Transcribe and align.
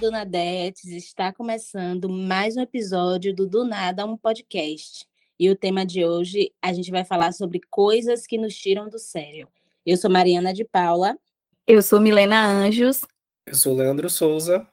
Donadetes, 0.00 0.86
está 0.86 1.30
começando 1.30 2.08
mais 2.08 2.56
um 2.56 2.62
episódio 2.62 3.34
do 3.34 3.46
Do 3.46 3.66
Nada, 3.66 4.06
um 4.06 4.16
podcast. 4.16 5.06
E 5.38 5.50
o 5.50 5.54
tema 5.54 5.84
de 5.84 6.06
hoje, 6.06 6.54
a 6.62 6.72
gente 6.72 6.90
vai 6.90 7.04
falar 7.04 7.32
sobre 7.32 7.60
coisas 7.68 8.26
que 8.26 8.38
nos 8.38 8.56
tiram 8.56 8.88
do 8.88 8.98
sério. 8.98 9.46
Eu 9.84 9.98
sou 9.98 10.10
Mariana 10.10 10.54
de 10.54 10.64
Paula. 10.64 11.18
Eu 11.66 11.82
sou 11.82 12.00
Milena 12.00 12.46
Anjos. 12.46 13.02
Eu 13.44 13.54
sou 13.54 13.76
Leandro 13.76 14.08
Souza. 14.08 14.66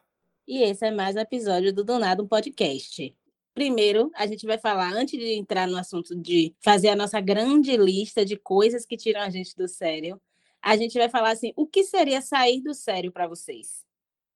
E 0.48 0.64
esse 0.64 0.86
é 0.86 0.92
mais 0.92 1.18
um 1.18 1.20
episódio 1.20 1.74
do 1.74 1.84
Do 1.84 2.00
Nada, 2.00 2.24
um 2.24 2.28
podcast. 2.28 3.14
Primeiro, 3.54 4.10
a 4.16 4.26
gente 4.26 4.46
vai 4.46 4.58
falar, 4.58 4.94
antes 4.94 5.20
de 5.20 5.34
entrar 5.34 5.68
no 5.68 5.76
assunto 5.76 6.16
de 6.16 6.56
fazer 6.62 6.88
a 6.88 6.96
nossa 6.96 7.20
grande 7.20 7.76
lista 7.76 8.24
de 8.24 8.38
coisas 8.38 8.86
que 8.86 8.96
tiram 8.96 9.20
a 9.20 9.30
gente 9.30 9.54
do 9.58 9.68
sério, 9.68 10.22
a 10.62 10.78
gente 10.78 10.98
vai 10.98 11.10
falar 11.10 11.32
assim, 11.32 11.52
o 11.58 11.68
que 11.68 11.84
seria 11.84 12.22
sair 12.22 12.62
do 12.62 12.74
sério 12.74 13.12
para 13.12 13.28
vocês? 13.28 13.87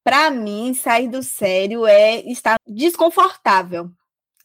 Para 0.03 0.31
mim, 0.31 0.73
sair 0.73 1.07
do 1.07 1.21
sério 1.21 1.85
é 1.85 2.19
estar 2.21 2.57
desconfortável. 2.67 3.89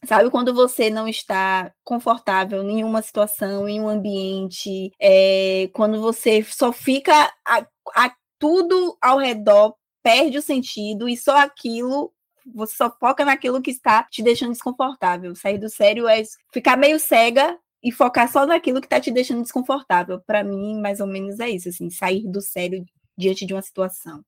Sabe 0.05 0.29
quando 0.29 0.53
você 0.53 0.89
não 0.89 1.07
está 1.07 1.73
confortável 1.83 2.61
em 2.63 2.83
uma 2.83 3.01
situação, 3.01 3.67
em 3.67 3.81
um 3.81 3.89
ambiente, 3.89 4.91
é, 5.01 5.69
quando 5.73 5.99
você 5.99 6.43
só 6.43 6.71
fica 6.71 7.33
a, 7.45 7.65
a, 7.95 8.15
tudo 8.37 8.95
ao 9.01 9.17
redor 9.17 9.75
perde 10.03 10.37
o 10.37 10.41
sentido 10.41 11.09
e 11.09 11.17
só 11.17 11.37
aquilo 11.37 12.13
você 12.53 12.75
só 12.75 12.89
foca 12.97 13.25
naquilo 13.25 13.61
que 13.61 13.71
está 13.71 14.03
te 14.03 14.23
deixando 14.23 14.51
desconfortável. 14.51 15.35
Sair 15.35 15.57
do 15.57 15.69
sério 15.69 16.07
é 16.07 16.23
ficar 16.53 16.77
meio 16.77 16.99
cega 16.99 17.57
e 17.83 17.91
focar 17.91 18.31
só 18.31 18.45
naquilo 18.45 18.79
que 18.79 18.87
está 18.87 19.01
te 19.01 19.11
deixando 19.11 19.41
desconfortável. 19.41 20.21
Para 20.25 20.43
mim, 20.43 20.79
mais 20.79 20.99
ou 20.99 21.07
menos 21.07 21.39
é 21.39 21.49
isso, 21.49 21.69
assim, 21.69 21.89
sair 21.89 22.25
do 22.27 22.41
sério 22.41 22.85
diante 23.17 23.45
de 23.45 23.53
uma 23.53 23.61
situação. 23.61 24.23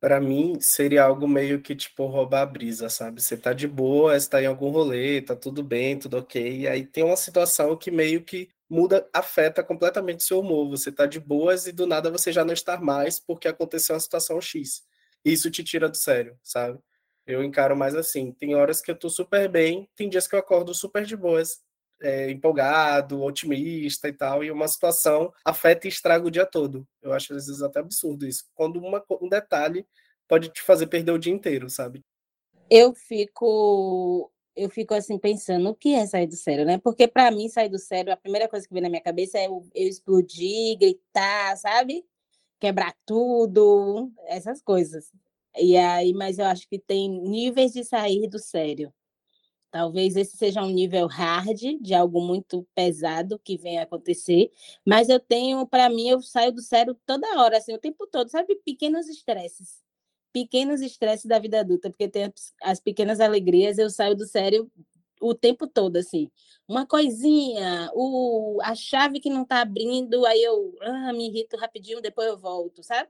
Para 0.00 0.20
mim, 0.20 0.60
seria 0.60 1.02
algo 1.04 1.26
meio 1.26 1.60
que, 1.60 1.74
tipo, 1.74 2.06
roubar 2.06 2.42
a 2.42 2.46
brisa, 2.46 2.88
sabe? 2.88 3.20
Você 3.20 3.36
tá 3.36 3.52
de 3.52 3.66
boa, 3.66 4.16
está 4.16 4.40
em 4.40 4.46
algum 4.46 4.70
rolê, 4.70 5.20
tá 5.20 5.34
tudo 5.34 5.62
bem, 5.62 5.98
tudo 5.98 6.18
ok, 6.18 6.60
e 6.60 6.68
aí 6.68 6.86
tem 6.86 7.02
uma 7.02 7.16
situação 7.16 7.76
que 7.76 7.90
meio 7.90 8.22
que 8.24 8.48
muda, 8.70 9.08
afeta 9.12 9.62
completamente 9.64 10.22
seu 10.22 10.38
humor. 10.40 10.68
Você 10.70 10.92
tá 10.92 11.04
de 11.06 11.18
boas 11.18 11.66
e 11.66 11.72
do 11.72 11.84
nada 11.86 12.10
você 12.12 12.30
já 12.32 12.44
não 12.44 12.52
está 12.52 12.78
mais 12.80 13.18
porque 13.18 13.48
aconteceu 13.48 13.94
uma 13.94 14.00
situação 14.00 14.40
X. 14.40 14.84
Isso 15.24 15.50
te 15.50 15.64
tira 15.64 15.88
do 15.88 15.96
sério, 15.96 16.38
sabe? 16.44 16.78
Eu 17.26 17.42
encaro 17.42 17.76
mais 17.76 17.94
assim. 17.96 18.32
Tem 18.32 18.54
horas 18.54 18.80
que 18.80 18.90
eu 18.90 18.96
tô 18.98 19.10
super 19.10 19.48
bem, 19.48 19.88
tem 19.96 20.08
dias 20.08 20.28
que 20.28 20.34
eu 20.34 20.38
acordo 20.38 20.72
super 20.74 21.04
de 21.04 21.16
boas, 21.16 21.60
é, 22.00 22.30
empolgado, 22.30 23.22
otimista 23.22 24.08
e 24.08 24.12
tal, 24.12 24.44
e 24.44 24.50
uma 24.50 24.68
situação 24.68 25.32
afeta 25.44 25.86
e 25.86 25.90
estraga 25.90 26.26
o 26.26 26.30
dia 26.30 26.46
todo. 26.46 26.86
Eu 27.02 27.12
acho 27.12 27.34
às 27.34 27.46
vezes 27.46 27.62
até 27.62 27.80
absurdo 27.80 28.26
isso. 28.26 28.44
Quando 28.54 28.78
uma, 28.78 29.02
um 29.20 29.28
detalhe 29.28 29.86
pode 30.26 30.48
te 30.50 30.62
fazer 30.62 30.86
perder 30.86 31.12
o 31.12 31.18
dia 31.18 31.32
inteiro, 31.32 31.68
sabe? 31.70 32.04
Eu 32.70 32.94
fico 32.94 34.30
eu 34.54 34.68
fico 34.68 34.92
assim 34.92 35.16
pensando 35.18 35.70
o 35.70 35.74
que 35.74 35.94
é 35.94 36.04
sair 36.04 36.26
do 36.26 36.34
sério, 36.34 36.64
né? 36.64 36.78
Porque 36.78 37.06
para 37.06 37.30
mim 37.30 37.48
sair 37.48 37.68
do 37.68 37.78
sério, 37.78 38.12
a 38.12 38.16
primeira 38.16 38.48
coisa 38.48 38.66
que 38.66 38.74
vem 38.74 38.82
na 38.82 38.88
minha 38.88 39.00
cabeça 39.00 39.38
é 39.38 39.46
eu, 39.46 39.64
eu 39.72 39.88
explodir, 39.88 40.76
gritar, 40.76 41.56
sabe? 41.56 42.04
Quebrar 42.58 42.92
tudo, 43.06 44.10
essas 44.26 44.60
coisas. 44.60 45.12
E 45.56 45.76
aí, 45.76 46.12
mas 46.12 46.38
eu 46.38 46.46
acho 46.46 46.68
que 46.68 46.78
tem 46.78 47.08
níveis 47.08 47.72
de 47.72 47.84
sair 47.84 48.28
do 48.28 48.38
sério. 48.38 48.92
Talvez 49.70 50.16
esse 50.16 50.36
seja 50.36 50.62
um 50.62 50.70
nível 50.70 51.06
hard 51.06 51.58
de 51.80 51.94
algo 51.94 52.20
muito 52.20 52.66
pesado 52.74 53.38
que 53.38 53.56
venha 53.58 53.82
acontecer, 53.82 54.50
mas 54.84 55.08
eu 55.10 55.20
tenho, 55.20 55.66
para 55.66 55.90
mim, 55.90 56.08
eu 56.08 56.22
saio 56.22 56.52
do 56.52 56.62
sério 56.62 56.98
toda 57.04 57.40
hora, 57.40 57.58
assim, 57.58 57.74
o 57.74 57.78
tempo 57.78 58.06
todo, 58.06 58.30
sabe? 58.30 58.56
Pequenos 58.64 59.08
estresses. 59.08 59.82
Pequenos 60.32 60.80
estresses 60.80 61.26
da 61.26 61.38
vida 61.38 61.60
adulta, 61.60 61.90
porque 61.90 62.08
tem 62.08 62.32
as 62.62 62.80
pequenas 62.80 63.20
alegrias, 63.20 63.78
eu 63.78 63.90
saio 63.90 64.16
do 64.16 64.26
sério 64.26 64.70
o 65.20 65.34
tempo 65.34 65.66
todo, 65.66 65.96
assim. 65.96 66.30
Uma 66.66 66.86
coisinha, 66.86 67.90
o, 67.94 68.58
a 68.62 68.74
chave 68.74 69.20
que 69.20 69.30
não 69.30 69.42
está 69.42 69.60
abrindo, 69.60 70.24
aí 70.26 70.42
eu 70.42 70.74
ah, 70.80 71.12
me 71.12 71.28
irrito 71.28 71.56
rapidinho, 71.56 72.00
depois 72.00 72.28
eu 72.28 72.38
volto, 72.38 72.82
sabe? 72.82 73.08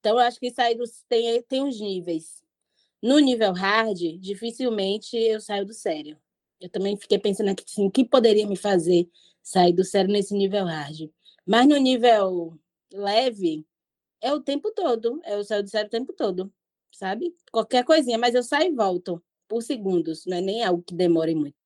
Então, 0.00 0.14
eu 0.14 0.18
acho 0.20 0.40
que 0.40 0.50
sair 0.50 0.74
dos, 0.74 1.04
tem, 1.08 1.42
tem 1.42 1.62
uns 1.62 1.80
níveis. 1.80 2.42
No 3.02 3.18
nível 3.18 3.52
hard, 3.52 3.98
dificilmente 4.20 5.16
eu 5.16 5.40
saio 5.40 5.66
do 5.66 5.74
sério. 5.74 6.16
Eu 6.60 6.68
também 6.68 6.96
fiquei 6.96 7.18
pensando 7.18 7.50
aqui 7.50 7.64
assim, 7.66 7.86
o 7.86 7.90
que 7.90 8.04
poderia 8.04 8.46
me 8.46 8.56
fazer 8.56 9.08
sair 9.42 9.72
do 9.72 9.84
sério 9.84 10.10
nesse 10.12 10.34
nível 10.34 10.64
hard. 10.64 11.10
Mas 11.44 11.66
no 11.66 11.76
nível 11.76 12.56
leve, 12.92 13.66
é 14.20 14.32
o 14.32 14.40
tempo 14.40 14.70
todo. 14.72 15.20
Eu 15.26 15.42
saio 15.44 15.64
do 15.64 15.68
sério 15.68 15.88
o 15.88 15.90
tempo 15.90 16.12
todo, 16.12 16.52
sabe? 16.92 17.34
Qualquer 17.50 17.84
coisinha, 17.84 18.18
mas 18.18 18.34
eu 18.34 18.42
saio 18.42 18.72
e 18.72 18.76
volto 18.76 19.22
por 19.48 19.62
segundos, 19.62 20.24
não 20.24 20.36
é 20.36 20.40
nem 20.40 20.64
algo 20.64 20.82
que 20.82 20.94
demore 20.94 21.34
muito. 21.34 21.56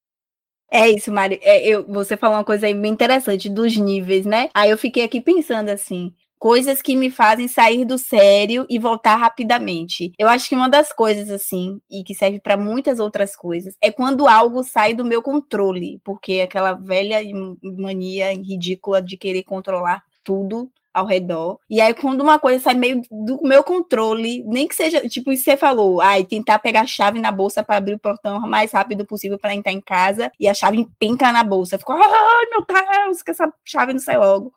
É 0.70 0.90
isso, 0.90 1.12
Mari. 1.12 1.38
É, 1.42 1.64
eu, 1.66 1.86
você 1.86 2.16
falou 2.16 2.36
uma 2.36 2.44
coisa 2.44 2.66
aí 2.66 2.74
bem 2.74 2.92
interessante 2.92 3.48
dos 3.48 3.76
níveis, 3.76 4.26
né? 4.26 4.48
Aí 4.52 4.70
eu 4.70 4.78
fiquei 4.78 5.04
aqui 5.04 5.20
pensando 5.20 5.68
assim: 5.68 6.12
coisas 6.46 6.80
que 6.80 6.94
me 6.94 7.10
fazem 7.10 7.48
sair 7.48 7.84
do 7.84 7.98
sério 7.98 8.64
e 8.70 8.78
voltar 8.78 9.16
rapidamente. 9.16 10.12
Eu 10.16 10.28
acho 10.28 10.48
que 10.48 10.54
uma 10.54 10.68
das 10.68 10.92
coisas 10.92 11.28
assim, 11.28 11.80
e 11.90 12.04
que 12.04 12.14
serve 12.14 12.38
para 12.38 12.56
muitas 12.56 13.00
outras 13.00 13.34
coisas, 13.34 13.74
é 13.82 13.90
quando 13.90 14.28
algo 14.28 14.62
sai 14.62 14.94
do 14.94 15.04
meu 15.04 15.20
controle, 15.20 16.00
porque 16.04 16.34
é 16.34 16.42
aquela 16.44 16.74
velha 16.74 17.18
mania 17.60 18.32
ridícula 18.32 19.02
de 19.02 19.16
querer 19.16 19.42
controlar 19.42 20.04
tudo 20.22 20.70
ao 20.94 21.04
redor. 21.04 21.58
E 21.68 21.80
aí, 21.80 21.92
quando 21.92 22.20
uma 22.20 22.38
coisa 22.38 22.62
sai 22.62 22.74
meio 22.74 23.02
do 23.10 23.42
meu 23.42 23.64
controle, 23.64 24.44
nem 24.46 24.68
que 24.68 24.76
seja, 24.76 25.00
tipo, 25.08 25.32
isso 25.32 25.42
você 25.42 25.56
falou, 25.56 26.00
ai, 26.00 26.22
tentar 26.22 26.60
pegar 26.60 26.82
a 26.82 26.86
chave 26.86 27.18
na 27.20 27.32
bolsa 27.32 27.64
para 27.64 27.78
abrir 27.78 27.94
o 27.94 27.98
portão 27.98 28.38
o 28.38 28.48
mais 28.48 28.70
rápido 28.70 29.04
possível 29.04 29.36
para 29.36 29.52
entrar 29.52 29.72
em 29.72 29.80
casa 29.80 30.30
e 30.38 30.46
a 30.46 30.54
chave 30.54 30.86
penca 30.96 31.32
na 31.32 31.42
bolsa. 31.42 31.76
Ficou, 31.76 31.96
ai, 31.96 32.46
meu 32.52 32.64
Deus, 32.64 33.20
que 33.20 33.32
essa 33.32 33.52
chave 33.64 33.92
não 33.92 34.00
sai 34.00 34.16
logo 34.16 34.54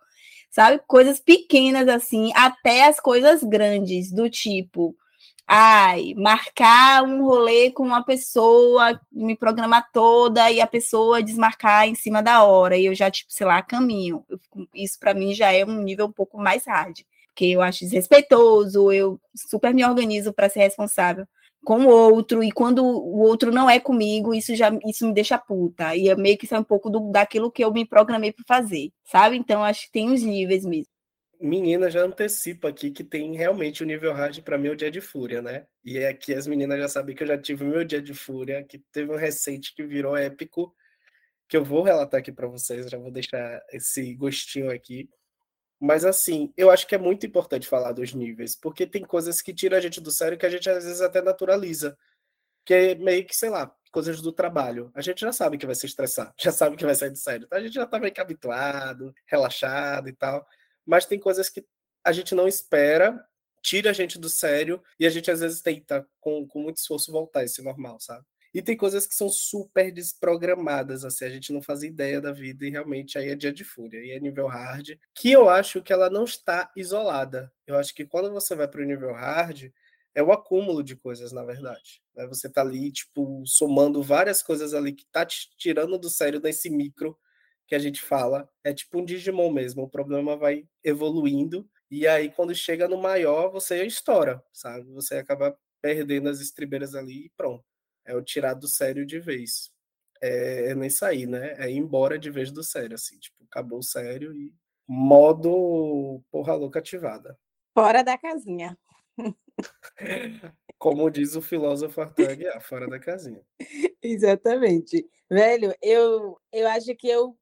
sabe? 0.49 0.81
Coisas 0.87 1.19
pequenas 1.19 1.87
assim, 1.87 2.31
até 2.35 2.85
as 2.87 2.99
coisas 2.99 3.43
grandes, 3.43 4.11
do 4.11 4.29
tipo, 4.29 4.95
ai, 5.47 6.13
marcar 6.15 7.03
um 7.03 7.23
rolê 7.23 7.71
com 7.71 7.83
uma 7.83 8.03
pessoa, 8.03 8.99
me 9.11 9.35
programar 9.35 9.89
toda 9.91 10.51
e 10.51 10.61
a 10.61 10.67
pessoa 10.67 11.23
desmarcar 11.23 11.87
em 11.87 11.95
cima 11.95 12.21
da 12.21 12.43
hora, 12.43 12.77
e 12.77 12.85
eu 12.85 12.95
já, 12.95 13.09
tipo, 13.09 13.31
sei 13.33 13.47
lá, 13.47 13.61
caminho. 13.61 14.25
Isso 14.73 14.99
para 14.99 15.13
mim 15.13 15.33
já 15.33 15.51
é 15.51 15.65
um 15.65 15.81
nível 15.81 16.07
um 16.07 16.11
pouco 16.11 16.37
mais 16.37 16.65
hard, 16.65 16.99
porque 17.27 17.45
eu 17.45 17.61
acho 17.61 17.79
desrespeitoso, 17.79 18.91
eu 18.91 19.19
super 19.35 19.73
me 19.73 19.85
organizo 19.85 20.33
para 20.33 20.49
ser 20.49 20.59
responsável 20.59 21.27
com 21.63 21.85
o 21.85 21.89
outro, 21.89 22.43
e 22.43 22.51
quando 22.51 22.83
o 22.83 23.19
outro 23.19 23.51
não 23.51 23.69
é 23.69 23.79
comigo, 23.79 24.33
isso 24.33 24.55
já 24.55 24.71
isso 24.85 25.05
me 25.07 25.13
deixa 25.13 25.37
puta. 25.37 25.95
E 25.95 26.09
é 26.09 26.15
meio 26.15 26.37
que 26.37 26.45
isso 26.45 26.55
é 26.55 26.59
um 26.59 26.63
pouco 26.63 26.89
do, 26.89 27.11
daquilo 27.11 27.51
que 27.51 27.63
eu 27.63 27.71
me 27.71 27.85
programei 27.85 28.31
para 28.31 28.45
fazer, 28.47 28.91
sabe? 29.03 29.37
Então 29.37 29.63
acho 29.63 29.85
que 29.85 29.91
tem 29.91 30.09
uns 30.09 30.23
níveis 30.23 30.65
mesmo. 30.65 30.91
Menina 31.41 31.89
já 31.89 32.01
antecipa 32.01 32.67
aqui 32.67 32.91
que 32.91 33.03
tem 33.03 33.33
realmente 33.35 33.81
o 33.81 33.85
nível 33.85 34.13
hard 34.13 34.41
para 34.41 34.57
mim 34.57 34.69
o 34.69 34.75
dia 34.75 34.91
de 34.91 34.99
fúria, 34.99 35.41
né? 35.41 35.65
E 35.85 35.97
é 35.97 36.09
aqui 36.09 36.33
as 36.33 36.45
meninas 36.45 36.77
já 36.79 36.87
sabem 36.89 37.15
que 37.15 37.23
eu 37.23 37.27
já 37.27 37.37
tive 37.37 37.63
o 37.63 37.67
meu 37.67 37.85
dia 37.85 38.01
de 38.01 38.13
fúria, 38.13 38.63
que 38.63 38.79
teve 38.91 39.11
um 39.11 39.15
recente 39.15 39.73
que 39.73 39.83
virou 39.83 40.17
épico, 40.17 40.75
que 41.47 41.55
eu 41.55 41.63
vou 41.63 41.81
relatar 41.81 42.19
aqui 42.19 42.31
para 42.31 42.47
vocês, 42.47 42.89
já 42.89 42.97
vou 42.97 43.09
deixar 43.09 43.61
esse 43.71 44.13
gostinho 44.15 44.69
aqui. 44.69 45.09
Mas 45.79 46.03
assim, 46.03 46.53
eu 46.57 46.69
acho 46.69 46.85
que 46.85 46.95
é 46.95 46.97
muito 46.97 47.25
importante 47.25 47.67
falar 47.67 47.93
dos 47.93 48.13
níveis, 48.13 48.55
porque 48.55 48.85
tem 48.85 49.03
coisas 49.03 49.41
que 49.41 49.53
tiram 49.53 49.77
a 49.77 49.79
gente 49.81 50.01
do 50.01 50.11
sério 50.11 50.37
que 50.37 50.45
a 50.45 50.49
gente 50.49 50.69
às 50.69 50.83
vezes 50.83 51.01
até 51.01 51.21
naturaliza. 51.21 51.97
Que 52.65 52.73
é 52.73 52.95
meio 52.95 53.25
que, 53.25 53.35
sei 53.35 53.49
lá, 53.49 53.73
coisas 53.91 54.21
do 54.21 54.31
trabalho. 54.31 54.91
A 54.93 55.01
gente 55.01 55.21
já 55.21 55.31
sabe 55.31 55.57
que 55.57 55.65
vai 55.65 55.75
se 55.75 55.85
estressar, 55.85 56.33
já 56.39 56.51
sabe 56.51 56.75
que 56.77 56.85
vai 56.85 56.95
sair 56.95 57.11
do 57.11 57.17
sério. 57.17 57.45
Então 57.45 57.57
a 57.59 57.61
gente 57.61 57.73
já 57.73 57.85
tá 57.85 57.99
meio 57.99 58.13
que 58.13 58.21
habituado, 58.21 59.13
relaxado 59.25 60.09
e 60.09 60.13
tal. 60.13 60.45
Mas 60.85 61.05
tem 61.05 61.19
coisas 61.19 61.49
que 61.49 61.65
a 62.03 62.11
gente 62.11 62.35
não 62.35 62.47
espera, 62.47 63.23
tira 63.61 63.89
a 63.91 63.93
gente 63.93 64.19
do 64.19 64.29
sério, 64.29 64.81
e 64.99 65.05
a 65.05 65.09
gente 65.09 65.29
às 65.31 65.41
vezes 65.41 65.61
tenta, 65.61 66.07
com, 66.19 66.47
com 66.47 66.59
muito 66.59 66.77
esforço, 66.77 67.11
voltar 67.11 67.43
esse 67.43 67.61
normal, 67.61 67.99
sabe? 67.99 68.25
E 68.53 68.61
tem 68.61 68.75
coisas 68.75 69.05
que 69.05 69.13
são 69.13 69.29
super 69.29 69.91
desprogramadas, 69.91 71.05
assim, 71.05 71.25
a 71.25 71.29
gente 71.29 71.53
não 71.53 71.61
faz 71.61 71.83
ideia 71.83 72.19
da 72.19 72.31
vida 72.31 72.65
e 72.65 72.71
realmente 72.71 73.17
aí 73.17 73.29
é 73.29 73.35
dia 73.35 73.53
de 73.53 73.63
fúria, 73.63 73.99
e 73.99 74.11
é 74.11 74.19
nível 74.19 74.47
hard, 74.47 74.97
que 75.13 75.31
eu 75.31 75.49
acho 75.49 75.83
que 75.83 75.93
ela 75.93 76.09
não 76.09 76.23
está 76.23 76.71
isolada. 76.75 77.51
Eu 77.67 77.77
acho 77.77 77.93
que 77.93 78.05
quando 78.05 78.31
você 78.31 78.55
vai 78.55 78.67
para 78.67 78.81
o 78.81 78.85
nível 78.85 79.13
hard, 79.13 79.71
é 80.15 80.23
o 80.23 80.31
acúmulo 80.31 80.83
de 80.83 80.95
coisas, 80.95 81.31
na 81.31 81.43
verdade. 81.43 82.01
Né? 82.15 82.25
Você 82.27 82.49
tá 82.49 82.61
ali, 82.61 82.91
tipo, 82.91 83.43
somando 83.45 84.01
várias 84.01 84.41
coisas 84.41 84.73
ali 84.73 84.93
que 84.93 85.05
tá 85.11 85.25
te 85.25 85.49
tirando 85.57 85.97
do 85.99 86.09
sério 86.09 86.39
desse 86.39 86.69
micro 86.69 87.17
que 87.67 87.75
a 87.75 87.79
gente 87.79 88.01
fala. 88.01 88.49
É 88.63 88.73
tipo 88.73 88.99
um 88.99 89.05
Digimon 89.05 89.51
mesmo, 89.51 89.83
o 89.83 89.89
problema 89.89 90.35
vai 90.35 90.65
evoluindo, 90.83 91.69
e 91.91 92.07
aí 92.07 92.29
quando 92.31 92.53
chega 92.55 92.87
no 92.87 92.97
maior, 92.97 93.51
você 93.51 93.85
estoura, 93.85 94.43
sabe? 94.51 94.91
Você 94.93 95.15
acaba 95.15 95.55
perdendo 95.81 96.29
as 96.29 96.39
estribeiras 96.41 96.95
ali 96.95 97.27
e 97.27 97.31
pronto 97.37 97.68
é 98.09 98.15
o 98.15 98.23
tirar 98.23 98.55
do 98.55 98.67
sério 98.67 99.05
de 99.05 99.19
vez. 99.19 99.71
É, 100.21 100.71
é 100.71 100.75
nem 100.75 100.89
sair, 100.89 101.27
né? 101.27 101.53
É 101.57 101.69
ir 101.69 101.77
embora 101.77 102.17
de 102.17 102.29
vez 102.31 102.51
do 102.51 102.63
sério, 102.63 102.95
assim, 102.95 103.17
tipo, 103.19 103.37
acabou 103.45 103.79
o 103.79 103.83
sério 103.83 104.33
e 104.33 104.53
modo 104.87 106.21
porra 106.31 106.55
louca 106.55 106.79
ativada. 106.79 107.37
Fora 107.73 108.03
da 108.03 108.17
casinha. 108.17 108.77
Como 110.79 111.09
diz 111.11 111.35
o 111.35 111.41
filósofo 111.41 112.01
Arthur 112.01 112.31
Aguiar, 112.31 112.61
fora 112.61 112.87
da 112.87 112.99
casinha. 112.99 113.41
Exatamente. 114.01 115.07
Velho, 115.29 115.75
eu, 115.81 116.39
eu 116.51 116.67
acho 116.67 116.95
que 116.95 117.07
eu, 117.07 117.37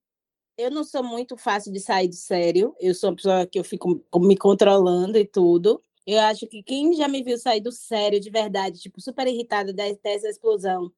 eu 0.57 0.69
não 0.69 0.83
sou 0.83 1.03
muito 1.03 1.37
fácil 1.37 1.71
de 1.71 1.79
sair 1.79 2.09
do 2.09 2.15
sério. 2.15 2.75
Eu 2.79 2.93
sou 2.93 3.11
uma 3.11 3.15
pessoa 3.15 3.47
que 3.47 3.59
eu 3.59 3.63
fico 3.63 4.03
me 4.15 4.35
controlando 4.35 5.17
e 5.17 5.25
tudo. 5.25 5.81
Eu 6.07 6.21
acho 6.21 6.47
que 6.47 6.63
quem 6.63 6.93
já 6.95 7.07
me 7.07 7.21
viu 7.23 7.37
sair 7.37 7.61
do 7.61 7.71
sério 7.71 8.19
de 8.19 8.29
verdade, 8.31 8.79
tipo, 8.79 8.99
super 9.01 9.27
irritada 9.27 9.73
dessa 9.73 10.29
explosão, 10.29 10.91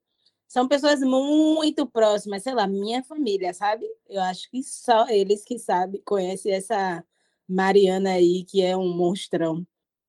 são 0.48 0.68
pessoas 0.68 1.02
muito 1.02 1.88
próximas, 1.88 2.44
sei 2.44 2.54
lá, 2.54 2.68
minha 2.68 3.04
família, 3.04 3.54
sabe? 3.54 3.86
Eu 4.08 4.22
acho 4.22 4.50
que 4.52 4.64
só 4.64 5.08
eles 5.10 5.44
que 5.44 5.60
sabem, 5.60 6.02
conhecem 6.06 6.54
essa 6.54 7.04
Mariana 7.48 8.12
aí, 8.14 8.46
que 8.46 8.62
é 8.62 8.78
um 8.78 8.96
monstrão 8.96 9.66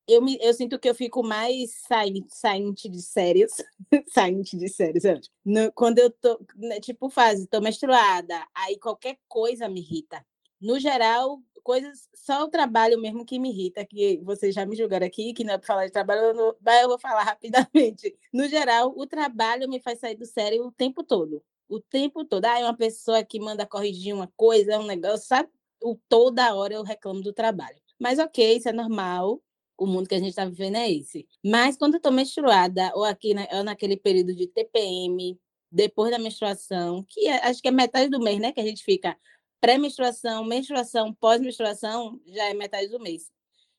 eu, 0.07 0.21
me, 0.21 0.37
eu 0.41 0.53
sinto 0.53 0.77
que 0.79 0.89
eu 0.89 0.95
fico 0.95 1.23
mais 1.23 1.71
saindo 1.87 2.73
de 2.73 3.01
sérios, 3.01 3.51
saindo 4.11 4.43
de 4.43 4.67
sérios, 4.67 5.03
no, 5.45 5.71
quando 5.71 5.99
eu 5.99 6.09
tô, 6.09 6.39
né, 6.55 6.79
tipo, 6.79 7.09
fase, 7.09 7.47
tô 7.47 7.61
menstruada, 7.61 8.45
aí 8.53 8.77
qualquer 8.77 9.17
coisa 9.27 9.69
me 9.69 9.79
irrita. 9.79 10.25
No 10.59 10.79
geral, 10.79 11.41
coisas, 11.61 12.09
só 12.13 12.43
o 12.43 12.47
trabalho 12.49 12.99
mesmo 12.99 13.25
que 13.25 13.39
me 13.39 13.49
irrita, 13.49 13.85
que 13.85 14.19
vocês 14.23 14.53
já 14.53 14.65
me 14.65 14.75
julgaram 14.75 15.05
aqui, 15.07 15.33
que 15.33 15.43
não 15.43 15.53
é 15.53 15.57
para 15.57 15.67
falar 15.67 15.85
de 15.85 15.91
trabalho, 15.91 16.21
eu 16.21 16.33
não, 16.33 16.55
mas 16.61 16.81
eu 16.81 16.89
vou 16.89 16.99
falar 16.99 17.23
rapidamente. 17.23 18.15
No 18.33 18.47
geral, 18.47 18.93
o 18.95 19.07
trabalho 19.07 19.69
me 19.69 19.79
faz 19.79 19.99
sair 19.99 20.15
do 20.15 20.25
sério 20.25 20.65
o 20.65 20.71
tempo 20.71 21.03
todo. 21.03 21.43
O 21.69 21.79
tempo 21.79 22.25
todo. 22.25 22.45
Ah, 22.45 22.59
é 22.59 22.63
uma 22.63 22.75
pessoa 22.75 23.23
que 23.23 23.39
manda 23.39 23.65
corrigir 23.65 24.13
uma 24.13 24.27
coisa, 24.35 24.79
um 24.79 24.85
negócio, 24.85 25.27
sabe? 25.27 25.49
O, 25.81 25.97
toda 26.09 26.53
hora 26.55 26.73
eu 26.73 26.83
reclamo 26.83 27.21
do 27.21 27.33
trabalho. 27.33 27.77
Mas 27.99 28.19
ok, 28.19 28.57
isso 28.57 28.69
é 28.69 28.73
normal 28.73 29.41
o 29.81 29.87
mundo 29.87 30.07
que 30.07 30.13
a 30.13 30.19
gente 30.19 30.29
está 30.29 30.45
vivendo 30.45 30.75
é 30.75 30.91
esse. 30.91 31.27
Mas 31.43 31.75
quando 31.75 31.95
eu 31.95 31.97
estou 31.97 32.11
menstruada, 32.11 32.91
ou 32.93 33.03
aqui 33.03 33.33
na, 33.33 33.47
ou 33.51 33.63
naquele 33.63 33.97
período 33.97 34.35
de 34.35 34.45
TPM, 34.45 35.39
depois 35.71 36.11
da 36.11 36.19
menstruação, 36.19 37.03
que 37.07 37.27
é, 37.27 37.47
acho 37.47 37.59
que 37.61 37.67
é 37.67 37.71
metade 37.71 38.07
do 38.07 38.19
mês, 38.19 38.39
né? 38.39 38.51
Que 38.51 38.61
a 38.61 38.65
gente 38.65 38.83
fica 38.83 39.17
pré-menstruação, 39.61 40.43
menstruação, 40.45 41.13
pós-menstruação, 41.13 42.19
já 42.27 42.45
é 42.49 42.53
metade 42.53 42.89
do 42.89 42.99
mês. 42.99 43.31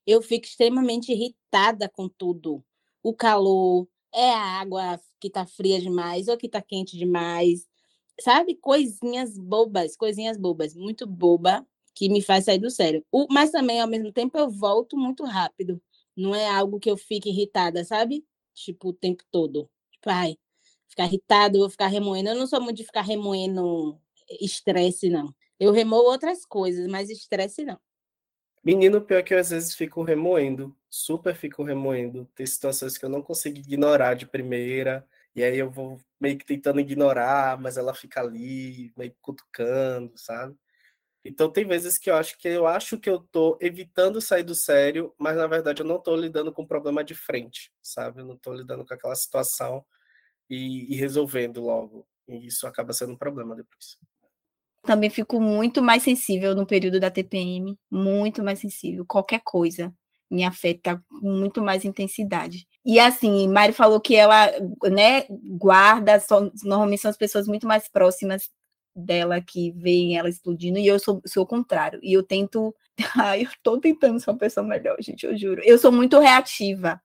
Eu 0.06 0.23
fico 0.23 0.46
extremamente 0.46 1.12
irritada 1.12 1.88
com 1.88 2.08
tudo. 2.08 2.64
O 3.02 3.14
calor, 3.14 3.88
é 4.14 4.31
a 4.31 4.61
água 4.61 5.00
que 5.20 5.29
está 5.29 5.46
fria 5.46 5.81
demais 5.81 6.29
ou 6.29 6.37
que 6.37 6.46
está 6.46 6.61
quente 6.62 6.96
demais. 6.96 7.67
Sabe? 8.20 8.55
Coisinhas 8.56 9.38
bobas, 9.38 9.96
coisinhas 9.96 10.37
bobas, 10.37 10.75
muito 10.75 11.06
boba, 11.06 11.67
que 11.94 12.08
me 12.08 12.23
faz 12.23 12.44
sair 12.44 12.58
do 12.58 12.70
sério. 12.70 13.05
O, 13.11 13.26
mas 13.31 13.50
também, 13.50 13.81
ao 13.81 13.88
mesmo 13.88 14.12
tempo, 14.12 14.38
eu 14.38 14.50
volto 14.50 14.96
muito 14.96 15.25
rápido. 15.25 15.81
Não 16.17 16.34
é 16.34 16.49
algo 16.49 16.79
que 16.79 16.90
eu 16.90 16.96
fique 16.96 17.31
irritada, 17.31 17.84
sabe? 17.84 18.25
Tipo, 18.55 18.90
o 18.90 18.93
tempo 18.93 19.25
todo. 19.31 19.69
Tipo, 19.93 20.11
ai, 20.11 20.37
ficar 20.88 21.06
irritado, 21.06 21.58
vou 21.58 21.70
ficar 21.70 21.88
remoendo. 21.88 22.31
Eu 22.31 22.37
não 22.37 22.46
sou 22.46 22.61
muito 22.61 22.76
de 22.79 22.84
ficar 22.84 23.02
remoendo 23.02 23.99
estresse, 24.40 25.08
não. 25.08 25.34
Eu 25.62 25.70
remoo 25.70 26.03
outras 26.03 26.44
coisas, 26.44 26.88
mas 26.88 27.09
estresse 27.09 27.64
não. 27.64 27.79
Menino, 28.64 29.00
pior 29.00 29.23
que 29.23 29.32
eu 29.32 29.38
às 29.38 29.50
vezes 29.50 29.76
fico 29.76 30.03
remoendo, 30.03 30.76
super 30.91 31.37
fico 31.37 31.62
remoendo. 31.62 32.29
Tem 32.35 32.44
situações 32.44 32.99
que 32.99 33.05
eu 33.05 33.09
não 33.09 33.23
consigo 33.23 33.59
ignorar 33.59 34.14
de 34.14 34.26
primeira, 34.26 35.09
e 35.37 35.44
aí 35.44 35.56
eu 35.56 35.70
vou 35.70 36.00
meio 36.20 36.37
que 36.37 36.44
tentando 36.44 36.81
ignorar, 36.81 37.61
mas 37.61 37.76
ela 37.76 37.94
fica 37.94 38.20
ali, 38.20 38.93
meio 38.97 39.14
cutucando, 39.20 40.19
sabe? 40.19 40.56
Então 41.25 41.49
tem 41.49 41.65
vezes 41.65 41.97
que 41.97 42.11
eu 42.11 42.17
acho 42.17 42.37
que 42.38 42.49
eu 42.49 42.67
acho 42.67 42.99
que 42.99 43.08
eu 43.08 43.20
tô 43.20 43.56
evitando 43.61 44.20
sair 44.20 44.43
do 44.43 44.56
sério, 44.56 45.15
mas 45.17 45.37
na 45.37 45.47
verdade 45.47 45.82
eu 45.82 45.87
não 45.87 46.00
tô 46.00 46.17
lidando 46.17 46.53
com 46.53 46.62
o 46.62 46.69
problema 46.69 47.05
de 47.05 47.15
frente, 47.15 47.73
sabe? 47.81 48.20
Eu 48.23 48.26
não 48.26 48.37
tô 48.37 48.53
lidando 48.53 48.85
com 48.85 48.94
aquela 48.94 49.15
situação 49.15 49.85
e, 50.50 50.93
e 50.93 50.97
resolvendo 50.97 51.62
logo. 51.62 52.05
E 52.29 52.47
isso 52.49 52.67
acaba 52.67 52.93
sendo 52.93 53.12
um 53.12 53.19
problema 53.19 53.55
depois. 53.55 53.97
Também 54.84 55.11
fico 55.11 55.40
muito 55.40 55.81
mais 55.81 56.02
sensível 56.02 56.55
no 56.56 56.67
período 56.67 56.99
da 56.99 57.11
TPM, 57.11 57.79
muito 57.90 58.43
mais 58.43 58.58
sensível. 58.58 59.05
Qualquer 59.06 59.40
coisa 59.44 59.94
me 60.29 60.44
afeta 60.44 61.00
com 61.08 61.31
muito 61.31 61.62
mais 61.62 61.84
intensidade. 61.84 62.67
E 62.84 62.99
assim, 62.99 63.46
Mari 63.49 63.73
falou 63.73 64.00
que 64.00 64.17
ela, 64.17 64.50
né, 64.90 65.25
guarda, 65.58 66.19
só, 66.19 66.40
normalmente 66.64 67.02
são 67.02 67.11
as 67.11 67.17
pessoas 67.17 67.46
muito 67.46 67.67
mais 67.67 67.88
próximas 67.88 68.50
dela 68.96 69.40
que 69.40 69.70
vem 69.73 70.17
ela 70.19 70.29
explodindo, 70.29 70.79
e 70.79 70.87
eu 70.87 70.99
sou, 70.99 71.20
sou 71.26 71.44
o 71.44 71.46
contrário. 71.46 72.00
E 72.02 72.12
eu 72.14 72.23
tento. 72.23 72.75
Ai, 73.17 73.43
eu 73.44 73.50
tô 73.62 73.79
tentando 73.79 74.19
ser 74.20 74.31
uma 74.31 74.38
pessoa 74.38 74.67
melhor, 74.67 74.96
gente, 75.00 75.25
eu 75.26 75.37
juro. 75.37 75.62
Eu 75.64 75.79
sou 75.79 75.93
muito 75.93 76.19
reativa. 76.19 77.00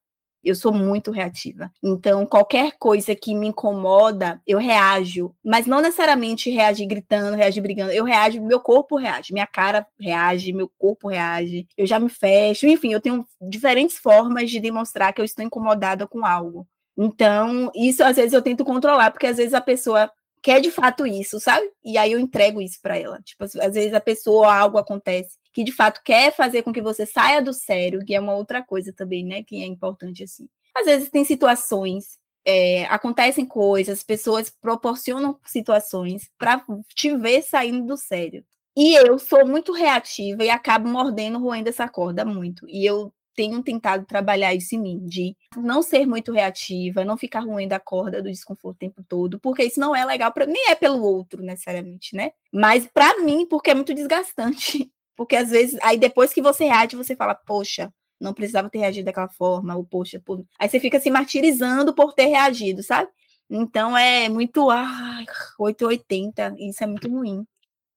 Eu 0.48 0.56
sou 0.56 0.74
muito 0.74 1.12
reativa. 1.12 1.72
Então, 1.84 2.26
qualquer 2.26 2.74
coisa 2.80 3.14
que 3.16 3.36
me 3.36 3.48
incomoda, 3.48 4.42
eu 4.48 4.58
reajo. 4.58 5.34
Mas 5.44 5.66
não 5.66 5.82
necessariamente 5.82 6.50
reagir 6.50 6.88
gritando, 6.88 7.36
reagir 7.36 7.62
brigando. 7.62 7.92
Eu 7.92 8.06
reajo, 8.06 8.42
meu 8.42 8.60
corpo 8.60 8.96
reage, 8.96 9.34
minha 9.34 9.48
cara 9.48 9.86
reage, 10.00 10.54
meu 10.54 10.72
corpo 10.78 11.10
reage. 11.10 11.68
Eu 11.78 11.86
já 11.86 12.00
me 12.00 12.10
fecho. 12.10 12.66
Enfim, 12.68 12.94
eu 12.94 13.02
tenho 13.02 13.26
diferentes 13.42 13.98
formas 13.98 14.50
de 14.50 14.60
demonstrar 14.60 15.14
que 15.14 15.20
eu 15.20 15.26
estou 15.26 15.44
incomodada 15.44 16.08
com 16.08 16.26
algo. 16.26 16.68
Então, 16.98 17.72
isso 17.76 18.04
às 18.04 18.16
vezes 18.16 18.34
eu 18.34 18.42
tento 18.42 18.66
controlar, 18.66 19.12
porque 19.12 19.28
às 19.28 19.38
vezes 19.38 19.54
a 19.54 19.62
pessoa 19.62 20.10
quer 20.48 20.62
de 20.62 20.72
fato 20.72 21.06
isso, 21.06 21.42
sabe? 21.42 21.70
E 21.84 21.98
aí 21.98 22.14
eu 22.14 22.20
entrego 22.20 22.62
isso 22.62 22.80
para 22.82 22.98
ela. 22.98 23.22
Tipo, 23.22 23.44
às 23.44 23.74
vezes 23.74 23.94
a 23.94 24.00
pessoa, 24.00 24.56
algo 24.56 24.78
acontece 24.78 25.38
que 25.52 25.62
de 25.62 25.74
fato 25.74 26.00
quer 26.06 26.34
fazer 26.34 26.64
com 26.64 26.72
que 26.72 26.82
você 26.82 27.06
saia 27.06 27.42
do 27.42 27.52
sério, 27.52 28.00
que 28.06 28.16
é 28.16 28.20
uma 28.20 28.34
outra 28.34 28.64
coisa 28.64 28.94
também, 28.94 29.26
né? 29.26 29.44
Que 29.44 29.62
é 29.62 29.66
importante 29.66 30.24
assim. 30.24 30.48
Às 30.74 30.86
vezes 30.86 31.10
tem 31.10 31.26
situações, 31.26 32.18
é, 32.46 32.86
acontecem 32.86 33.46
coisas, 33.46 34.04
pessoas 34.04 34.50
proporcionam 34.50 35.38
situações 35.46 36.30
para 36.38 36.64
te 36.96 37.14
ver 37.18 37.42
saindo 37.42 37.86
do 37.86 37.98
sério. 37.98 38.42
E 38.74 38.96
eu 38.96 39.20
sou 39.20 39.46
muito 39.46 39.74
reativa 39.74 40.46
e 40.46 40.50
acabo 40.50 40.88
mordendo, 40.88 41.40
roendo 41.40 41.68
essa 41.68 41.90
corda 41.90 42.24
muito. 42.24 42.66
E 42.70 42.86
eu 42.86 43.12
tenho 43.38 43.62
tentado 43.62 44.04
trabalhar 44.04 44.56
isso 44.56 44.74
em 44.75 44.80
mim, 44.80 45.06
de 45.06 45.38
não 45.56 45.84
ser 45.84 46.07
muito 46.07 46.34
reativa, 46.34 47.06
não 47.06 47.16
ficar 47.16 47.42
ruim 47.42 47.68
da 47.68 47.80
corda 47.80 48.19
do 48.19 48.31
desconforto 48.31 48.78
o 48.78 48.80
tempo 48.80 49.04
todo, 49.07 49.39
porque 49.39 49.63
isso 49.63 49.80
não 49.80 49.95
é 49.95 50.04
legal 50.04 50.34
para 50.34 50.48
nem 50.48 50.72
é 50.72 50.75
pelo 50.75 51.04
outro 51.04 51.44
necessariamente, 51.44 52.15
né? 52.15 52.32
Mas 52.51 52.88
para 52.88 53.20
mim, 53.20 53.46
porque 53.46 53.70
é 53.70 53.75
muito 53.75 53.94
desgastante, 53.94 54.91
porque 55.15 55.36
às 55.36 55.51
vezes 55.51 55.79
aí 55.84 56.00
depois 56.00 56.34
que 56.34 56.41
você 56.41 56.65
reage, 56.65 56.96
você 56.96 57.15
fala, 57.15 57.36
poxa, 57.36 57.94
não 58.20 58.34
precisava 58.34 58.72
ter 58.72 58.79
reagido 58.79 59.06
daquela 59.06 59.29
forma, 59.29 59.75
ou 59.75 59.86
poxa, 59.86 60.20
por... 60.25 60.44
aí 60.58 60.67
você 60.67 60.79
fica 60.79 61.00
se 61.00 61.12
martirizando 61.12 61.94
por 61.94 62.13
ter 62.13 62.25
reagido, 62.25 62.82
sabe? 62.82 63.08
Então 63.48 63.96
é 63.96 64.27
muito, 64.29 64.70
ah, 64.72 65.24
880, 65.60 66.56
isso 66.58 66.84
é 66.84 66.88
muito 66.88 67.08
ruim. 67.08 67.46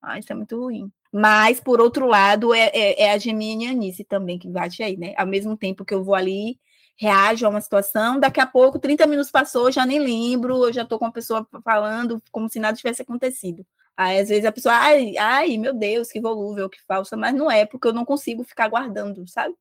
Ah, 0.02 0.18
isso 0.18 0.32
é 0.32 0.36
muito 0.36 0.58
ruim. 0.58 0.90
Mas, 1.12 1.60
por 1.60 1.80
outro 1.80 2.06
lado, 2.06 2.54
é, 2.54 2.70
é, 2.72 3.02
é 3.02 3.12
a 3.12 3.18
geminianice 3.18 4.04
também 4.04 4.38
que 4.38 4.48
bate 4.48 4.82
aí, 4.82 4.96
né? 4.96 5.14
Ao 5.16 5.26
mesmo 5.26 5.56
tempo 5.56 5.84
que 5.84 5.92
eu 5.92 6.02
vou 6.04 6.14
ali, 6.14 6.58
reajo 6.96 7.46
a 7.46 7.48
uma 7.48 7.60
situação, 7.60 8.20
daqui 8.20 8.40
a 8.40 8.46
pouco, 8.46 8.78
30 8.78 9.06
minutos 9.06 9.30
passou, 9.30 9.70
já 9.72 9.84
nem 9.86 9.98
lembro, 9.98 10.64
eu 10.66 10.72
já 10.72 10.82
estou 10.82 10.98
com 10.98 11.06
a 11.06 11.12
pessoa 11.12 11.46
falando 11.64 12.22
como 12.30 12.48
se 12.48 12.60
nada 12.60 12.76
tivesse 12.76 13.02
acontecido. 13.02 13.66
Aí, 13.96 14.18
às 14.20 14.28
vezes, 14.28 14.44
a 14.44 14.52
pessoa, 14.52 14.74
ai, 14.74 15.16
ai, 15.18 15.58
meu 15.58 15.74
Deus, 15.74 16.08
que 16.10 16.20
volúvel, 16.20 16.70
que 16.70 16.80
falsa, 16.86 17.16
mas 17.16 17.34
não 17.34 17.50
é, 17.50 17.66
porque 17.66 17.88
eu 17.88 17.92
não 17.92 18.04
consigo 18.04 18.44
ficar 18.44 18.68
guardando, 18.68 19.26
sabe? 19.28 19.54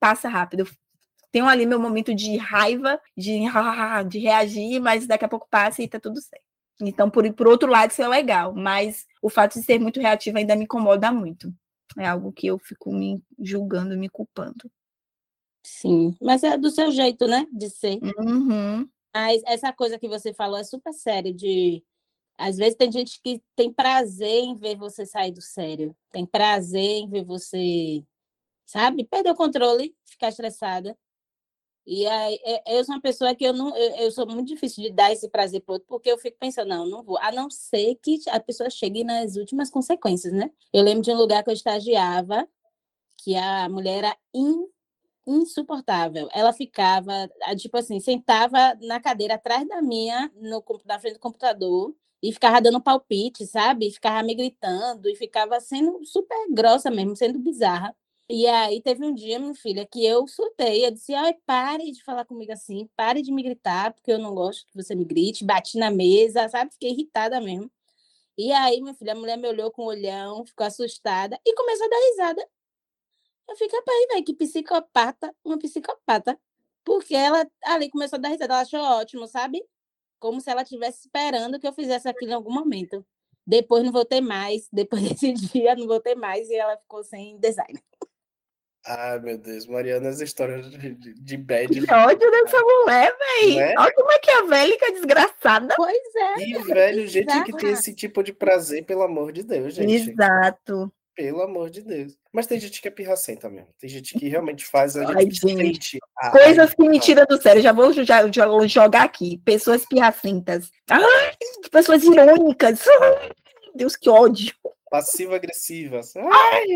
Passa 0.00 0.28
rápido. 0.28 0.60
Eu 0.60 0.68
tenho 1.32 1.46
ali 1.46 1.66
meu 1.66 1.80
momento 1.80 2.14
de 2.14 2.36
raiva, 2.36 3.00
de, 3.16 3.40
de 4.08 4.18
reagir, 4.18 4.80
mas 4.80 5.06
daqui 5.06 5.24
a 5.24 5.28
pouco 5.28 5.48
passa 5.50 5.82
e 5.82 5.88
tá 5.88 6.00
tudo 6.00 6.20
certo. 6.20 6.45
Então, 6.80 7.10
por, 7.10 7.30
por 7.32 7.48
outro 7.48 7.70
lado, 7.70 7.90
isso 7.90 8.02
é 8.02 8.08
legal, 8.08 8.54
mas 8.54 9.06
o 9.22 9.30
fato 9.30 9.58
de 9.58 9.64
ser 9.64 9.78
muito 9.78 10.00
reativa 10.00 10.38
ainda 10.38 10.54
me 10.54 10.64
incomoda 10.64 11.10
muito. 11.10 11.52
É 11.98 12.06
algo 12.06 12.32
que 12.32 12.46
eu 12.46 12.58
fico 12.58 12.92
me 12.92 13.22
julgando, 13.38 13.96
me 13.96 14.08
culpando. 14.08 14.70
Sim, 15.64 16.14
mas 16.20 16.44
é 16.44 16.56
do 16.56 16.70
seu 16.70 16.90
jeito, 16.90 17.26
né, 17.26 17.46
de 17.52 17.70
ser. 17.70 17.98
Uhum. 18.18 18.88
Mas 19.14 19.42
essa 19.46 19.72
coisa 19.72 19.98
que 19.98 20.08
você 20.08 20.34
falou 20.34 20.58
é 20.58 20.64
super 20.64 20.92
séria, 20.92 21.32
de... 21.32 21.82
Às 22.38 22.58
vezes 22.58 22.76
tem 22.76 22.92
gente 22.92 23.18
que 23.22 23.42
tem 23.56 23.72
prazer 23.72 24.44
em 24.44 24.54
ver 24.54 24.76
você 24.76 25.06
sair 25.06 25.32
do 25.32 25.40
sério. 25.40 25.96
Tem 26.12 26.26
prazer 26.26 27.00
em 27.00 27.08
ver 27.08 27.24
você, 27.24 28.04
sabe, 28.66 29.06
perder 29.06 29.30
o 29.30 29.34
controle, 29.34 29.96
ficar 30.04 30.28
estressada. 30.28 30.96
E 31.86 32.04
aí, 32.06 32.38
é, 32.44 32.78
eu 32.78 32.84
sou 32.84 32.96
uma 32.96 33.00
pessoa 33.00 33.34
que 33.34 33.44
eu 33.44 33.52
não, 33.52 33.76
eu, 33.76 33.96
eu 33.96 34.10
sou 34.10 34.26
muito 34.26 34.48
difícil 34.48 34.82
de 34.82 34.90
dar 34.90 35.12
esse 35.12 35.28
prazer 35.28 35.60
para 35.62 35.74
outro, 35.74 35.86
porque 35.88 36.10
eu 36.10 36.18
fico 36.18 36.36
pensando, 36.38 36.68
não, 36.68 36.84
não 36.86 37.02
vou, 37.04 37.16
a 37.18 37.30
não 37.30 37.48
ser 37.48 37.94
que 38.02 38.18
a 38.28 38.40
pessoa 38.40 38.68
chegue 38.68 39.04
nas 39.04 39.36
últimas 39.36 39.70
consequências, 39.70 40.32
né? 40.32 40.50
Eu 40.72 40.82
lembro 40.82 41.02
de 41.02 41.12
um 41.12 41.16
lugar 41.16 41.44
que 41.44 41.50
eu 41.50 41.54
estagiava, 41.54 42.48
que 43.18 43.36
a 43.36 43.68
mulher 43.68 43.98
era 43.98 44.16
in, 44.34 44.66
insuportável. 45.26 46.28
Ela 46.32 46.52
ficava, 46.52 47.30
tipo 47.56 47.76
assim, 47.78 48.00
sentava 48.00 48.76
na 48.82 49.00
cadeira 49.00 49.34
atrás 49.34 49.66
da 49.68 49.82
minha, 49.82 50.30
no, 50.36 50.64
na 50.86 50.98
frente 51.00 51.14
do 51.14 51.20
computador, 51.20 51.94
e 52.22 52.32
ficava 52.32 52.60
dando 52.60 52.80
palpite, 52.82 53.46
sabe? 53.46 53.90
Ficava 53.92 54.22
me 54.22 54.34
gritando 54.34 55.08
e 55.08 55.16
ficava 55.16 55.60
sendo 55.60 56.04
super 56.04 56.36
grossa 56.50 56.90
mesmo, 56.90 57.16
sendo 57.16 57.38
bizarra. 57.38 57.94
E 58.28 58.46
aí 58.48 58.82
teve 58.82 59.04
um 59.04 59.14
dia, 59.14 59.38
minha 59.38 59.54
filha, 59.54 59.86
que 59.86 60.04
eu 60.04 60.26
surtei. 60.26 60.84
Eu 60.84 60.90
disse, 60.90 61.14
ai, 61.14 61.34
pare 61.46 61.92
de 61.92 62.02
falar 62.02 62.24
comigo 62.24 62.52
assim, 62.52 62.88
pare 62.96 63.22
de 63.22 63.32
me 63.32 63.42
gritar, 63.42 63.92
porque 63.92 64.10
eu 64.12 64.18
não 64.18 64.34
gosto 64.34 64.66
que 64.66 64.74
você 64.74 64.94
me 64.96 65.04
grite. 65.04 65.44
Bati 65.44 65.78
na 65.78 65.90
mesa, 65.90 66.48
sabe? 66.48 66.72
Fiquei 66.72 66.90
irritada 66.90 67.40
mesmo. 67.40 67.70
E 68.38 68.52
aí, 68.52 68.80
minha 68.82 68.94
filha, 68.94 69.12
a 69.12 69.16
mulher 69.16 69.38
me 69.38 69.48
olhou 69.48 69.70
com 69.72 69.82
o 69.84 69.86
olhão, 69.86 70.44
ficou 70.46 70.66
assustada 70.66 71.40
e 71.46 71.54
começou 71.54 71.86
a 71.86 71.90
dar 71.90 71.98
risada. 72.10 72.48
Eu 73.48 73.56
fiquei, 73.56 73.78
rapaz, 73.78 74.06
velho, 74.12 74.24
que 74.24 74.34
psicopata, 74.34 75.34
uma 75.44 75.58
psicopata. 75.58 76.38
Porque 76.84 77.14
ela 77.14 77.46
ali 77.64 77.90
começou 77.90 78.16
a 78.18 78.20
dar 78.20 78.28
risada, 78.30 78.54
ela 78.54 78.62
achou 78.62 78.80
ótimo, 78.80 79.26
sabe? 79.28 79.62
Como 80.20 80.40
se 80.40 80.50
ela 80.50 80.62
estivesse 80.62 81.00
esperando 81.02 81.60
que 81.60 81.66
eu 81.68 81.72
fizesse 81.74 82.08
aquilo 82.08 82.32
em 82.32 82.34
algum 82.34 82.52
momento. 82.52 83.04
Depois 83.46 83.84
não 83.84 83.92
voltei 83.92 84.20
mais, 84.20 84.68
depois 84.72 85.02
desse 85.02 85.32
dia 85.32 85.76
não 85.76 85.86
voltei 85.86 86.14
mais 86.16 86.48
e 86.50 86.56
ela 86.56 86.76
ficou 86.78 87.04
sem 87.04 87.38
design. 87.38 87.80
Ai, 88.86 89.18
meu 89.18 89.36
Deus, 89.36 89.66
Mariana, 89.66 90.08
as 90.08 90.20
histórias 90.20 90.70
de, 90.70 90.94
de 90.94 91.36
bad. 91.36 91.68
Que 91.68 91.92
ódio 91.92 92.30
dessa 92.30 92.60
mulher, 92.60 93.12
velho. 93.18 93.56
Né? 93.56 93.74
Olha 93.76 93.92
como 93.92 94.12
é 94.12 94.18
que 94.20 94.30
é 94.30 94.38
a 94.38 94.42
velha 94.44 94.78
desgraçada. 94.92 95.74
Pois 95.76 96.14
é. 96.14 96.40
E, 96.40 96.58
velho, 96.62 97.06
gente 97.08 97.44
que 97.44 97.52
tem 97.56 97.72
esse 97.72 97.92
tipo 97.92 98.22
de 98.22 98.32
prazer, 98.32 98.84
pelo 98.84 99.02
amor 99.02 99.32
de 99.32 99.42
Deus, 99.42 99.74
gente. 99.74 100.10
Exato. 100.10 100.92
Pelo 101.16 101.42
amor 101.42 101.68
de 101.68 101.82
Deus. 101.82 102.16
Mas 102.32 102.46
tem 102.46 102.60
gente 102.60 102.80
que 102.80 102.86
é 102.86 102.90
pirracenta 102.90 103.48
mesmo. 103.48 103.70
Tem 103.80 103.90
gente 103.90 104.16
que 104.16 104.28
realmente 104.28 104.64
faz 104.64 104.96
a 104.96 105.08
Ai, 105.08 105.24
gente, 105.24 105.48
gente. 105.48 105.98
A... 106.18 106.30
Coisas 106.30 106.74
que 106.74 106.88
me 106.88 107.00
tiram 107.00 107.24
do 107.24 107.42
sério. 107.42 107.62
Já 107.62 107.72
vou 107.72 107.92
já, 107.92 108.30
já 108.30 108.66
jogar 108.68 109.02
aqui. 109.02 109.40
Pessoas 109.44 109.84
pirracentas. 109.84 110.70
Ai, 110.88 111.32
pessoas 111.72 112.04
irônicas. 112.04 112.86
Ai, 112.86 113.30
Deus, 113.74 113.96
que 113.96 114.08
ódio. 114.08 114.54
Passiva-agressivas. 114.90 116.14
Ai. 116.16 116.66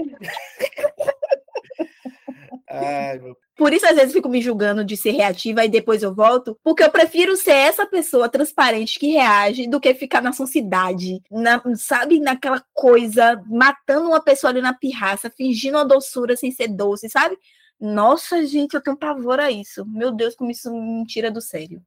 Ai, 2.70 3.18
meu... 3.18 3.36
Por 3.56 3.72
isso, 3.72 3.84
às 3.86 3.96
vezes, 3.96 4.12
fico 4.12 4.28
me 4.28 4.40
julgando 4.40 4.84
de 4.84 4.96
ser 4.96 5.10
reativa 5.10 5.64
e 5.64 5.68
depois 5.68 6.02
eu 6.02 6.14
volto, 6.14 6.56
porque 6.62 6.82
eu 6.82 6.90
prefiro 6.90 7.36
ser 7.36 7.52
essa 7.52 7.84
pessoa 7.84 8.28
transparente 8.28 8.98
que 8.98 9.08
reage 9.08 9.68
do 9.68 9.80
que 9.80 9.92
ficar 9.92 10.22
na 10.22 10.32
sociedade, 10.32 11.20
na, 11.30 11.60
sabe, 11.76 12.20
naquela 12.20 12.64
coisa, 12.72 13.42
matando 13.46 14.08
uma 14.08 14.22
pessoa 14.22 14.50
ali 14.50 14.62
na 14.62 14.72
pirraça, 14.72 15.28
fingindo 15.28 15.76
uma 15.76 15.84
doçura 15.84 16.36
sem 16.36 16.50
ser 16.50 16.68
doce, 16.68 17.10
sabe? 17.10 17.36
Nossa, 17.78 18.46
gente, 18.46 18.74
eu 18.74 18.80
tenho 18.80 18.96
pavor 18.96 19.40
a 19.40 19.50
isso. 19.50 19.84
Meu 19.86 20.12
Deus, 20.12 20.34
como 20.34 20.50
isso 20.50 20.70
me 20.70 21.04
tira 21.06 21.30
do 21.30 21.40
sério. 21.40 21.82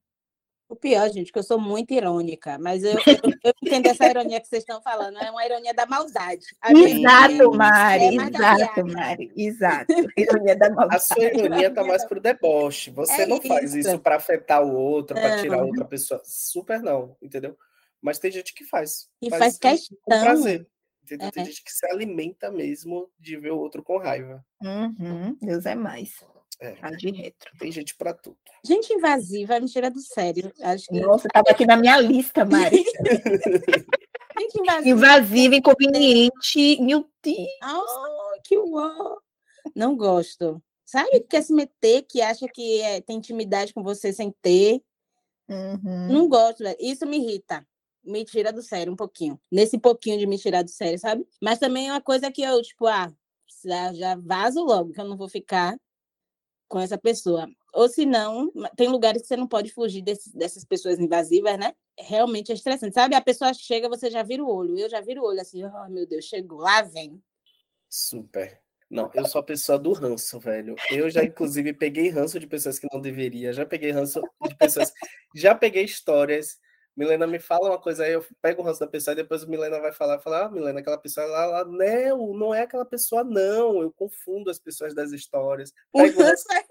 O 0.73 0.75
pior, 0.75 1.07
gente, 1.11 1.31
que 1.31 1.37
eu 1.37 1.43
sou 1.43 1.59
muito 1.59 1.93
irônica, 1.93 2.57
mas 2.57 2.83
eu, 2.83 2.93
eu, 2.93 3.33
eu 3.43 3.53
entendo 3.61 3.85
essa 3.85 4.07
ironia 4.07 4.41
que 4.41 4.47
vocês 4.47 4.63
estão 4.63 4.81
falando, 4.81 5.19
é 5.19 5.29
uma 5.29 5.45
ironia 5.45 5.71
da 5.71 5.85
maldade. 5.85 6.47
A 6.59 6.71
exato, 6.71 7.51
Mari, 7.53 8.03
é 8.03 8.13
exato, 8.15 8.87
Mari, 8.87 9.31
exato. 9.37 9.93
Ironia 10.17 10.55
da 10.55 10.71
maldade. 10.71 10.95
A 10.95 10.99
sua 10.99 11.25
ironia 11.25 11.67
está 11.67 11.83
mais 11.83 12.03
pro 12.05 12.19
deboche. 12.19 12.89
Você 12.89 13.21
é 13.21 13.25
não 13.27 13.37
isso. 13.37 13.47
faz 13.47 13.75
isso 13.75 13.99
para 13.99 14.15
afetar 14.15 14.63
o 14.63 14.73
outro, 14.73 15.15
para 15.15 15.39
tirar 15.39 15.63
outra 15.63 15.85
pessoa. 15.85 16.19
Super 16.25 16.81
não, 16.81 17.15
entendeu? 17.21 17.55
Mas 18.01 18.17
tem 18.17 18.31
gente 18.31 18.51
que 18.51 18.65
faz. 18.65 19.07
E 19.21 19.29
faz, 19.29 19.59
faz 19.59 19.59
questão. 19.59 19.97
Com 20.01 20.21
prazer. 20.21 20.67
Entendeu? 21.03 21.27
É. 21.27 21.31
Tem 21.31 21.45
gente 21.45 21.63
que 21.63 21.71
se 21.71 21.85
alimenta 21.85 22.49
mesmo 22.49 23.11
de 23.19 23.37
ver 23.37 23.51
o 23.51 23.59
outro 23.59 23.83
com 23.83 23.99
raiva. 23.99 24.43
Uhum, 24.59 25.37
Deus 25.39 25.67
é 25.67 25.75
mais. 25.75 26.15
É. 26.63 26.77
A 26.81 26.91
de 26.91 27.11
retro. 27.11 27.51
Tem 27.59 27.69
gente 27.69 27.93
para 27.93 28.13
tudo. 28.13 28.37
Gente 28.65 28.93
invasiva 28.93 29.59
me 29.59 29.67
tira 29.67 29.91
do 29.91 29.99
sério. 29.99 30.49
Acho 30.61 30.85
que... 30.85 31.01
Nossa, 31.01 31.27
estava 31.27 31.49
aqui 31.49 31.65
na 31.65 31.75
minha 31.75 31.99
lista, 31.99 32.45
Mari. 32.45 32.85
gente 34.39 34.59
invasiva. 34.61 34.89
Invasiva, 34.89 35.55
inconveniente. 35.55 36.81
Meu 36.81 37.05
Deus. 37.21 37.49
Oh, 37.61 38.41
que 38.45 38.57
uó. 38.57 39.17
Não 39.75 39.97
gosto. 39.97 40.63
Sabe 40.85 41.09
que 41.09 41.19
quer 41.21 41.41
se 41.41 41.51
meter, 41.51 42.03
que 42.03 42.21
acha 42.21 42.47
que 42.47 42.79
é, 42.79 43.01
tem 43.01 43.17
intimidade 43.17 43.73
com 43.73 43.83
você 43.83 44.13
sem 44.13 44.33
ter. 44.41 44.81
Uhum. 45.49 46.07
Não 46.13 46.29
gosto, 46.29 46.59
velho. 46.59 46.77
Isso 46.79 47.05
me 47.05 47.17
irrita. 47.17 47.67
Me 48.01 48.23
tira 48.23 48.53
do 48.53 48.61
sério 48.61 48.93
um 48.93 48.95
pouquinho. 48.95 49.37
Nesse 49.51 49.77
pouquinho 49.77 50.17
de 50.17 50.25
me 50.25 50.37
tirar 50.37 50.63
do 50.63 50.71
sério, 50.71 50.97
sabe? 50.97 51.27
Mas 51.41 51.59
também 51.59 51.89
é 51.89 51.91
uma 51.91 52.01
coisa 52.01 52.31
que 52.31 52.41
eu, 52.41 52.61
tipo, 52.61 52.87
ah, 52.87 53.11
já, 53.65 53.93
já 53.93 54.15
vazo 54.15 54.63
logo, 54.63 54.93
que 54.93 55.01
eu 55.01 55.05
não 55.05 55.17
vou 55.17 55.27
ficar 55.27 55.77
com 56.73 56.79
essa 56.79 56.97
pessoa. 56.97 57.47
Ou 57.71 57.87
se 57.87 58.03
não, 58.03 58.51
tem 58.75 58.87
lugares 58.87 59.21
que 59.21 59.27
você 59.27 59.37
não 59.37 59.47
pode 59.47 59.71
fugir 59.71 60.01
desse, 60.01 60.35
dessas 60.35 60.65
pessoas 60.65 60.97
invasivas, 60.97 61.55
né? 61.55 61.71
Realmente 61.99 62.51
é 62.51 62.55
estressante. 62.55 62.95
Sabe, 62.95 63.13
a 63.13 63.21
pessoa 63.21 63.53
chega, 63.53 63.87
você 63.87 64.09
já 64.09 64.23
vira 64.23 64.43
o 64.43 64.51
olho. 64.51 64.75
Eu 64.79 64.89
já 64.89 64.99
viro 64.99 65.21
o 65.21 65.25
olho 65.25 65.39
assim, 65.39 65.63
oh 65.63 65.89
meu 65.91 66.07
Deus, 66.07 66.25
chegou, 66.25 66.57
lá 66.57 66.81
vem. 66.81 67.21
Super. 67.87 68.59
Não, 68.89 69.11
eu 69.13 69.23
sou 69.27 69.39
a 69.39 69.43
pessoa 69.43 69.77
do 69.77 69.93
ranço, 69.93 70.39
velho. 70.39 70.75
Eu 70.89 71.11
já, 71.11 71.23
inclusive, 71.23 71.73
peguei 71.73 72.09
ranço 72.09 72.39
de 72.39 72.47
pessoas 72.47 72.79
que 72.79 72.87
não 72.91 72.99
deveria. 72.99 73.53
Já 73.53 73.67
peguei 73.67 73.91
ranço 73.91 74.19
de 74.41 74.55
pessoas. 74.55 74.91
Já 75.35 75.53
peguei 75.53 75.83
histórias 75.83 76.57
Milena 76.95 77.25
me 77.25 77.39
fala 77.39 77.69
uma 77.69 77.79
coisa 77.79 78.03
aí, 78.03 78.13
eu 78.13 78.23
pego 78.39 78.61
o 78.61 78.65
ranço 78.65 78.79
da 78.79 78.87
pessoa 78.87 79.13
e 79.13 79.15
depois 79.15 79.41
o 79.41 79.49
Milena 79.49 79.79
vai 79.79 79.91
falar, 79.91 80.19
falar, 80.19 80.45
ah, 80.45 80.49
Milena, 80.49 80.79
aquela 80.79 80.97
pessoa 80.97 81.25
lá, 81.25 81.45
lá, 81.47 81.65
não, 81.65 82.33
não 82.37 82.53
é 82.53 82.61
aquela 82.61 82.85
pessoa, 82.85 83.23
não. 83.23 83.81
Eu 83.81 83.91
confundo 83.91 84.51
as 84.51 84.59
pessoas 84.59 84.93
das 84.93 85.11
histórias. 85.11 85.73
Pego 85.91 86.21
o 86.21 86.23
ranço 86.23 86.45
errado. 86.51 86.69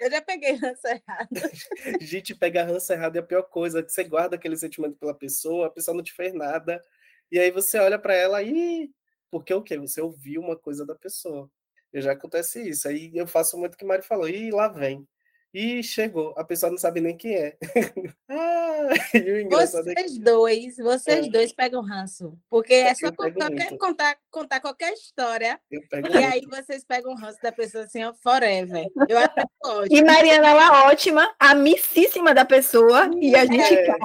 Eu 0.00 0.10
já 0.10 0.20
peguei 0.20 0.52
ranço 0.54 0.86
errado. 0.86 1.28
Gente, 2.00 2.34
pega 2.34 2.64
ranço 2.64 2.92
errado 2.92 3.16
é 3.16 3.20
a 3.20 3.22
pior 3.22 3.42
coisa, 3.44 3.82
que 3.82 3.92
você 3.92 4.02
guarda 4.02 4.34
aquele 4.34 4.56
sentimento 4.56 4.96
pela 4.96 5.14
pessoa, 5.14 5.68
a 5.68 5.70
pessoa 5.70 5.96
não 5.96 6.02
te 6.02 6.12
fez 6.12 6.34
nada. 6.34 6.82
E 7.30 7.38
aí 7.38 7.52
você 7.52 7.78
olha 7.78 7.98
para 7.98 8.14
ela 8.14 8.42
e. 8.42 8.90
Porque 9.30 9.54
o 9.54 9.62
quê? 9.62 9.78
Você 9.78 10.00
ouviu 10.00 10.40
uma 10.40 10.56
coisa 10.56 10.84
da 10.84 10.96
pessoa. 10.96 11.48
E 11.92 12.00
já 12.00 12.12
acontece 12.12 12.68
isso. 12.68 12.88
Aí 12.88 13.12
eu 13.14 13.26
faço 13.28 13.56
muito 13.56 13.74
o 13.74 13.76
que 13.76 13.84
o 13.84 13.88
Mário 13.88 14.04
falou, 14.04 14.28
e 14.28 14.50
lá 14.50 14.66
vem. 14.66 15.06
E 15.52 15.82
chegou, 15.82 16.32
a 16.36 16.44
pessoa 16.44 16.70
não 16.70 16.78
sabe 16.78 17.00
nem 17.00 17.16
quem 17.16 17.34
é. 17.34 17.56
ah, 18.28 18.88
vocês 19.50 19.86
é 19.86 19.94
que... 19.94 20.18
dois, 20.20 20.76
vocês 20.76 21.26
é. 21.26 21.28
dois 21.28 21.52
pegam 21.52 21.82
ranço. 21.82 22.38
Porque 22.48 22.72
é 22.72 22.94
só 22.94 23.10
contar, 23.10 23.50
contar, 23.76 24.16
contar, 24.30 24.60
qualquer 24.60 24.92
história. 24.92 25.60
e 25.70 25.78
muito. 25.78 26.16
aí 26.16 26.46
vocês 26.48 26.84
pegam 26.84 27.16
ranço 27.16 27.38
da 27.42 27.50
pessoa 27.50 27.84
assim, 27.84 28.04
ó, 28.04 28.14
forever. 28.14 28.86
Eu 29.08 29.18
acho 29.18 29.34
ótimo. 29.64 29.96
E 29.96 30.04
Mariana, 30.04 30.48
ela 30.48 30.64
é 30.64 30.88
ótima, 30.88 31.34
amicíssima 31.38 32.32
da 32.32 32.44
pessoa. 32.44 33.10
E 33.20 33.34
a 33.34 33.44
gente 33.44 33.74
é. 33.74 33.86
tá 33.86 33.96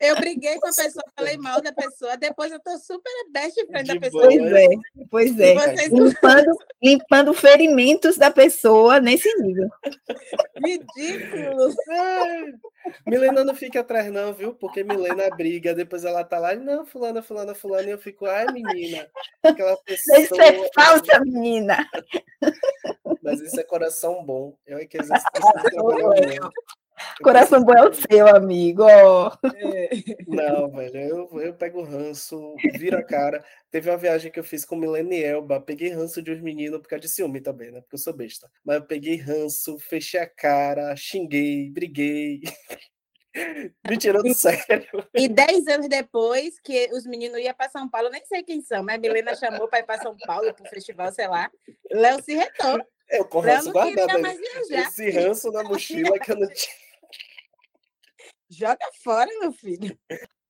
eu 0.00 0.16
briguei 0.16 0.58
com 0.58 0.68
a 0.68 0.72
pessoa, 0.72 1.04
falei 1.16 1.36
mal 1.36 1.60
da 1.60 1.72
pessoa, 1.72 2.16
depois 2.16 2.50
eu 2.50 2.60
tô 2.60 2.76
super 2.78 3.12
best 3.30 3.66
friend 3.66 3.88
da 3.88 4.00
pessoa. 4.00 4.24
Pois 4.24 4.52
é, 4.52 4.68
pois 5.10 5.40
é. 5.40 5.54
Vocês... 5.54 5.92
Limpando, 5.92 6.58
limpando 6.82 7.34
ferimentos 7.34 8.16
da 8.16 8.30
pessoa 8.30 9.00
nesse 9.00 9.32
nível. 9.40 9.68
Ridículo. 10.56 11.74
É. 11.90 12.74
Milena 13.06 13.44
não 13.44 13.54
fica 13.54 13.80
atrás, 13.80 14.12
não, 14.12 14.32
viu? 14.32 14.54
Porque 14.54 14.84
Milena 14.84 15.30
briga, 15.30 15.74
depois 15.74 16.04
ela 16.04 16.24
tá 16.24 16.38
lá 16.38 16.54
e 16.54 16.58
não, 16.58 16.84
fulana, 16.84 17.22
fulana, 17.22 17.54
fulana, 17.54 17.88
e 17.88 17.90
eu 17.92 17.98
fico, 17.98 18.26
ai, 18.26 18.46
menina, 18.52 19.08
aquela 19.42 19.76
pessoa. 19.78 20.18
Isso 20.18 20.40
é 20.40 20.70
falsa, 20.74 21.20
menina. 21.24 21.88
Mas 23.22 23.40
isso 23.40 23.58
é 23.58 23.64
coração 23.64 24.22
bom. 24.24 24.54
Eu 24.66 24.78
é 24.78 24.84
que 24.86 24.98
esse 24.98 25.12
Coração 27.22 27.62
bom 27.64 27.74
é 27.74 27.88
o 27.88 27.92
seu, 27.92 28.28
amigo. 28.28 28.84
É. 29.56 29.90
Não, 30.26 30.70
velho, 30.70 30.96
eu, 30.96 31.40
eu 31.40 31.54
pego 31.54 31.82
ranço, 31.82 32.54
vira 32.74 32.98
a 32.98 33.04
cara. 33.04 33.44
Teve 33.70 33.90
uma 33.90 33.96
viagem 33.96 34.30
que 34.30 34.38
eu 34.38 34.44
fiz 34.44 34.64
com 34.64 34.76
Milene 34.76 35.22
Elba, 35.22 35.60
peguei 35.60 35.90
ranço 35.90 36.22
de 36.22 36.32
uns 36.32 36.40
meninos 36.40 36.80
por 36.80 36.88
causa 36.88 37.02
de 37.02 37.08
ciúme 37.08 37.40
também, 37.40 37.70
né? 37.70 37.80
Porque 37.80 37.94
eu 37.94 37.98
sou 37.98 38.12
besta. 38.12 38.50
Mas 38.64 38.76
eu 38.76 38.86
peguei 38.86 39.16
ranço, 39.16 39.78
fechei 39.78 40.20
a 40.20 40.26
cara, 40.26 40.94
xinguei, 40.96 41.70
briguei. 41.70 42.40
Me 43.88 43.96
tirou 43.96 44.22
do 44.22 44.32
sério. 44.32 44.86
E 45.12 45.28
dez 45.28 45.66
anos 45.66 45.88
depois 45.88 46.60
que 46.60 46.88
os 46.92 47.04
meninos 47.04 47.40
iam 47.40 47.54
para 47.54 47.70
São 47.70 47.88
Paulo, 47.88 48.08
nem 48.08 48.24
sei 48.24 48.42
quem 48.44 48.60
são, 48.60 48.84
mas 48.84 48.96
a 48.96 48.98
Milena 48.98 49.34
chamou 49.34 49.66
para 49.66 49.80
ir 49.80 49.84
para 49.84 50.00
São 50.00 50.16
Paulo, 50.24 50.54
para 50.54 50.64
o 50.64 50.70
festival, 50.70 51.12
sei 51.12 51.26
lá. 51.26 51.50
Léo 51.90 52.22
se 52.22 52.34
retou. 52.34 52.80
Eu 53.10 53.24
com 53.24 53.40
ranço 53.40 53.72
guardado. 53.72 54.26
Esse 54.70 55.10
ranço 55.10 55.50
na 55.50 55.64
mochila 55.64 56.18
que 56.18 56.32
eu 56.32 56.36
não 56.36 56.48
tinha. 56.48 56.83
Joga 58.48 58.86
fora, 59.02 59.30
meu 59.40 59.52
filho. 59.52 59.98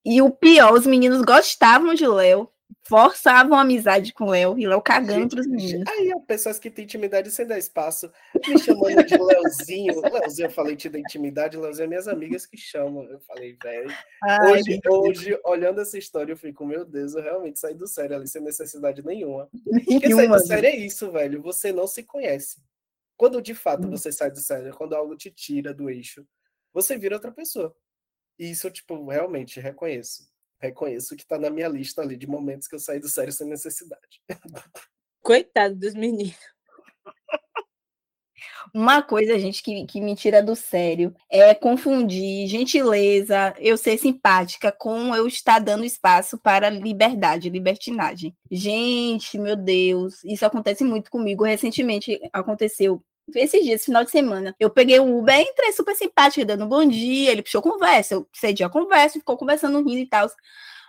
E 0.04 0.20
o 0.20 0.30
pior, 0.30 0.74
os 0.74 0.86
meninos 0.86 1.22
gostavam 1.22 1.94
de 1.94 2.06
Léo, 2.06 2.50
forçavam 2.86 3.56
a 3.56 3.62
amizade 3.62 4.12
com 4.12 4.26
Léo 4.26 4.58
e 4.58 4.66
Léo 4.66 4.82
cagando 4.82 5.28
para 5.28 5.40
os 5.40 5.46
meninos. 5.46 5.88
Aí, 5.88 6.12
pessoas 6.26 6.58
que 6.58 6.70
têm 6.70 6.84
intimidade 6.84 7.30
sem 7.30 7.46
dar 7.46 7.58
espaço, 7.58 8.12
me 8.46 8.58
chamando 8.58 9.02
de 9.04 9.16
Léozinho. 9.16 10.00
Léozinho, 10.12 10.46
eu 10.46 10.50
falei 10.50 10.76
te 10.76 10.90
da 10.90 10.98
intimidade, 10.98 11.56
Léozinho 11.56 11.84
é 11.84 11.88
minhas 11.88 12.06
amigas 12.06 12.44
que 12.44 12.58
chamam. 12.58 13.04
Eu 13.04 13.20
falei, 13.20 13.56
velho. 13.62 13.90
Hoje, 14.50 14.80
hoje, 14.86 15.40
olhando 15.44 15.80
essa 15.80 15.96
história, 15.96 16.32
eu 16.32 16.36
fico, 16.36 16.66
meu 16.66 16.84
Deus, 16.84 17.14
eu 17.14 17.22
realmente 17.22 17.58
saí 17.58 17.74
do 17.74 17.86
sério 17.86 18.16
ali 18.16 18.28
sem 18.28 18.42
necessidade 18.42 19.04
nenhuma. 19.04 19.48
nenhuma. 19.64 19.84
Porque 19.86 20.14
sair 20.14 20.28
do 20.28 20.46
sério 20.46 20.68
é 20.68 20.76
isso, 20.76 21.10
velho. 21.10 21.42
Você 21.42 21.72
não 21.72 21.86
se 21.86 22.02
conhece. 22.02 22.62
Quando 23.16 23.40
de 23.40 23.54
fato 23.54 23.86
hum. 23.86 23.90
você 23.90 24.12
sai 24.12 24.30
do 24.30 24.40
sério, 24.40 24.74
quando 24.76 24.94
algo 24.94 25.16
te 25.16 25.30
tira 25.30 25.72
do 25.72 25.88
eixo, 25.88 26.26
você 26.72 26.98
vira 26.98 27.14
outra 27.16 27.30
pessoa. 27.30 27.74
E 28.38 28.50
isso 28.50 28.66
eu, 28.66 28.70
tipo, 28.70 29.08
realmente 29.08 29.60
reconheço. 29.60 30.28
Reconheço 30.60 31.16
que 31.16 31.26
tá 31.26 31.38
na 31.38 31.50
minha 31.50 31.68
lista 31.68 32.02
ali 32.02 32.16
de 32.16 32.26
momentos 32.26 32.66
que 32.66 32.74
eu 32.74 32.78
saí 32.78 32.98
do 32.98 33.08
sério 33.08 33.32
sem 33.32 33.46
necessidade. 33.46 34.22
Coitado 35.22 35.74
dos 35.74 35.94
meninos. 35.94 36.34
Uma 38.72 39.02
coisa, 39.02 39.38
gente, 39.38 39.62
que, 39.62 39.86
que 39.86 40.00
me 40.00 40.16
tira 40.16 40.42
do 40.42 40.56
sério 40.56 41.14
é 41.30 41.54
confundir 41.54 42.48
gentileza, 42.48 43.54
eu 43.58 43.76
ser 43.76 43.98
simpática, 43.98 44.72
com 44.72 45.14
eu 45.14 45.26
estar 45.26 45.58
dando 45.60 45.84
espaço 45.84 46.38
para 46.38 46.70
liberdade, 46.70 47.50
libertinagem. 47.50 48.34
Gente, 48.50 49.38
meu 49.38 49.56
Deus, 49.56 50.24
isso 50.24 50.44
acontece 50.44 50.82
muito 50.82 51.10
comigo. 51.10 51.44
Recentemente 51.44 52.18
aconteceu 52.32 53.02
esses 53.34 53.64
dias, 53.64 53.84
final 53.84 54.04
de 54.04 54.10
semana, 54.10 54.54
eu 54.60 54.70
peguei 54.70 54.98
o 55.00 55.18
Uber, 55.18 55.38
entrei 55.40 55.72
super 55.72 55.94
simpática, 55.94 56.44
dando 56.44 56.64
um 56.64 56.68
bom 56.68 56.84
dia, 56.86 57.32
ele 57.32 57.42
puxou 57.42 57.62
conversa, 57.62 58.14
eu 58.14 58.28
cedi 58.32 58.62
a 58.64 58.68
conversa, 58.68 59.18
ficou 59.18 59.36
conversando, 59.36 59.78
rindo 59.78 59.98
e 59.98 60.06
tal. 60.06 60.28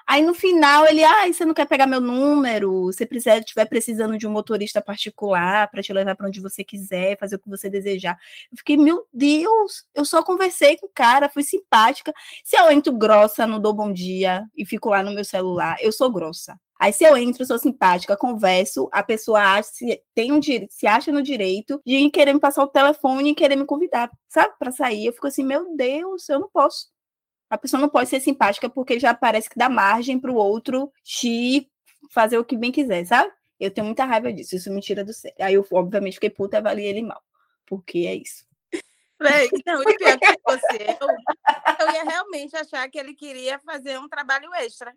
Aí 0.08 0.22
no 0.22 0.34
final 0.34 0.86
ele, 0.86 1.04
ah, 1.04 1.26
você 1.32 1.46
não 1.46 1.54
quer 1.54 1.66
pegar 1.68 1.88
meu 1.88 2.00
número? 2.00 2.92
Se 2.94 3.06
precisar, 3.06 3.40
estiver 3.40 3.66
precisando 3.66 4.18
de 4.18 4.28
um 4.28 4.32
motorista 4.32 4.82
particular 4.82 5.70
para 5.70 5.82
te 5.82 5.92
levar 5.92 6.16
para 6.16 6.28
onde 6.28 6.40
você 6.40 6.64
quiser, 6.64 7.18
fazer 7.18 7.38
o 7.38 7.40
que 7.40 7.50
você 7.50 7.70
desejar. 7.70 8.18
Eu 8.52 8.58
fiquei, 8.58 8.78
meu 8.78 9.08
Deus, 9.12 9.86
eu 9.96 10.06
só 10.06 10.22
conversei 10.24 10.78
com 10.78 10.88
o 10.88 10.92
cara, 10.94 11.30
fui 11.30 11.44
simpática. 11.44 12.14
Se 12.44 12.56
eu 12.58 12.72
entro 12.72 12.94
grossa, 12.94 13.48
não 13.48 13.60
dou 13.60 13.74
bom 13.74 13.92
dia 13.92 14.46
e 14.56 14.66
fico 14.66 14.90
lá 14.90 15.02
no 15.02 15.14
meu 15.14 15.26
celular, 15.26 15.78
eu 15.82 15.92
sou 15.92 16.12
grossa. 16.12 16.60
Aí, 16.80 16.92
se 16.92 17.06
eu 17.06 17.16
entro, 17.16 17.46
sou 17.46 17.58
simpática, 17.58 18.18
converso, 18.18 18.90
a 18.92 19.02
pessoa 19.02 19.40
acha, 19.40 19.70
se, 19.70 20.02
tem 20.14 20.34
um, 20.34 20.42
se 20.42 20.86
acha 20.86 21.12
no 21.12 21.22
direito 21.24 21.82
de 21.86 22.10
querer 22.10 22.34
me 22.34 22.40
passar 22.40 22.64
o 22.64 22.68
telefone 22.68 23.32
e 23.32 23.36
querer 23.36 23.56
me 23.56 23.66
convidar, 23.66 24.12
sabe, 24.28 24.54
para 24.60 24.72
sair. 24.72 25.06
Eu 25.06 25.14
fico 25.14 25.28
assim, 25.28 25.44
meu 25.44 25.76
Deus, 25.76 26.28
eu 26.28 26.40
não 26.40 26.50
posso. 26.50 26.88
A 27.50 27.58
pessoa 27.58 27.80
não 27.80 27.90
pode 27.90 28.10
ser 28.10 28.20
simpática 28.20 28.70
porque 28.70 29.00
já 29.00 29.14
parece 29.14 29.50
que 29.50 29.58
dá 29.58 29.70
margem 29.70 30.20
para 30.20 30.32
o 30.32 30.36
outro 30.36 30.92
te 31.04 31.70
fazer 32.12 32.38
o 32.38 32.46
que 32.46 32.58
bem 32.58 32.72
quiser, 32.72 33.06
sabe? 33.06 33.32
Eu 33.60 33.72
tenho 33.72 33.86
muita 33.86 34.06
raiva 34.06 34.34
disso, 34.34 34.56
isso 34.56 34.72
me 34.72 34.82
tira 34.82 35.04
do 35.04 35.14
sério. 35.14 35.38
Aí 35.40 35.54
eu, 35.54 35.66
obviamente, 35.72 36.16
fiquei 36.16 36.30
puta 36.30 36.58
e 36.58 36.60
avaliei 36.60 36.88
ele 36.88 37.04
mal, 37.04 37.22
porque 37.66 38.00
é 38.00 38.16
isso. 38.16 38.46
Véi, 39.22 39.50
não, 39.66 39.82
e 39.82 39.98
pior 39.98 40.20
que 40.20 40.40
você, 40.46 40.98
eu, 41.00 41.88
eu 41.88 41.94
ia 41.94 42.04
realmente 42.04 42.56
achar 42.58 42.90
que 42.90 43.00
ele 43.00 43.14
queria 43.14 43.58
fazer 43.60 43.98
um 43.98 44.10
trabalho 44.10 44.54
extra. 44.56 44.94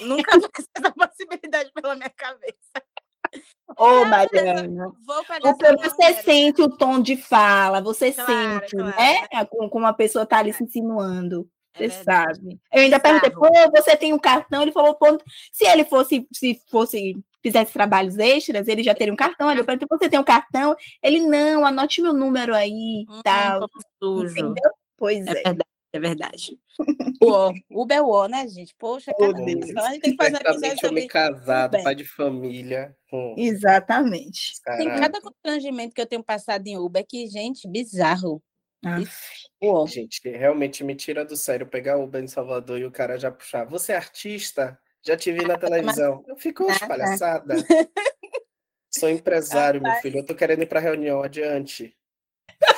Nunca 0.00 0.40
passou 0.40 0.50
essa 0.74 0.92
possibilidade 0.92 1.70
pela 1.72 1.94
minha 1.94 2.10
cabeça. 2.10 2.82
Ô, 3.78 3.84
oh, 3.84 4.04
Mariana, 4.04 4.92
porque 5.40 5.76
você 5.76 6.22
sente 6.22 6.60
o 6.60 6.68
tom 6.68 7.00
de 7.00 7.16
fala, 7.16 7.80
você 7.80 8.12
claro, 8.12 8.60
sente, 8.60 8.76
claro. 8.76 8.96
né? 8.96 9.46
Como 9.46 9.70
uma 9.84 9.94
pessoa 9.94 10.24
está 10.24 10.38
ali 10.38 10.50
é. 10.50 10.52
se 10.52 10.64
insinuando. 10.64 11.48
É 11.74 11.88
você 11.88 12.04
sabe. 12.04 12.60
Eu 12.72 12.82
ainda 12.82 13.00
perguntei, 13.00 13.30
pô, 13.30 13.48
você 13.70 13.96
tem 13.96 14.12
um 14.12 14.18
cartão? 14.18 14.62
Ele 14.62 14.72
falou, 14.72 14.94
pô, 14.94 15.18
se 15.50 15.64
ele 15.64 15.84
fosse, 15.84 16.26
se 16.32 16.60
fosse, 16.70 17.16
fizesse 17.42 17.72
trabalhos 17.72 18.18
extras, 18.18 18.68
ele 18.68 18.82
já 18.82 18.94
teria 18.94 19.12
um 19.12 19.16
cartão. 19.16 19.50
Eu 19.50 19.64
perguntei, 19.64 19.88
você 19.90 20.08
tem 20.08 20.18
um 20.18 20.24
cartão? 20.24 20.76
Ele, 21.02 21.20
não, 21.20 21.64
anote 21.64 22.02
meu 22.02 22.12
número 22.12 22.54
aí 22.54 22.70
e 22.70 23.06
hum, 23.08 23.20
tal. 23.22 23.68
Sujo. 24.02 24.32
Entendeu? 24.32 24.70
Pois 24.96 25.26
é. 25.26 25.30
É 25.30 25.34
verdade. 25.34 25.72
É 25.94 26.00
verdade. 26.00 26.58
O 27.24 27.52
Uber 27.70 28.02
O, 28.02 28.26
né, 28.26 28.48
gente? 28.48 28.74
Poxa, 28.76 29.12
oh, 29.14 29.32
cara, 29.32 29.48
então 29.48 29.84
a 29.84 29.92
gente 29.92 30.02
tem 30.02 30.16
que 30.16 30.24
fazer 30.24 30.40
episódio 30.40 30.80
sobre... 30.80 31.06
casado, 31.06 31.74
Uber. 31.74 31.84
pai 31.84 31.94
de 31.94 32.04
família. 32.04 32.96
Hum. 33.12 33.34
Exatamente. 33.38 34.54
Tem 34.76 34.88
cada 34.88 35.20
constrangimento 35.20 35.94
que 35.94 36.00
eu 36.00 36.06
tenho 36.06 36.24
passado 36.24 36.66
em 36.66 36.76
Uber 36.76 37.06
que, 37.06 37.28
gente, 37.28 37.68
bizarro. 37.68 38.42
Ah. 38.84 38.98
Gente, 39.86 40.20
realmente 40.28 40.82
me 40.82 40.94
tira 40.94 41.24
do 41.24 41.36
sério 41.36 41.66
pegar 41.66 41.98
o 41.98 42.10
em 42.18 42.26
Salvador 42.26 42.78
e 42.78 42.84
o 42.84 42.90
cara 42.90 43.18
já 43.18 43.30
puxar. 43.30 43.64
Você 43.66 43.92
é 43.92 43.96
artista? 43.96 44.78
Já 45.04 45.16
te 45.16 45.32
vi 45.32 45.46
na 45.46 45.58
televisão. 45.58 46.24
Eu 46.26 46.36
fico 46.36 46.66
ah, 46.68 46.86
palhaçada. 46.86 47.54
Sou 48.90 49.08
empresário, 49.08 49.80
meu 49.80 49.92
filho. 49.96 50.18
Eu 50.18 50.26
tô 50.26 50.34
querendo 50.34 50.62
ir 50.62 50.66
para 50.66 50.80
reunião 50.80 51.22
adiante. 51.22 51.96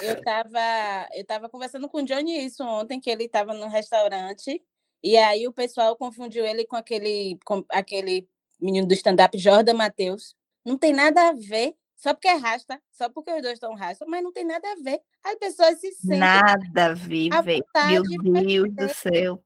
Eu 0.01 0.23
tava, 0.23 1.09
eu 1.15 1.25
tava 1.25 1.49
conversando 1.49 1.89
com 1.89 1.99
o 1.99 2.05
Johnny 2.05 2.45
isso 2.45 2.63
ontem, 2.65 3.01
que 3.01 3.11
ele 3.11 3.25
estava 3.25 3.53
no 3.53 3.69
restaurante, 3.69 4.63
e 5.03 5.17
aí 5.17 5.47
o 5.47 5.53
pessoal 5.53 5.97
confundiu 5.97 6.47
ele 6.47 6.65
com 6.65 6.77
aquele, 6.77 7.39
com 7.45 7.65
aquele 7.69 8.27
menino 8.61 8.87
do 8.87 8.95
stand-up, 8.95 9.37
Jordan 9.37 9.75
Matheus. 9.75 10.35
Não 10.65 10.79
tem 10.79 10.93
nada 10.93 11.29
a 11.29 11.33
ver. 11.33 11.77
Só 12.05 12.13
porque 12.13 12.29
é 12.29 12.35
rasta, 12.35 12.79
só 12.93 13.09
porque 13.09 13.33
os 13.33 13.41
dois 13.41 13.55
estão 13.55 13.75
rasta, 13.75 14.05
mas 14.07 14.23
não 14.23 14.31
tem 14.31 14.45
nada 14.45 14.71
a 14.71 14.75
ver. 14.75 15.01
As 15.25 15.37
pessoas 15.37 15.81
se 15.81 15.91
sentem. 15.93 16.19
Nada 16.19 16.91
a 16.91 16.93
ver, 16.93 17.31
velho. 17.43 17.65
Meu 17.83 18.43
Deus 18.45 18.75
do 18.75 18.95
céu. 18.95 19.43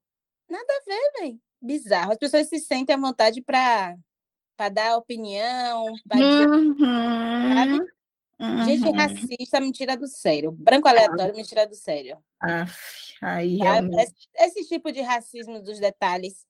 Nada 0.50 0.66
a 0.66 0.84
ver, 0.84 1.20
velho. 1.20 1.40
Bizarro. 1.62 2.10
As 2.10 2.18
pessoas 2.18 2.48
se 2.48 2.58
sentem 2.58 2.96
à 2.96 2.98
vontade 2.98 3.40
para 3.40 3.94
dar 4.72 4.96
opinião, 4.96 5.94
pra 6.08 6.18
uhum. 6.18 7.54
sabe? 7.54 7.92
Uhum. 8.40 8.64
Gente 8.64 8.90
racista 8.90 9.60
me 9.60 9.70
tira 9.70 9.96
do 9.96 10.08
sério. 10.08 10.50
Branco 10.50 10.88
aleatório 10.88 11.36
me 11.36 11.44
tira 11.44 11.64
do 11.64 11.76
sério. 11.76 12.18
Ah, 12.42 12.66
aí 13.22 13.58
realmente... 13.58 14.02
esse, 14.34 14.58
esse, 14.58 14.68
tipo 14.68 14.90
de 14.90 15.00
racismo 15.00 15.62
dos 15.62 15.78
detalhes 15.78 16.44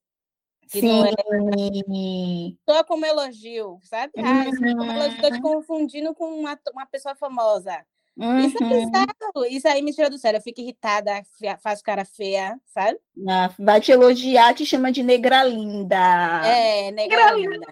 que 0.71 0.81
Sim. 0.81 1.05
é 1.07 2.73
só 2.73 2.85
como 2.85 3.07
elogio, 3.07 3.79
sabe? 3.83 4.13
Ah, 4.19 4.45
elogio, 4.47 5.15
estou 5.15 5.31
te 5.33 5.41
confundindo 5.41 6.15
com 6.15 6.27
uma, 6.41 6.59
uma 6.73 6.87
pessoa 6.87 7.15
famosa. 7.15 7.85
Uhum. 8.17 8.41
Isso 8.41 8.57
é 8.61 8.67
uhum. 8.67 8.87
bizarro. 8.87 9.47
Isso 9.49 9.69
aí 9.69 9.81
me 9.81 9.93
tira 9.93 10.11
do 10.11 10.19
sério. 10.19 10.39
Eu 10.39 10.43
fico 10.43 10.61
irritada, 10.61 11.23
faço 11.63 11.83
cara 11.85 12.05
feia, 12.05 12.61
sabe? 12.67 12.99
Ah, 13.29 13.49
vai 13.59 13.81
te 13.81 13.93
elogiar, 13.93 14.55
te 14.55 14.67
chama 14.67 14.91
de 14.91 15.03
negra 15.03 15.45
linda. 15.45 15.97
É, 16.45 16.91
negra, 16.91 17.33
negra 17.33 17.37
linda. 17.37 17.67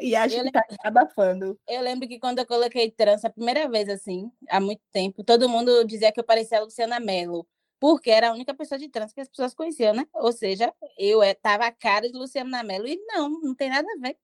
E 0.00 0.14
acho 0.14 0.36
eu 0.36 0.44
que 0.44 0.52
tá 0.52 0.64
abafando. 0.84 1.58
Eu 1.68 1.82
lembro 1.82 2.08
que 2.08 2.18
quando 2.18 2.38
eu 2.38 2.46
coloquei 2.46 2.90
trança 2.90 3.26
a 3.26 3.30
primeira 3.30 3.68
vez, 3.68 3.88
assim, 3.88 4.30
há 4.48 4.60
muito 4.60 4.82
tempo, 4.92 5.24
todo 5.24 5.48
mundo 5.48 5.84
dizia 5.84 6.12
que 6.12 6.20
eu 6.20 6.24
parecia 6.24 6.58
a 6.58 6.62
Luciana 6.62 6.98
Mello 6.98 7.46
porque 7.80 8.10
era 8.10 8.28
a 8.30 8.32
única 8.32 8.54
pessoa 8.54 8.78
de 8.78 8.88
trans 8.88 9.12
que 9.12 9.20
as 9.20 9.28
pessoas 9.28 9.54
conheciam, 9.54 9.94
né? 9.94 10.06
Ou 10.14 10.32
seja, 10.32 10.72
eu 10.98 11.22
estava 11.22 11.64
eh, 11.64 11.68
a 11.68 11.72
cara 11.72 12.10
de 12.10 12.16
Luciano 12.16 12.50
Namelo 12.50 12.86
e 12.86 12.96
não, 13.06 13.28
não 13.40 13.54
tem 13.54 13.68
nada 13.68 13.86
a 13.86 14.00
ver. 14.00 14.16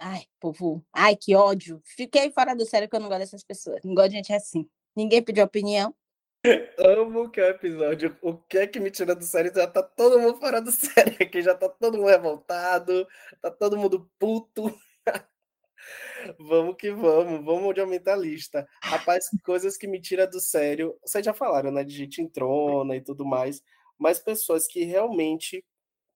Ai, 0.00 0.22
povo, 0.38 0.84
ai, 0.92 1.16
que 1.16 1.34
ódio. 1.34 1.80
Fiquei 1.84 2.30
fora 2.30 2.54
do 2.54 2.64
sério 2.64 2.88
que 2.88 2.94
eu 2.94 3.00
não 3.00 3.08
gosto 3.08 3.20
dessas 3.20 3.42
pessoas. 3.42 3.80
Não 3.84 3.94
gosto 3.94 4.10
de 4.10 4.16
gente 4.16 4.32
assim. 4.32 4.68
Ninguém 4.94 5.22
pediu 5.22 5.44
opinião. 5.44 5.94
Amo 6.78 7.30
que 7.30 7.40
é 7.40 7.46
o 7.46 7.50
episódio. 7.50 8.16
O 8.22 8.36
que 8.36 8.58
é 8.58 8.66
que 8.66 8.78
me 8.78 8.90
tira 8.90 9.14
do 9.14 9.24
sério? 9.24 9.52
Já 9.54 9.66
tá 9.66 9.82
todo 9.82 10.20
mundo 10.20 10.38
fora 10.38 10.60
do 10.60 10.70
sério 10.72 11.16
aqui, 11.20 11.42
já 11.42 11.54
tá 11.54 11.68
todo 11.68 11.98
mundo 11.98 12.08
revoltado, 12.08 13.06
tá 13.40 13.50
todo 13.50 13.76
mundo 13.76 14.10
puto. 14.18 14.72
Vamos 16.38 16.76
que 16.76 16.90
vamos, 16.90 17.44
vamos 17.44 17.74
de 17.74 17.80
aumentar 17.80 18.14
a 18.14 18.16
lista. 18.16 18.68
Rapaz, 18.82 19.28
coisas 19.44 19.76
que 19.76 19.86
me 19.86 20.00
tira 20.00 20.26
do 20.26 20.40
sério. 20.40 20.96
Vocês 21.02 21.24
já 21.24 21.32
falaram, 21.32 21.70
né? 21.70 21.84
De 21.84 21.94
gente 21.94 22.20
entrona 22.20 22.96
e 22.96 23.00
tudo 23.00 23.24
mais. 23.24 23.62
Mas 23.98 24.18
pessoas 24.18 24.66
que 24.66 24.84
realmente 24.84 25.64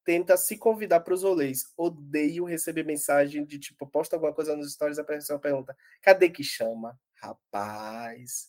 tentam 0.05 0.37
se 0.37 0.57
convidar 0.57 1.01
para 1.01 1.15
os 1.15 1.23
rolês. 1.23 1.65
Odeio 1.77 2.45
receber 2.45 2.85
mensagem 2.85 3.45
de 3.45 3.59
tipo, 3.59 3.87
posta 3.87 4.17
alguma 4.17 4.33
coisa 4.33 4.57
nos 4.57 4.73
stories, 4.73 4.99
a 4.99 5.05
pessoa 5.05 5.39
pergunta: 5.39 5.77
cadê 6.01 6.29
que 6.29 6.43
chama? 6.43 6.99
Rapaz, 7.15 8.49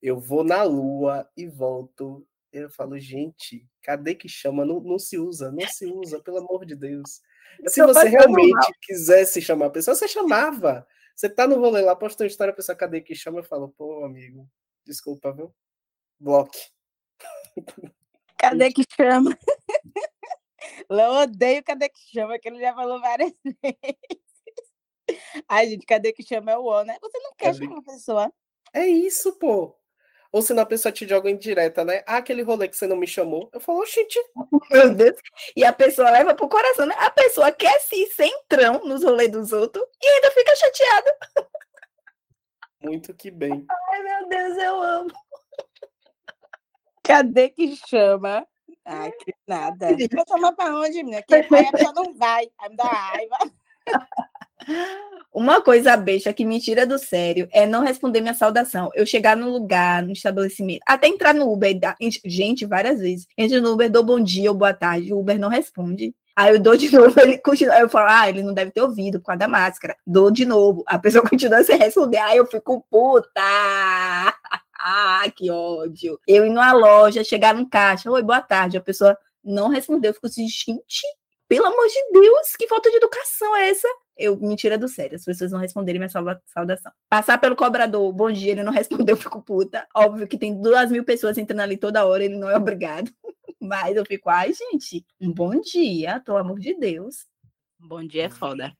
eu 0.00 0.18
vou 0.18 0.42
na 0.44 0.62
lua 0.62 1.28
e 1.36 1.46
volto. 1.46 2.26
Eu 2.52 2.68
falo, 2.68 2.98
gente, 2.98 3.66
cadê 3.80 4.14
que 4.14 4.28
chama? 4.28 4.64
Não, 4.64 4.80
não 4.80 4.98
se 4.98 5.18
usa, 5.18 5.50
não 5.50 5.66
se 5.68 5.86
usa, 5.86 6.20
pelo 6.20 6.38
amor 6.38 6.66
de 6.66 6.76
Deus. 6.76 7.22
Se 7.66 7.82
você 7.82 8.08
realmente 8.08 8.72
quisesse 8.80 9.40
chamar 9.40 9.66
a 9.66 9.70
pessoa, 9.70 9.94
você 9.94 10.08
chamava. 10.08 10.86
Você 11.14 11.28
tá 11.28 11.46
no 11.46 11.58
rolê 11.58 11.82
lá, 11.82 11.94
postou 11.94 12.24
uma 12.24 12.30
história, 12.30 12.52
a 12.52 12.56
pessoa, 12.56 12.76
cadê 12.76 13.00
que 13.00 13.14
chama? 13.14 13.40
Eu 13.40 13.44
falo, 13.44 13.68
pô, 13.68 14.04
amigo, 14.04 14.48
desculpa, 14.84 15.32
viu? 15.32 15.54
Bloque. 16.18 16.58
Cadê 18.38 18.72
que 18.72 18.82
chama? 18.96 19.36
Eu 20.88 21.10
odeio 21.12 21.62
cadê 21.64 21.88
que 21.88 22.00
chama, 22.12 22.38
que 22.38 22.48
ele 22.48 22.60
já 22.60 22.74
falou 22.74 23.00
várias 23.00 23.32
vezes. 23.44 24.22
Ai, 25.48 25.68
gente, 25.68 25.86
cadê 25.86 26.12
que 26.12 26.22
chama 26.22 26.52
é 26.52 26.58
o 26.58 26.64
O, 26.64 26.84
né? 26.84 26.96
Você 27.00 27.18
não 27.18 27.32
quer 27.34 27.52
cadê? 27.52 27.64
chamar 27.64 27.78
a 27.78 27.82
pessoa. 27.82 28.32
É 28.72 28.86
isso, 28.86 29.38
pô. 29.38 29.76
Ou 30.32 30.40
se 30.40 30.58
a 30.58 30.64
pessoa 30.64 30.90
te 30.90 31.06
joga 31.06 31.30
em 31.30 31.36
direta, 31.36 31.84
né? 31.84 32.02
Ah, 32.06 32.16
aquele 32.16 32.40
rolê 32.40 32.66
que 32.66 32.74
você 32.76 32.86
não 32.86 32.96
me 32.96 33.06
chamou. 33.06 33.50
Eu 33.52 33.60
falo, 33.60 33.84
gente. 33.84 34.18
Meu 34.72 34.94
Deus. 34.94 35.20
E 35.54 35.62
a 35.62 35.72
pessoa 35.74 36.10
leva 36.10 36.34
pro 36.34 36.48
coração, 36.48 36.86
né? 36.86 36.94
A 36.98 37.10
pessoa 37.10 37.52
quer 37.52 37.78
se 37.80 38.06
centrão 38.06 38.82
nos 38.84 39.04
rolês 39.04 39.30
dos 39.30 39.52
outros 39.52 39.84
e 40.02 40.08
ainda 40.08 40.30
fica 40.30 40.56
chateada. 40.56 41.16
Muito 42.82 43.14
que 43.14 43.30
bem. 43.30 43.64
Ai, 43.70 44.02
meu 44.02 44.28
Deus, 44.28 44.56
eu 44.56 44.82
amo. 44.82 45.12
Cadê 47.04 47.50
que 47.50 47.76
chama? 47.76 48.46
Ai, 48.86 49.12
que 49.12 49.34
nada. 49.46 49.88
Vai 49.88 50.24
chamar 50.26 50.52
pra 50.52 50.74
onde, 50.74 51.02
menina? 51.02 51.22
Que 51.22 51.34
a 51.34 51.44
pessoa 51.44 51.92
não 51.94 52.16
vai. 52.16 52.50
Aí 52.58 52.70
me 52.70 52.76
dá 52.76 52.84
raiva. 52.84 53.36
Uma 55.32 55.62
coisa 55.62 55.96
besta 55.96 56.32
que 56.32 56.44
me 56.44 56.60
tira 56.60 56.86
do 56.86 56.98
sério 56.98 57.48
é 57.52 57.66
não 57.66 57.82
responder 57.82 58.20
minha 58.20 58.34
saudação. 58.34 58.90
Eu 58.94 59.06
chegar 59.06 59.34
no 59.34 59.50
lugar, 59.50 60.02
no 60.02 60.12
estabelecimento, 60.12 60.82
até 60.86 61.08
entrar 61.08 61.32
no 61.32 61.50
Uber, 61.50 61.74
gente, 62.24 62.66
várias 62.66 63.00
vezes. 63.00 63.26
Entro 63.36 63.62
no 63.62 63.72
Uber, 63.72 63.90
dou 63.90 64.04
bom 64.04 64.20
dia 64.20 64.50
ou 64.50 64.56
boa 64.56 64.74
tarde, 64.74 65.12
o 65.12 65.18
Uber 65.18 65.38
não 65.38 65.48
responde. 65.48 66.14
Aí 66.36 66.54
eu 66.54 66.60
dou 66.60 66.76
de 66.76 66.90
novo, 66.94 67.18
ele 67.20 67.38
continua. 67.38 67.74
Aí 67.74 67.80
eu 67.80 67.88
falo, 67.88 68.08
ah, 68.10 68.28
ele 68.28 68.42
não 68.42 68.52
deve 68.52 68.70
ter 68.72 68.82
ouvido 68.82 69.20
por 69.20 69.26
causa 69.26 69.40
da 69.40 69.48
máscara. 69.48 69.96
Dou 70.06 70.30
de 70.30 70.44
novo. 70.44 70.82
A 70.86 70.98
pessoa 70.98 71.24
continua 71.28 71.62
sem 71.64 71.78
responder. 71.78 72.18
Aí 72.18 72.36
eu 72.36 72.46
fico 72.46 72.84
puta. 72.90 73.30
Ah, 74.78 75.24
que 75.34 75.50
ódio. 75.50 76.18
Eu 76.26 76.44
indo 76.44 76.54
na 76.54 76.72
loja, 76.72 77.24
chegar 77.24 77.54
no 77.54 77.68
caixa. 77.68 78.10
Oi, 78.10 78.22
boa 78.22 78.40
tarde. 78.40 78.76
A 78.76 78.82
pessoa 78.82 79.16
não 79.44 79.68
respondeu. 79.68 80.10
Eu 80.10 80.14
fico 80.14 80.26
assim, 80.26 80.46
gente, 80.46 81.02
pelo 81.48 81.66
amor 81.66 81.86
de 81.86 82.20
Deus, 82.20 82.56
que 82.58 82.68
falta 82.68 82.90
de 82.90 82.96
educação 82.96 83.54
é 83.56 83.70
essa? 83.70 83.88
Eu 84.16 84.36
me 84.36 84.56
tira 84.56 84.76
do 84.76 84.88
sério, 84.88 85.16
as 85.16 85.24
pessoas 85.24 85.52
não 85.52 85.58
responderem 85.58 85.98
minha 85.98 86.08
saudação. 86.08 86.92
Passar 87.08 87.38
pelo 87.38 87.56
cobrador, 87.56 88.12
bom 88.12 88.30
dia, 88.30 88.52
ele 88.52 88.62
não 88.62 88.72
respondeu, 88.72 89.14
eu 89.14 89.20
fico 89.20 89.42
puta. 89.42 89.86
Óbvio 89.94 90.28
que 90.28 90.38
tem 90.38 90.60
duas 90.60 90.90
mil 90.90 91.04
pessoas 91.04 91.38
entrando 91.38 91.60
ali 91.60 91.76
toda 91.76 92.04
hora, 92.04 92.24
ele 92.24 92.36
não 92.36 92.48
é 92.50 92.56
obrigado. 92.56 93.10
Mas 93.60 93.96
eu 93.96 94.04
fico, 94.04 94.28
ai, 94.28 94.52
gente, 94.52 95.04
um 95.20 95.32
bom 95.32 95.60
dia, 95.60 96.20
pelo 96.20 96.38
amor 96.38 96.58
de 96.58 96.74
Deus. 96.74 97.26
Bom 97.78 98.04
dia 98.04 98.24
é 98.24 98.30
foda. 98.30 98.72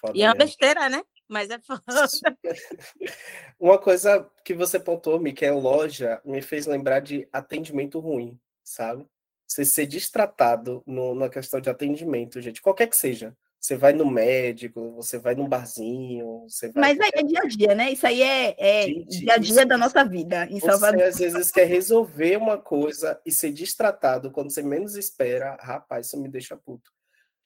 foda 0.00 0.16
e 0.16 0.22
é 0.22 0.28
uma 0.28 0.34
besteira, 0.34 0.88
né? 0.88 1.02
Mas 1.28 1.50
é 1.50 1.58
foda. 1.58 1.82
Uma 3.60 3.76
coisa 3.76 4.26
que 4.42 4.54
você 4.54 4.80
pontuou, 4.80 5.20
Mi, 5.20 5.34
que 5.34 5.44
é 5.44 5.52
loja, 5.52 6.22
me 6.24 6.40
fez 6.40 6.64
lembrar 6.64 7.00
de 7.00 7.28
atendimento 7.30 7.98
ruim, 7.98 8.40
sabe? 8.64 9.06
você 9.48 9.64
ser 9.64 9.86
destratado 9.86 10.82
no, 10.86 11.14
na 11.14 11.28
questão 11.28 11.60
de 11.60 11.70
atendimento, 11.70 12.40
gente, 12.40 12.60
qualquer 12.60 12.86
que 12.86 12.96
seja. 12.96 13.34
Você 13.60 13.76
vai 13.76 13.92
no 13.92 14.08
médico, 14.08 14.92
você 14.92 15.18
vai 15.18 15.34
num 15.34 15.48
barzinho, 15.48 16.44
você 16.48 16.70
vai. 16.70 16.94
Mas 16.94 17.00
aí 17.00 17.10
é 17.14 17.22
dia 17.22 17.40
a 17.40 17.46
dia, 17.46 17.74
né? 17.74 17.90
Isso 17.90 18.06
aí 18.06 18.22
é, 18.22 18.54
é 18.56 18.86
gente, 18.86 19.20
dia 19.20 19.34
a 19.34 19.38
dia 19.38 19.66
da 19.66 19.76
nossa 19.76 20.04
vida 20.04 20.46
em 20.46 20.60
Salvador. 20.60 21.00
Você 21.00 21.26
às 21.26 21.32
vezes 21.34 21.50
quer 21.50 21.66
resolver 21.66 22.36
uma 22.36 22.56
coisa 22.56 23.20
e 23.26 23.32
ser 23.32 23.50
destratado 23.50 24.30
quando 24.30 24.50
você 24.52 24.62
menos 24.62 24.94
espera. 24.96 25.56
Rapaz, 25.60 26.06
isso 26.06 26.20
me 26.20 26.28
deixa 26.28 26.56
puto. 26.56 26.92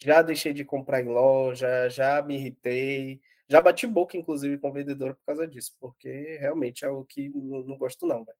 Já 0.03 0.21
deixei 0.21 0.53
de 0.53 0.65
comprar 0.65 1.01
em 1.01 1.09
loja, 1.09 1.89
já 1.89 2.21
me 2.21 2.35
irritei, 2.35 3.21
já 3.49 3.61
bati 3.63 3.87
boca, 3.87 4.17
inclusive, 4.17 4.59
com 4.59 4.69
o 4.69 4.73
vendedor 4.73 5.15
por 5.15 5.25
causa 5.27 5.47
disso, 5.47 5.75
porque 5.81 6.37
realmente 6.41 6.85
é 6.85 6.89
o 6.89 7.05
que 7.05 7.31
não, 7.31 7.63
não 7.63 7.79
gosto, 7.79 8.07
não, 8.07 8.25
velho. 8.25 8.39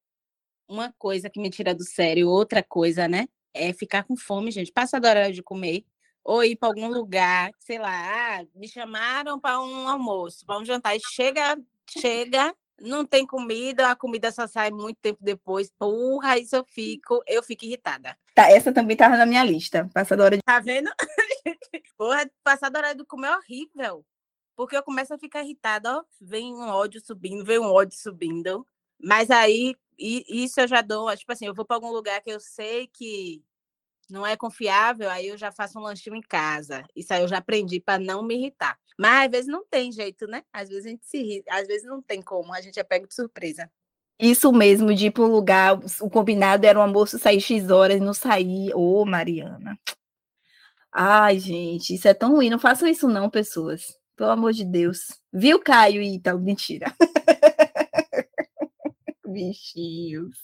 Uma 0.67 0.93
coisa 0.97 1.29
que 1.29 1.39
me 1.39 1.49
tira 1.49 1.73
do 1.73 1.83
sério, 1.83 2.29
outra 2.29 2.61
coisa, 2.61 3.07
né? 3.07 3.27
é 3.53 3.71
ficar 3.71 4.03
com 4.03 4.17
fome, 4.17 4.51
gente. 4.51 4.71
Passa 4.71 4.99
da 4.99 5.09
hora 5.09 5.31
de 5.31 5.43
comer, 5.43 5.85
ou 6.23 6.43
ir 6.43 6.55
para 6.55 6.69
algum 6.69 6.87
lugar, 6.87 7.51
sei 7.59 7.77
lá, 7.77 8.39
ah, 8.39 8.45
me 8.55 8.67
chamaram 8.67 9.39
para 9.39 9.59
um 9.59 9.87
almoço, 9.87 10.45
para 10.45 10.59
um 10.59 10.65
jantar, 10.65 10.95
e 10.95 11.01
chega, 11.13 11.57
chega, 11.89 12.55
não 12.79 13.05
tem 13.05 13.25
comida, 13.25 13.89
a 13.89 13.95
comida 13.95 14.31
só 14.31 14.47
sai 14.47 14.71
muito 14.71 14.97
tempo 15.01 15.19
depois. 15.21 15.71
Porra, 15.77 16.37
isso 16.37 16.55
eu 16.55 16.65
fico, 16.65 17.21
eu 17.27 17.43
fico 17.43 17.65
irritada. 17.65 18.17
Tá, 18.33 18.49
essa 18.49 18.73
também 18.73 18.97
tava 18.97 19.17
na 19.17 19.25
minha 19.25 19.43
lista. 19.43 19.89
Passa 19.93 20.17
da 20.17 20.23
hora 20.23 20.37
de. 20.37 20.43
Tá 20.43 20.59
vendo? 20.59 20.89
Porra, 21.97 22.29
passar 22.43 22.69
da 22.69 22.79
hora 22.79 22.95
de 22.95 23.05
comer 23.05 23.27
é 23.27 23.37
horrível. 23.37 24.05
Porque 24.55 24.77
eu 24.77 24.83
começo 24.83 25.13
a 25.13 25.17
ficar 25.17 25.43
irritada, 25.43 25.97
ó, 25.97 26.03
vem 26.21 26.53
um 26.53 26.67
ódio 26.67 27.01
subindo, 27.03 27.43
vem 27.43 27.59
um 27.59 27.71
ódio 27.71 27.97
subindo. 27.97 28.65
Mas 28.99 29.31
aí, 29.31 29.75
isso 29.97 30.61
eu 30.61 30.67
já 30.67 30.81
dou, 30.81 31.15
tipo 31.17 31.31
assim, 31.31 31.45
eu 31.45 31.53
vou 31.53 31.65
para 31.65 31.75
algum 31.75 31.91
lugar 31.91 32.21
que 32.21 32.29
eu 32.29 32.39
sei 32.39 32.87
que 32.87 33.43
não 34.09 34.25
é 34.25 34.35
confiável, 34.35 35.09
aí 35.09 35.27
eu 35.27 35.37
já 35.37 35.51
faço 35.51 35.79
um 35.79 35.81
lanchinho 35.81 36.15
em 36.15 36.21
casa. 36.21 36.83
Isso 36.95 37.13
aí 37.13 37.21
eu 37.21 37.27
já 37.27 37.37
aprendi 37.37 37.79
para 37.79 37.99
não 38.01 38.23
me 38.23 38.35
irritar. 38.35 38.77
Mas 38.97 39.25
às 39.25 39.31
vezes 39.31 39.47
não 39.47 39.65
tem 39.65 39.91
jeito, 39.91 40.27
né? 40.27 40.43
Às 40.51 40.69
vezes 40.69 40.85
a 40.85 40.89
gente 40.89 41.05
se 41.05 41.17
irrita, 41.17 41.53
às 41.53 41.67
vezes 41.67 41.87
não 41.87 42.01
tem 42.01 42.21
como, 42.21 42.53
a 42.53 42.61
gente 42.61 42.79
é 42.79 42.83
pego 42.83 43.07
de 43.07 43.15
surpresa. 43.15 43.69
Isso 44.19 44.51
mesmo, 44.53 44.93
de 44.93 45.07
ir 45.07 45.11
para 45.11 45.23
um 45.23 45.31
lugar, 45.31 45.79
o 45.99 46.09
combinado 46.09 46.65
era 46.65 46.77
o 46.77 46.81
almoço 46.81 47.17
sair 47.17 47.41
X 47.41 47.69
horas, 47.69 47.99
não 47.99 48.13
sair. 48.13 48.73
Ô, 48.73 49.01
oh, 49.01 49.05
Mariana. 49.05 49.77
Ai, 50.91 51.39
gente, 51.39 51.95
isso 51.95 52.07
é 52.07 52.13
tão 52.13 52.33
ruim. 52.33 52.49
Não 52.49 52.59
façam 52.59 52.87
isso, 52.87 53.07
não, 53.07 53.29
pessoas. 53.29 53.97
Pelo 54.15 54.29
amor 54.29 54.53
de 54.53 54.63
Deus. 54.63 55.19
Viu, 55.33 55.59
Caio 55.59 56.01
e 56.01 56.19
tal? 56.19 56.39
Mentira. 56.39 56.93
bichinhos. 59.33 60.37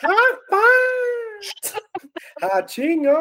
Rapaz! 0.00 1.21
Ratinho! 2.40 3.12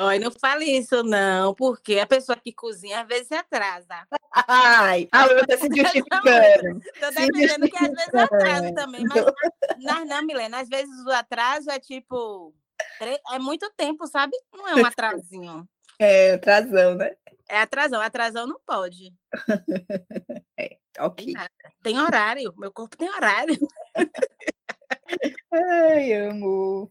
Oi, 0.00 0.18
não 0.20 0.30
fale 0.30 0.64
isso, 0.64 1.02
não, 1.02 1.52
porque 1.54 1.98
a 1.98 2.06
pessoa 2.06 2.38
que 2.38 2.52
cozinha 2.52 3.00
às 3.00 3.08
vezes 3.08 3.26
se 3.26 3.34
atrasa. 3.34 4.06
Ai, 4.46 5.08
a 5.10 5.24
outra 5.26 5.56
se 5.56 5.68
justificando. 5.74 6.80
Estou 6.94 7.10
defendendo 7.10 7.68
que 7.68 7.84
às 7.84 7.90
vezes 7.90 8.14
atrasa 8.14 8.74
também, 8.74 9.04
mas 9.04 9.24
não, 9.78 10.04
não, 10.04 10.22
Milena, 10.24 10.60
às 10.60 10.68
vezes 10.68 11.04
o 11.04 11.10
atraso 11.10 11.68
é 11.70 11.80
tipo. 11.80 12.54
É 13.32 13.40
muito 13.40 13.68
tempo, 13.76 14.06
sabe? 14.06 14.36
Não 14.54 14.68
é 14.68 14.76
um 14.76 14.86
atrasinho. 14.86 15.68
É, 16.00 16.34
atrasão, 16.34 16.94
né? 16.94 17.10
É 17.48 17.60
atrasão, 17.60 18.00
atrasão 18.00 18.46
não 18.46 18.60
pode. 18.64 19.12
É, 20.56 20.76
ok. 21.00 21.34
Tem 21.82 21.98
horário, 21.98 22.54
meu 22.56 22.72
corpo 22.72 22.96
tem 22.96 23.08
horário. 23.08 23.56
Ai, 25.52 26.12
amo. 26.12 26.88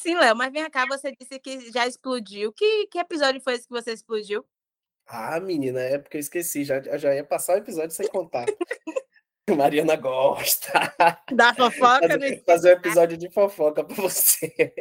Sim, 0.00 0.14
Léo, 0.14 0.36
mas 0.36 0.52
vem 0.52 0.70
cá, 0.70 0.86
você 0.86 1.10
disse 1.10 1.40
que 1.40 1.72
já 1.72 1.84
explodiu. 1.84 2.52
Que, 2.52 2.86
que 2.86 3.00
episódio 3.00 3.40
foi 3.40 3.54
esse 3.54 3.66
que 3.66 3.72
você 3.72 3.92
explodiu? 3.92 4.46
Ah, 5.04 5.40
menina, 5.40 5.80
é 5.80 5.98
porque 5.98 6.18
eu 6.18 6.20
esqueci, 6.20 6.64
já, 6.64 6.80
já 6.96 7.12
ia 7.12 7.24
passar 7.24 7.54
o 7.54 7.58
episódio 7.58 7.90
sem 7.90 8.06
contar. 8.06 8.46
Mariana 9.56 9.96
gosta. 9.96 10.94
Da 11.32 11.52
fofoca, 11.56 12.08
fazer, 12.08 12.44
fazer 12.44 12.68
um 12.68 12.78
episódio 12.78 13.16
de 13.16 13.28
fofoca 13.28 13.82
para 13.82 13.96
você. 13.96 14.72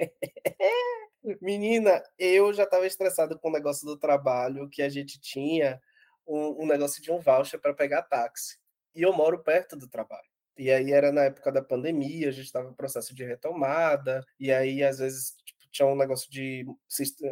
Menina, 1.41 2.03
eu 2.19 2.53
já 2.53 2.63
estava 2.63 2.85
estressado 2.85 3.39
com 3.39 3.49
o 3.49 3.53
negócio 3.53 3.87
do 3.87 3.97
trabalho, 3.97 4.69
que 4.69 4.83
a 4.83 4.89
gente 4.89 5.19
tinha 5.19 5.81
um, 6.27 6.63
um 6.63 6.67
negócio 6.67 7.01
de 7.01 7.11
um 7.11 7.19
voucher 7.19 7.59
para 7.59 7.73
pegar 7.73 8.03
táxi. 8.03 8.59
E 8.93 9.01
eu 9.01 9.11
moro 9.13 9.41
perto 9.43 9.75
do 9.75 9.89
trabalho. 9.89 10.29
E 10.57 10.71
aí 10.71 10.91
era 10.91 11.11
na 11.11 11.23
época 11.25 11.51
da 11.51 11.61
pandemia, 11.61 12.29
a 12.29 12.31
gente 12.31 12.45
estava 12.45 12.69
em 12.69 12.73
processo 12.73 13.13
de 13.13 13.23
retomada, 13.23 14.25
e 14.39 14.51
aí 14.51 14.83
às 14.83 14.99
vezes 14.99 15.35
tipo, 15.45 15.59
tinha 15.71 15.87
um 15.87 15.95
negócio 15.95 16.29
de 16.31 16.65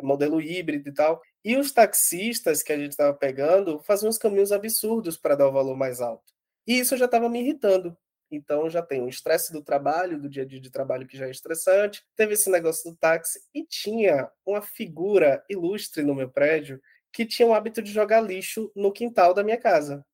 modelo 0.04 0.42
híbrido 0.42 0.90
e 0.90 0.94
tal. 0.94 1.22
E 1.44 1.58
os 1.58 1.72
taxistas 1.72 2.64
que 2.64 2.74
a 2.74 2.78
gente 2.78 2.92
estava 2.92 3.14
pegando 3.14 3.80
faziam 3.84 4.10
uns 4.10 4.18
caminhos 4.18 4.52
absurdos 4.52 5.18
para 5.18 5.36
dar 5.36 5.48
o 5.48 5.52
valor 5.52 5.76
mais 5.76 6.02
alto. 6.02 6.34
E 6.68 6.80
isso 6.80 6.98
já 6.98 7.06
estava 7.06 7.30
me 7.30 7.40
irritando. 7.42 7.96
Então 8.32 8.70
já 8.70 8.82
tem 8.82 9.02
o 9.02 9.10
estresse 9.10 9.54
do 9.54 9.62
trabalho, 9.62 10.20
do 10.20 10.30
dia 10.30 10.44
a 10.44 10.46
dia 10.46 10.60
de 10.60 10.72
trabalho 10.72 11.08
que 11.08 11.18
já 11.18 11.28
é 11.28 11.32
estressante. 11.32 12.04
Teve 12.16 12.34
esse 12.34 12.50
negócio 12.50 12.92
do 12.92 12.98
táxi 12.98 13.40
e 13.54 13.64
tinha 13.64 14.30
uma 14.46 14.62
figura 14.62 15.44
ilustre 15.50 16.04
no 16.04 16.16
meu 16.16 16.30
prédio 16.30 16.82
que 17.12 17.26
tinha 17.26 17.48
o 17.48 17.54
hábito 17.54 17.82
de 17.82 17.92
jogar 17.92 18.20
lixo 18.20 18.72
no 18.76 18.92
quintal 18.92 19.34
da 19.34 19.44
minha 19.44 19.58
casa. 19.58 20.06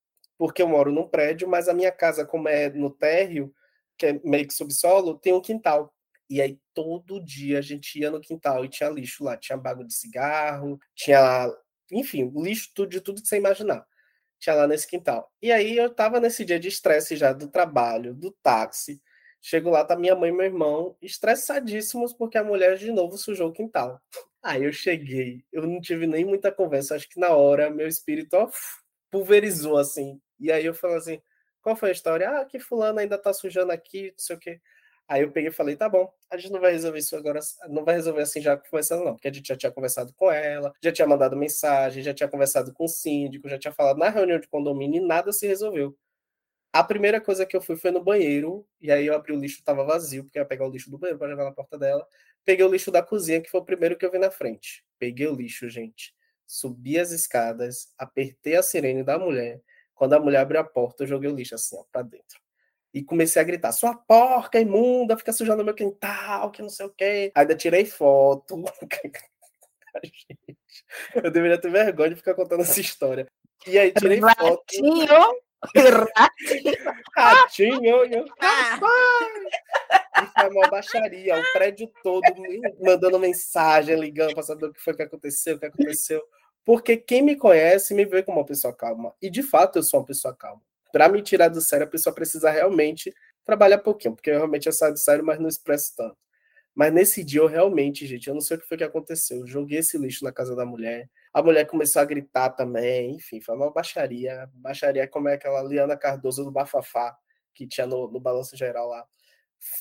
Porque 0.41 0.63
eu 0.63 0.67
moro 0.67 0.91
num 0.91 1.07
prédio, 1.07 1.47
mas 1.47 1.69
a 1.69 1.73
minha 1.73 1.91
casa, 1.91 2.25
como 2.25 2.49
é 2.49 2.67
no 2.71 2.89
térreo, 2.89 3.53
que 3.95 4.07
é 4.07 4.19
meio 4.23 4.47
que 4.47 4.55
subsolo, 4.55 5.19
tem 5.19 5.33
um 5.33 5.39
quintal. 5.39 5.93
E 6.27 6.41
aí 6.41 6.59
todo 6.73 7.23
dia 7.23 7.59
a 7.59 7.61
gente 7.61 7.99
ia 7.99 8.09
no 8.09 8.19
quintal 8.19 8.65
e 8.65 8.69
tinha 8.69 8.89
lixo 8.89 9.23
lá, 9.23 9.37
tinha 9.37 9.55
bago 9.55 9.83
de 9.85 9.93
cigarro, 9.93 10.79
tinha, 10.95 11.47
enfim, 11.91 12.31
lixo 12.35 12.71
de 12.87 12.99
tudo 13.01 13.21
que 13.21 13.27
você 13.27 13.37
imaginar 13.37 13.85
tinha 14.39 14.55
lá 14.55 14.67
nesse 14.67 14.87
quintal. 14.87 15.31
E 15.39 15.51
aí 15.51 15.77
eu 15.77 15.93
tava 15.93 16.19
nesse 16.19 16.43
dia 16.43 16.59
de 16.59 16.67
estresse 16.67 17.15
já 17.15 17.31
do 17.31 17.47
trabalho, 17.47 18.15
do 18.15 18.31
táxi. 18.41 18.99
Chego 19.39 19.69
lá, 19.69 19.85
tá 19.85 19.95
minha 19.95 20.15
mãe 20.15 20.31
e 20.31 20.33
meu 20.33 20.45
irmão 20.47 20.97
estressadíssimos 20.99 22.13
porque 22.13 22.39
a 22.39 22.43
mulher 22.43 22.77
de 22.77 22.91
novo 22.91 23.15
sujou 23.15 23.49
o 23.49 23.53
quintal. 23.53 24.01
Aí 24.43 24.63
eu 24.63 24.73
cheguei, 24.73 25.45
eu 25.53 25.67
não 25.67 25.79
tive 25.79 26.07
nem 26.07 26.25
muita 26.25 26.51
conversa, 26.51 26.95
acho 26.95 27.07
que 27.07 27.19
na 27.19 27.29
hora 27.29 27.69
meu 27.69 27.87
espírito 27.87 28.33
ó, 28.33 28.49
pulverizou 29.11 29.77
assim. 29.77 30.19
E 30.41 30.51
aí 30.51 30.65
eu 30.65 30.73
falei 30.73 30.97
assim: 30.97 31.21
qual 31.61 31.75
foi 31.75 31.89
a 31.89 31.91
história? 31.93 32.29
Ah, 32.29 32.45
que 32.45 32.59
fulano 32.59 32.99
ainda 32.99 33.17
tá 33.17 33.33
sujando 33.33 33.71
aqui, 33.71 34.11
não 34.11 34.19
sei 34.19 34.35
o 34.35 34.39
quê. 34.39 34.61
Aí 35.07 35.23
eu 35.23 35.31
peguei 35.31 35.49
e 35.49 35.53
falei, 35.53 35.75
tá 35.75 35.89
bom, 35.89 36.09
a 36.29 36.37
gente 36.37 36.53
não 36.53 36.61
vai 36.61 36.71
resolver 36.71 36.99
isso 36.99 37.15
agora, 37.17 37.41
não 37.67 37.83
vai 37.83 37.95
resolver 37.95 38.21
assim 38.21 38.39
já 38.41 38.55
conversando, 38.55 39.03
não, 39.03 39.13
porque 39.13 39.27
a 39.27 39.33
gente 39.33 39.45
já 39.45 39.57
tinha 39.57 39.71
conversado 39.71 40.13
com 40.13 40.31
ela, 40.31 40.71
já 40.81 40.89
tinha 40.89 41.05
mandado 41.05 41.35
mensagem, 41.35 42.01
já 42.01 42.13
tinha 42.13 42.29
conversado 42.29 42.73
com 42.73 42.85
o 42.85 42.87
síndico, 42.87 43.49
já 43.49 43.59
tinha 43.59 43.73
falado 43.73 43.97
na 43.97 44.09
reunião 44.09 44.39
de 44.39 44.47
condomínio 44.47 45.03
e 45.03 45.05
nada 45.05 45.33
se 45.33 45.45
resolveu. 45.45 45.97
A 46.73 46.83
primeira 46.83 47.19
coisa 47.19 47.45
que 47.45 47.57
eu 47.57 47.61
fui 47.61 47.75
foi 47.75 47.91
no 47.91 48.01
banheiro, 48.01 48.65
e 48.79 48.89
aí 48.89 49.05
eu 49.07 49.13
abri 49.13 49.33
o 49.33 49.35
lixo, 49.35 49.61
tava 49.63 49.83
vazio, 49.83 50.23
porque 50.23 50.39
eu 50.39 50.43
ia 50.43 50.47
pegar 50.47 50.65
o 50.65 50.71
lixo 50.71 50.89
do 50.89 50.97
banheiro 50.97 51.19
para 51.19 51.29
jogar 51.29 51.43
na 51.43 51.51
porta 51.51 51.77
dela. 51.77 52.07
Peguei 52.45 52.65
o 52.65 52.71
lixo 52.71 52.89
da 52.89 53.03
cozinha, 53.03 53.41
que 53.41 53.49
foi 53.49 53.59
o 53.59 53.65
primeiro 53.65 53.97
que 53.97 54.05
eu 54.05 54.11
vi 54.11 54.17
na 54.17 54.31
frente. 54.31 54.85
Peguei 54.97 55.27
o 55.27 55.35
lixo, 55.35 55.69
gente. 55.69 56.15
Subi 56.47 56.97
as 56.97 57.11
escadas, 57.11 57.93
apertei 57.97 58.55
a 58.55 58.63
sirene 58.63 59.03
da 59.03 59.19
mulher. 59.19 59.61
Quando 60.01 60.13
a 60.13 60.19
mulher 60.19 60.39
abriu 60.39 60.59
a 60.59 60.63
porta, 60.63 61.03
eu 61.03 61.07
joguei 61.07 61.29
o 61.29 61.35
lixo 61.35 61.53
assim, 61.53 61.77
ó, 61.77 61.83
pra 61.91 62.01
dentro 62.01 62.39
e 62.91 63.03
comecei 63.03 63.39
a 63.39 63.45
gritar: 63.45 63.71
sua 63.71 63.95
porca 63.95 64.59
imunda, 64.59 65.15
fica 65.15 65.31
sujando 65.31 65.63
meu 65.63 65.75
quintal, 65.75 66.49
que 66.49 66.63
não 66.63 66.69
sei 66.69 66.87
o 66.87 66.89
quê. 66.89 67.31
Ainda 67.35 67.55
tirei 67.55 67.85
foto. 67.85 68.63
eu 71.13 71.29
deveria 71.29 71.61
ter 71.61 71.69
vergonha 71.69 72.09
de 72.09 72.15
ficar 72.15 72.33
contando 72.33 72.61
essa 72.61 72.81
história. 72.81 73.27
E 73.67 73.77
aí 73.77 73.91
tirei 73.91 74.19
Ratinho. 74.19 75.07
foto. 75.07 75.35
Ratinho. 76.15 76.73
Ratinho. 77.15 78.25
E 80.17 80.25
foi 80.39 80.49
uma 80.49 80.67
baixaria, 80.67 81.39
o 81.39 81.53
prédio 81.53 81.93
todo 82.01 82.23
mandando 82.79 83.19
mensagem, 83.19 83.99
ligando 83.99 84.41
saber 84.41 84.65
o 84.65 84.73
que 84.73 84.81
foi 84.81 84.95
que 84.95 85.03
aconteceu, 85.03 85.57
o 85.57 85.59
que 85.59 85.67
aconteceu. 85.67 86.23
Porque 86.65 86.97
quem 86.97 87.21
me 87.21 87.35
conhece 87.35 87.93
me 87.93 88.05
vê 88.05 88.23
como 88.23 88.39
uma 88.39 88.45
pessoa 88.45 88.73
calma. 88.73 89.13
E 89.21 89.29
de 89.29 89.43
fato 89.43 89.77
eu 89.77 89.83
sou 89.83 89.99
uma 89.99 90.05
pessoa 90.05 90.35
calma. 90.35 90.61
Para 90.91 91.09
me 91.09 91.21
tirar 91.21 91.47
do 91.47 91.61
sério, 91.61 91.85
a 91.85 91.89
pessoa 91.89 92.13
precisa 92.13 92.51
realmente 92.51 93.13
trabalhar 93.45 93.79
pouquinho, 93.79 94.15
porque 94.15 94.29
eu 94.29 94.35
realmente 94.35 94.67
eu 94.67 94.73
saio 94.73 94.93
do 94.93 94.99
sério, 94.99 95.25
mas 95.25 95.39
não 95.39 95.47
expresso 95.47 95.95
tanto. 95.95 96.17
Mas 96.73 96.93
nesse 96.93 97.23
dia 97.23 97.41
eu 97.41 97.47
realmente, 97.47 98.05
gente, 98.07 98.27
eu 98.27 98.33
não 98.33 98.41
sei 98.41 98.57
o 98.57 98.59
que 98.59 98.67
foi 98.67 98.77
que 98.77 98.83
aconteceu. 98.83 99.39
Eu 99.39 99.47
joguei 99.47 99.79
esse 99.79 99.97
lixo 99.97 100.23
na 100.23 100.31
casa 100.31 100.55
da 100.55 100.65
mulher. 100.65 101.09
A 101.33 101.41
mulher 101.41 101.65
começou 101.65 102.01
a 102.01 102.05
gritar 102.05 102.51
também, 102.51 103.15
enfim, 103.15 103.41
foi 103.41 103.55
uma 103.55 103.71
baixaria. 103.71 104.49
Baixaria 104.53 105.07
como 105.07 105.27
é 105.29 105.33
aquela 105.33 105.61
Liana 105.63 105.97
Cardoso 105.97 106.43
do 106.43 106.51
Bafafá 106.51 107.17
que 107.53 107.67
tinha 107.67 107.85
no, 107.85 108.09
no 108.09 108.19
balanço 108.19 108.55
geral 108.55 108.89
lá. 108.89 109.05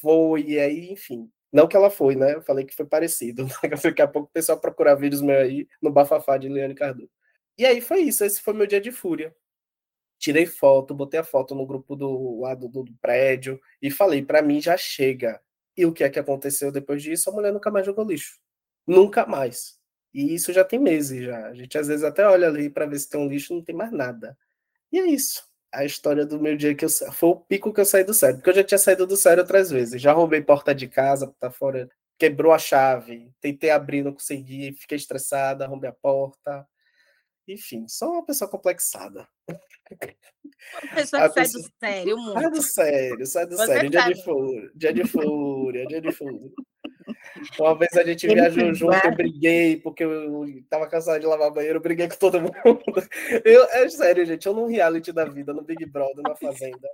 Foi, 0.01 0.43
e 0.43 0.59
aí, 0.59 0.91
enfim. 0.91 1.31
Não 1.53 1.67
que 1.67 1.77
ela 1.77 1.91
foi, 1.91 2.15
né? 2.15 2.35
Eu 2.35 2.43
falei 2.43 2.65
que 2.65 2.75
foi 2.75 2.87
parecido. 2.87 3.47
Daqui 3.83 4.03
a 4.03 4.09
pouco 4.09 4.29
o 4.29 4.33
pessoal 4.33 4.61
procurar 4.61 4.95
vídeos 4.95 5.21
meus 5.23 5.41
aí 5.41 5.69
no 5.83 5.91
Bafafá 5.91 6.39
de 6.39 6.49
Liane 6.49 6.75
Cardoso. 6.75 7.11
E 7.59 7.67
aí 7.67 7.81
foi 7.81 8.01
isso. 8.03 8.25
Esse 8.25 8.41
foi 8.41 8.55
meu 8.55 8.67
dia 8.67 8.81
de 8.81 8.93
fúria. 8.93 9.35
Tirei 10.19 10.47
foto, 10.47 10.95
botei 10.95 11.21
a 11.21 11.25
foto 11.25 11.55
no 11.55 11.67
grupo 11.67 11.97
do 11.97 12.41
lado 12.41 12.69
do, 12.69 12.85
do 12.85 12.95
prédio 13.01 13.61
e 13.83 13.91
falei: 13.91 14.23
para 14.23 14.43
mim 14.43 14.61
já 14.61 14.77
chega 14.77 15.41
e 15.77 15.87
o 15.87 15.93
que 15.93 16.05
é 16.05 16.11
que 16.11 16.19
aconteceu 16.19 16.71
depois 16.71 17.03
disso? 17.03 17.31
A 17.31 17.33
mulher 17.33 17.53
nunca 17.53 17.71
mais 17.71 17.87
jogou 17.87 18.05
lixo. 18.05 18.39
Nunca 18.87 19.27
mais. 19.27 19.79
E 20.13 20.35
isso 20.35 20.53
já 20.53 20.65
tem 20.65 20.79
meses 20.79 21.25
já. 21.25 21.47
A 21.47 21.55
gente 21.55 21.79
às 21.79 21.89
vezes 21.89 22.05
até 22.05 22.27
olha 22.27 22.49
ali 22.49 22.69
para 22.69 22.87
ver 22.87 22.99
se 22.99 23.09
tem 23.09 23.21
um 23.21 23.29
lixo, 23.29 23.55
não 23.55 23.63
tem 23.63 23.75
mais 23.75 23.93
nada. 23.93 24.37
E 24.93 24.99
é 24.99 25.07
isso. 25.07 25.50
A 25.73 25.85
história 25.85 26.27
do 26.27 26.41
meu 26.41 26.57
dia 26.57 26.75
que 26.75 26.85
eu 26.85 26.89
foi 26.89 27.29
o 27.31 27.37
pico 27.37 27.73
que 27.73 27.81
eu 27.81 27.85
saí 27.85 28.03
do 28.03 28.13
sério, 28.13 28.37
porque 28.37 28.51
eu 28.51 28.55
já 28.55 28.65
tinha 28.65 28.79
saído 28.79 29.07
do 29.07 29.17
sério 29.17 29.43
outras 29.43 29.71
vezes. 29.71 30.03
Já 30.03 30.13
roubei 30.13 30.43
porta 30.43 30.75
de 30.75 30.89
casa, 30.89 31.33
tá 31.39 31.51
fora, 31.51 31.89
quebrou 32.19 32.53
a 32.53 32.59
chave, 32.59 33.33
tentei 33.41 33.71
abrir, 33.71 34.03
não 34.03 34.13
consegui, 34.13 34.73
fiquei 34.73 34.97
estressada, 34.97 35.67
roubei 35.67 35.89
a 35.89 35.93
porta. 35.93 36.67
Enfim, 37.49 37.87
só 37.89 38.11
uma 38.11 38.25
pessoa 38.25 38.51
complexada. 38.51 39.27
Uma 39.51 40.95
pessoa 40.95 41.29
que 41.29 41.35
sai 41.35 41.49
do 41.49 41.71
sério, 41.81 42.17
muito. 42.17 42.41
Sai 42.41 42.51
do 42.51 42.63
sério, 42.63 43.27
sai 43.27 43.47
do 43.47 43.57
Você 43.57 43.67
sério. 43.67 43.91
Dia 43.91 44.03
de 44.03 44.23
fúria, 44.23 44.71
dia 44.75 44.93
de 44.93 45.05
fúria, 45.05 45.87
dia 45.87 46.01
de 46.01 46.13
fúria. 46.13 46.51
Uma 47.59 47.77
vez 47.77 47.97
a 47.97 48.03
gente 48.03 48.27
viajou 48.27 48.75
junto, 48.75 49.07
eu 49.07 49.15
briguei, 49.15 49.77
porque 49.77 50.05
eu 50.05 50.47
tava 50.69 50.87
cansado 50.89 51.21
de 51.21 51.27
lavar 51.27 51.51
banheiro, 51.51 51.79
eu 51.79 51.83
briguei 51.83 52.09
com 52.09 52.17
todo 52.17 52.41
mundo. 52.41 52.53
Eu, 53.45 53.65
é 53.71 53.89
sério, 53.89 54.27
gente, 54.27 54.47
eu 54.47 54.55
num 54.55 54.67
reality 54.67 55.13
da 55.13 55.25
vida, 55.25 55.53
no 55.53 55.63
Big 55.63 55.87
Brother, 55.87 56.23
na 56.23 56.35
Fazenda. 56.35 56.89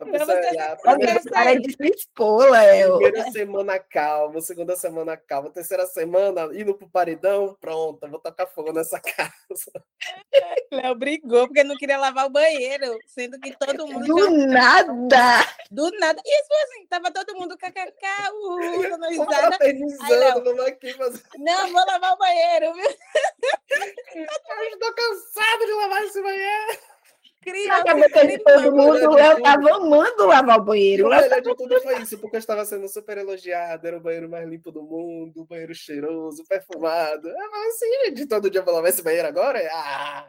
A 0.00 0.04
pessoa 0.04 0.36
primeira, 0.82 1.22
cara 1.22 1.58
de 1.58 1.72
se 1.72 1.86
expor, 1.86 2.50
Léo. 2.50 2.98
Primeira 2.98 3.30
semana 3.30 3.78
calma, 3.78 4.40
segunda 4.40 4.76
semana 4.76 5.16
calma, 5.16 5.50
terceira 5.50 5.86
semana, 5.86 6.48
indo 6.52 6.74
pro 6.74 6.88
paredão, 6.88 7.56
pronto, 7.60 8.08
vou 8.08 8.20
tocar 8.20 8.46
fogo 8.46 8.72
nessa 8.72 9.00
casa. 9.00 9.72
Léo 10.72 10.94
brigou 10.94 11.46
porque 11.46 11.64
não 11.64 11.76
queria 11.76 11.98
lavar 11.98 12.26
o 12.26 12.30
banheiro, 12.30 12.98
sendo 13.06 13.38
que 13.40 13.56
todo 13.56 13.86
mundo. 13.86 14.06
Do 14.06 14.18
já... 14.18 14.46
nada! 14.46 15.46
Do 15.70 15.90
nada. 15.98 16.20
Isso 16.24 16.48
assim, 16.64 16.86
tava 16.86 17.10
todo 17.10 17.36
mundo 17.36 17.56
kkk, 17.56 18.06
uhul, 18.32 19.26
risada. 19.72 20.62
Aí, 20.62 20.68
aqui, 20.68 20.94
mas... 20.98 21.22
Não, 21.38 21.72
vou 21.72 21.86
lavar 21.86 22.14
o 22.14 22.18
banheiro, 22.18 22.74
viu? 22.74 22.90
Eu 24.16 24.64
estou 24.72 24.94
cansado 24.94 25.66
de 25.66 25.72
lavar 25.72 26.04
esse 26.04 26.22
banheiro. 26.22 26.78
Cabeça 27.66 28.26
de 28.26 28.38
todo 28.38 28.72
mundo, 28.72 29.10
o 29.10 29.14
Léo 29.14 29.38
estava 29.38 29.76
amando 29.76 30.26
lavar 30.26 30.58
o 30.58 30.64
banheiro. 30.64 31.06
O 31.06 31.10
melhor 31.10 31.40
de 31.40 31.56
tudo 31.56 31.80
foi 31.80 32.02
isso, 32.02 32.18
porque 32.18 32.36
eu 32.36 32.40
estava 32.40 32.64
sendo 32.64 32.88
super 32.88 33.16
elogiado, 33.16 33.86
era 33.86 33.96
o 33.96 34.00
banheiro 34.00 34.28
mais 34.28 34.46
limpo 34.46 34.70
do 34.70 34.82
mundo, 34.82 35.42
o 35.42 35.46
banheiro 35.46 35.74
cheiroso, 35.74 36.44
perfumado. 36.46 37.28
Eu 37.28 37.50
falei 37.50 37.68
assim, 37.68 38.14
de 38.14 38.26
todo 38.26 38.50
dia 38.50 38.60
eu 38.60 38.64
vou 38.64 38.74
lavar 38.74 38.90
esse 38.90 39.02
banheiro 39.02 39.28
agora? 39.28 39.60
Ah! 39.72 40.28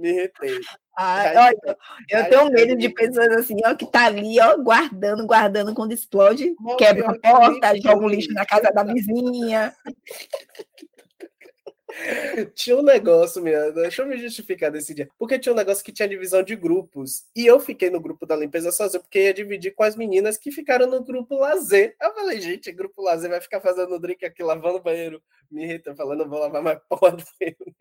Me 0.00 0.10
irritei. 0.10 0.60
Ah, 0.96 1.32
olha, 1.36 1.76
eu 2.10 2.28
tenho 2.28 2.50
medo 2.50 2.76
de 2.76 2.88
pessoas 2.88 3.28
assim, 3.28 3.56
ó, 3.64 3.74
que 3.74 3.86
tá 3.86 4.06
ali, 4.06 4.40
ó, 4.40 4.56
guardando, 4.56 5.26
guardando, 5.26 5.74
quando 5.74 5.92
explode, 5.92 6.54
quebra 6.78 7.10
a 7.10 7.18
porta, 7.18 7.80
joga 7.80 8.04
um 8.04 8.08
lixo 8.08 8.32
na 8.32 8.46
casa 8.46 8.70
da 8.70 8.84
vizinha. 8.84 9.74
Tinha 12.54 12.76
um 12.76 12.82
negócio, 12.82 13.42
minha, 13.42 13.70
deixa 13.70 14.02
eu 14.02 14.06
me 14.06 14.16
justificar 14.16 14.70
desse 14.70 14.94
dia. 14.94 15.08
Porque 15.18 15.38
tinha 15.38 15.52
um 15.52 15.56
negócio 15.56 15.84
que 15.84 15.92
tinha 15.92 16.08
divisão 16.08 16.42
de 16.42 16.56
grupos. 16.56 17.24
E 17.36 17.46
eu 17.46 17.60
fiquei 17.60 17.88
no 17.88 18.00
grupo 18.00 18.26
da 18.26 18.34
limpeza 18.34 18.72
sozinho, 18.72 19.02
porque 19.02 19.20
ia 19.20 19.34
dividir 19.34 19.74
com 19.74 19.84
as 19.84 19.94
meninas 19.94 20.36
que 20.36 20.50
ficaram 20.50 20.86
no 20.88 21.04
grupo 21.04 21.36
lazer. 21.36 21.94
Eu 22.00 22.12
falei, 22.14 22.40
gente, 22.40 22.72
grupo 22.72 23.02
lazer 23.02 23.30
vai 23.30 23.40
ficar 23.40 23.60
fazendo 23.60 23.98
drink 24.00 24.24
aqui, 24.24 24.42
lavando 24.42 24.78
o 24.78 24.82
banheiro. 24.82 25.22
Me 25.50 25.64
irrita, 25.64 25.94
falando, 25.94 26.28
vou 26.28 26.40
lavar 26.40 26.62
mais 26.62 26.80
porra 26.88 27.12
do 27.12 27.24
banheiro. 27.38 27.74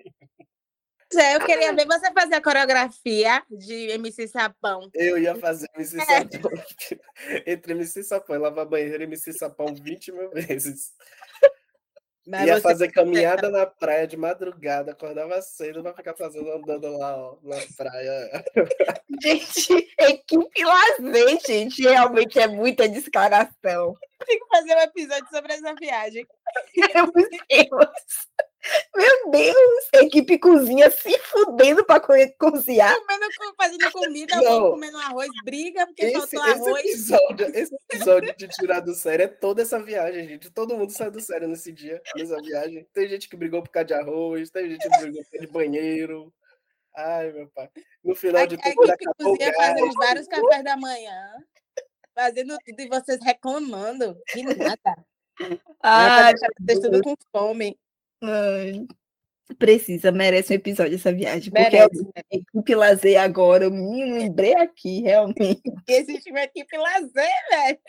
É, 1.15 1.36
eu 1.36 1.39
queria 1.41 1.73
ver 1.73 1.86
você 1.86 2.12
fazer 2.12 2.36
a 2.36 2.41
coreografia 2.41 3.43
de 3.49 3.91
MC 3.91 4.28
Sapão. 4.28 4.89
Eu 4.93 5.17
ia 5.17 5.36
fazer 5.36 5.67
MC 5.76 5.97
é. 5.99 6.06
Sapão. 6.06 6.52
Entre 7.45 7.73
MC 7.73 8.04
Sapão 8.04 8.36
e 8.36 8.39
lavar 8.39 8.65
banheiro, 8.65 9.04
MC 9.04 9.34
Sapão 9.34 9.73
20 9.73 10.12
mil 10.12 10.30
vezes. 10.32 10.93
Mas 12.26 12.47
ia 12.47 12.62
fazer 12.62 12.89
caminhada 12.89 13.49
na 13.49 13.65
praia 13.65 14.08
de 14.08 14.15
madrugada, 14.15 14.93
acordava 14.93 15.41
cedo 15.41 15.84
pra 15.84 15.93
ficar 15.93 16.15
fazendo 16.15 16.54
andando 16.54 16.97
lá 16.97 17.17
ó, 17.17 17.38
na 17.43 17.58
praia. 17.76 18.45
Gente, 19.21 19.73
equipe 19.99 20.63
lazer, 20.63 21.39
gente, 21.45 21.82
realmente 21.82 22.39
é 22.39 22.47
muita 22.47 22.88
descaração. 22.88 23.97
Tem 24.26 24.39
que 24.39 24.47
fazer 24.47 24.73
um 24.73 24.80
episódio 24.80 25.28
sobre 25.30 25.52
essa 25.52 25.76
viagem. 25.76 26.26
Meu 26.95 27.12
Deus! 27.12 28.33
Meu 28.95 29.32
Deus! 29.32 30.04
Equipe 30.06 30.39
cozinha 30.39 30.89
se 30.89 31.17
fudendo 31.19 31.86
pra 31.86 31.99
cozinhar. 31.99 32.95
Comendo, 33.02 33.26
fazendo 33.58 33.91
comida, 33.91 34.36
Não. 34.38 34.71
comendo 34.71 34.97
arroz, 34.97 35.30
briga 35.43 35.86
porque 35.86 36.06
esse, 36.06 36.38
faltou 36.38 36.78
esse 36.78 37.13
arroz. 37.13 37.19
Episódio, 37.19 37.45
esse 37.56 37.76
episódio 37.76 38.36
de 38.38 38.47
tirar 38.47 38.80
do 38.80 38.93
sério 38.93 39.26
é 39.26 39.28
toda 39.28 39.62
essa 39.62 39.82
viagem, 39.82 40.28
gente. 40.28 40.49
Todo 40.49 40.78
mundo 40.78 40.91
sai 40.91 41.12
do 41.12 41.19
sério 41.19 41.47
nesse 41.47 41.71
dia, 41.71 42.02
nessa 42.15 42.38
viagem. 42.41 42.88
Tem 42.93 43.08
gente 43.08 43.28
que 43.28 43.36
brigou 43.36 43.62
por 43.62 43.69
causa 43.69 43.88
de 43.88 43.93
arroz, 43.93 44.49
tem 44.49 44.69
gente 44.69 44.89
que 44.89 44.97
brigou 44.99 45.23
por 45.23 45.32
causa 45.32 45.45
de 45.45 45.52
banheiro. 45.52 46.34
Ai, 46.95 47.32
meu 47.32 47.49
pai. 47.49 47.69
No 48.04 48.15
final 48.15 48.47
de 48.47 48.56
tudo, 48.58 48.89
a 48.89 48.93
equipe 48.93 49.12
cozinha 49.17 49.54
fazendo 49.54 49.93
vários 49.93 50.28
cafés 50.28 50.63
da 50.63 50.78
manhã, 50.78 51.34
fazendo 52.15 52.58
tudo 52.65 52.80
e 52.82 52.88
vocês 52.88 53.19
reclamando. 53.21 54.17
Que 54.28 54.43
nada. 54.43 55.06
Ah, 55.82 56.32
vocês 56.62 56.80
tudo 56.80 57.02
com 57.02 57.15
fome. 57.32 57.78
Ai, 58.23 58.88
precisa, 59.59 60.12
merece 60.12 60.53
um 60.53 60.55
episódio 60.55 60.95
essa 60.95 61.12
viagem. 61.12 61.51
Porque 61.51 61.75
é 61.75 61.88
merece, 61.88 62.09
equipe 62.31 62.75
lazer 62.75 63.19
agora, 63.19 63.65
eu 63.65 63.71
me 63.71 64.19
lembrei 64.19 64.55
aqui, 64.55 65.01
realmente. 65.01 65.62
Existe 65.88 66.31
uma 66.31 66.43
equipe 66.43 66.77
lazer, 66.77 67.31
velho. 67.49 67.79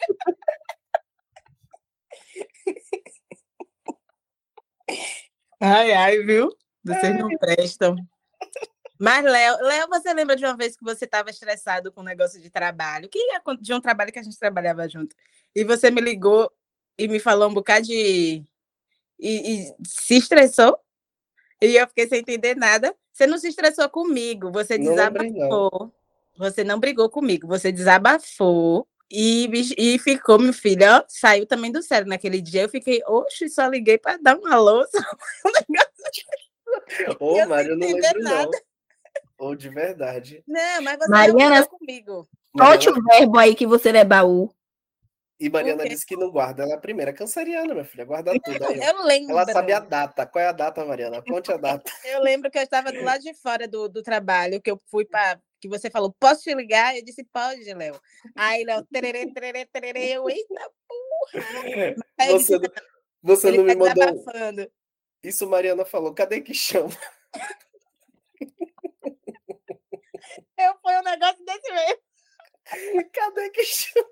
Ai, 5.61 5.93
ai, 5.93 6.19
viu? 6.19 6.51
Vocês 6.85 7.05
ai. 7.05 7.19
não 7.19 7.29
prestam. 7.39 7.97
Mas, 8.99 9.25
Léo, 9.25 9.57
Léo, 9.63 9.89
você 9.89 10.13
lembra 10.13 10.37
de 10.37 10.45
uma 10.45 10.57
vez 10.57 10.77
que 10.77 10.85
você 10.85 11.05
estava 11.05 11.31
estressado 11.31 11.93
com 11.93 12.01
um 12.01 12.05
negócio 12.05 12.41
de 12.41 12.51
trabalho? 12.51 13.09
Que 13.09 13.19
de 13.61 13.73
um 13.73 13.81
trabalho 13.81 14.13
que 14.13 14.19
a 14.19 14.23
gente 14.23 14.39
trabalhava 14.39 14.89
junto. 14.89 15.15
E 15.55 15.65
você 15.65 15.91
me 15.91 16.01
ligou 16.01 16.51
e 16.99 17.09
me 17.09 17.19
falou 17.19 17.49
um 17.49 17.55
bocado 17.55 17.87
de 17.87 18.45
e, 19.19 19.69
e 19.69 19.75
se 19.87 20.17
estressou 20.17 20.79
e 21.61 21.77
eu 21.77 21.87
fiquei 21.89 22.07
sem 22.07 22.21
entender 22.21 22.57
nada. 22.57 22.95
Você 23.13 23.27
não 23.27 23.39
se 23.39 23.49
estressou 23.49 23.89
comigo, 23.89 24.51
você 24.51 24.77
desabafou. 24.77 25.93
Você 26.37 26.65
não 26.65 26.81
brigou 26.81 27.09
comigo, 27.09 27.47
você 27.47 27.71
desabafou 27.71 28.87
e, 29.11 29.49
e 29.79 29.99
ficou, 30.01 30.39
meu 30.39 30.53
filho, 30.53 30.85
ó, 30.87 31.05
saiu 31.07 31.47
também 31.47 31.71
do 31.71 31.81
sério 31.81 32.09
naquele 32.09 32.41
dia. 32.41 32.63
Eu 32.63 32.69
fiquei, 32.69 33.01
oxe, 33.07 33.49
só 33.49 33.67
liguei 33.67 33.99
para 33.99 34.19
dar 34.19 34.37
uma 34.37 34.57
louça. 34.57 34.99
Ô, 37.21 37.41
oh, 37.41 37.47
Mário, 37.47 37.73
eu 37.73 37.77
não 37.77 37.87
lembro 37.87 38.23
nada. 38.23 38.51
não. 38.51 38.51
Ou 39.39 39.55
de 39.55 39.69
verdade. 39.69 40.43
Não, 40.47 40.83
mas 40.83 40.99
você 40.99 41.09
Mariana, 41.09 41.61
não 41.61 41.67
comigo. 41.67 42.29
Volte 42.53 42.91
o 42.91 42.95
verbo 43.03 43.39
aí 43.39 43.55
que 43.55 43.67
você 43.67 43.91
é 43.91 44.05
baú. 44.05 44.53
E 45.45 45.51
Mariana 45.51 45.87
disse 45.87 46.07
que 46.07 46.17
não 46.17 46.31
guarda. 46.31 46.63
Ela 46.63 46.73
é 46.73 46.75
a 46.77 46.81
primeira 46.81 47.13
canceriana, 47.13 47.75
minha 47.75 47.85
filha. 47.85 48.07
Guarda 48.07 48.33
tudo. 48.43 48.65
Aí, 48.65 48.81
eu 48.81 49.05
lembro. 49.05 49.33
Ela 49.33 49.45
sabe 49.45 49.75
a 49.75 49.79
data. 49.79 50.25
Qual 50.25 50.43
é 50.43 50.49
a 50.49 50.53
data, 50.53 50.83
Mariana? 50.87 51.21
Conte 51.21 51.53
a 51.53 51.59
data. 51.59 51.85
eu 52.03 52.23
lembro 52.23 52.51
que 52.51 52.57
eu 52.57 52.63
estava 52.63 52.91
do 52.91 53.03
lado 53.03 53.21
de 53.21 53.35
fora 53.35 53.69
do, 53.69 53.87
do 53.87 54.03
trabalho, 54.03 54.59
que 54.63 54.71
eu 54.71 54.81
fui 54.87 55.05
para. 55.05 55.39
Que 55.61 55.69
você 55.69 55.91
falou, 55.91 56.15
posso 56.19 56.41
te 56.41 56.55
ligar? 56.55 56.97
Eu 56.97 57.05
disse, 57.05 57.23
pode, 57.25 57.63
Léo. 57.75 58.01
Aí, 58.35 58.65
Léo, 58.65 58.87
tererê, 58.91 59.31
tererê, 59.35 59.67
tererê. 59.67 60.17
Eu, 60.17 60.31
eita 60.31 60.71
porra. 60.89 61.45
Aí, 62.19 62.33
você, 62.33 62.59
disse, 62.59 62.75
você 63.23 63.51
não 63.53 63.65
me 63.65 63.77
tá 63.77 63.79
mandou. 63.79 64.03
Abafando. 64.03 64.73
Isso 65.23 65.47
Mariana 65.47 65.85
falou. 65.85 66.15
Cadê 66.15 66.41
que 66.41 66.55
chama? 66.55 66.89
Eu 70.57 70.75
fui 70.81 70.97
um 70.97 71.03
negócio 71.03 71.45
desse 71.45 71.71
mesmo. 71.71 72.03
Cadê 73.13 73.51
que 73.51 73.65
chama? 73.65 74.09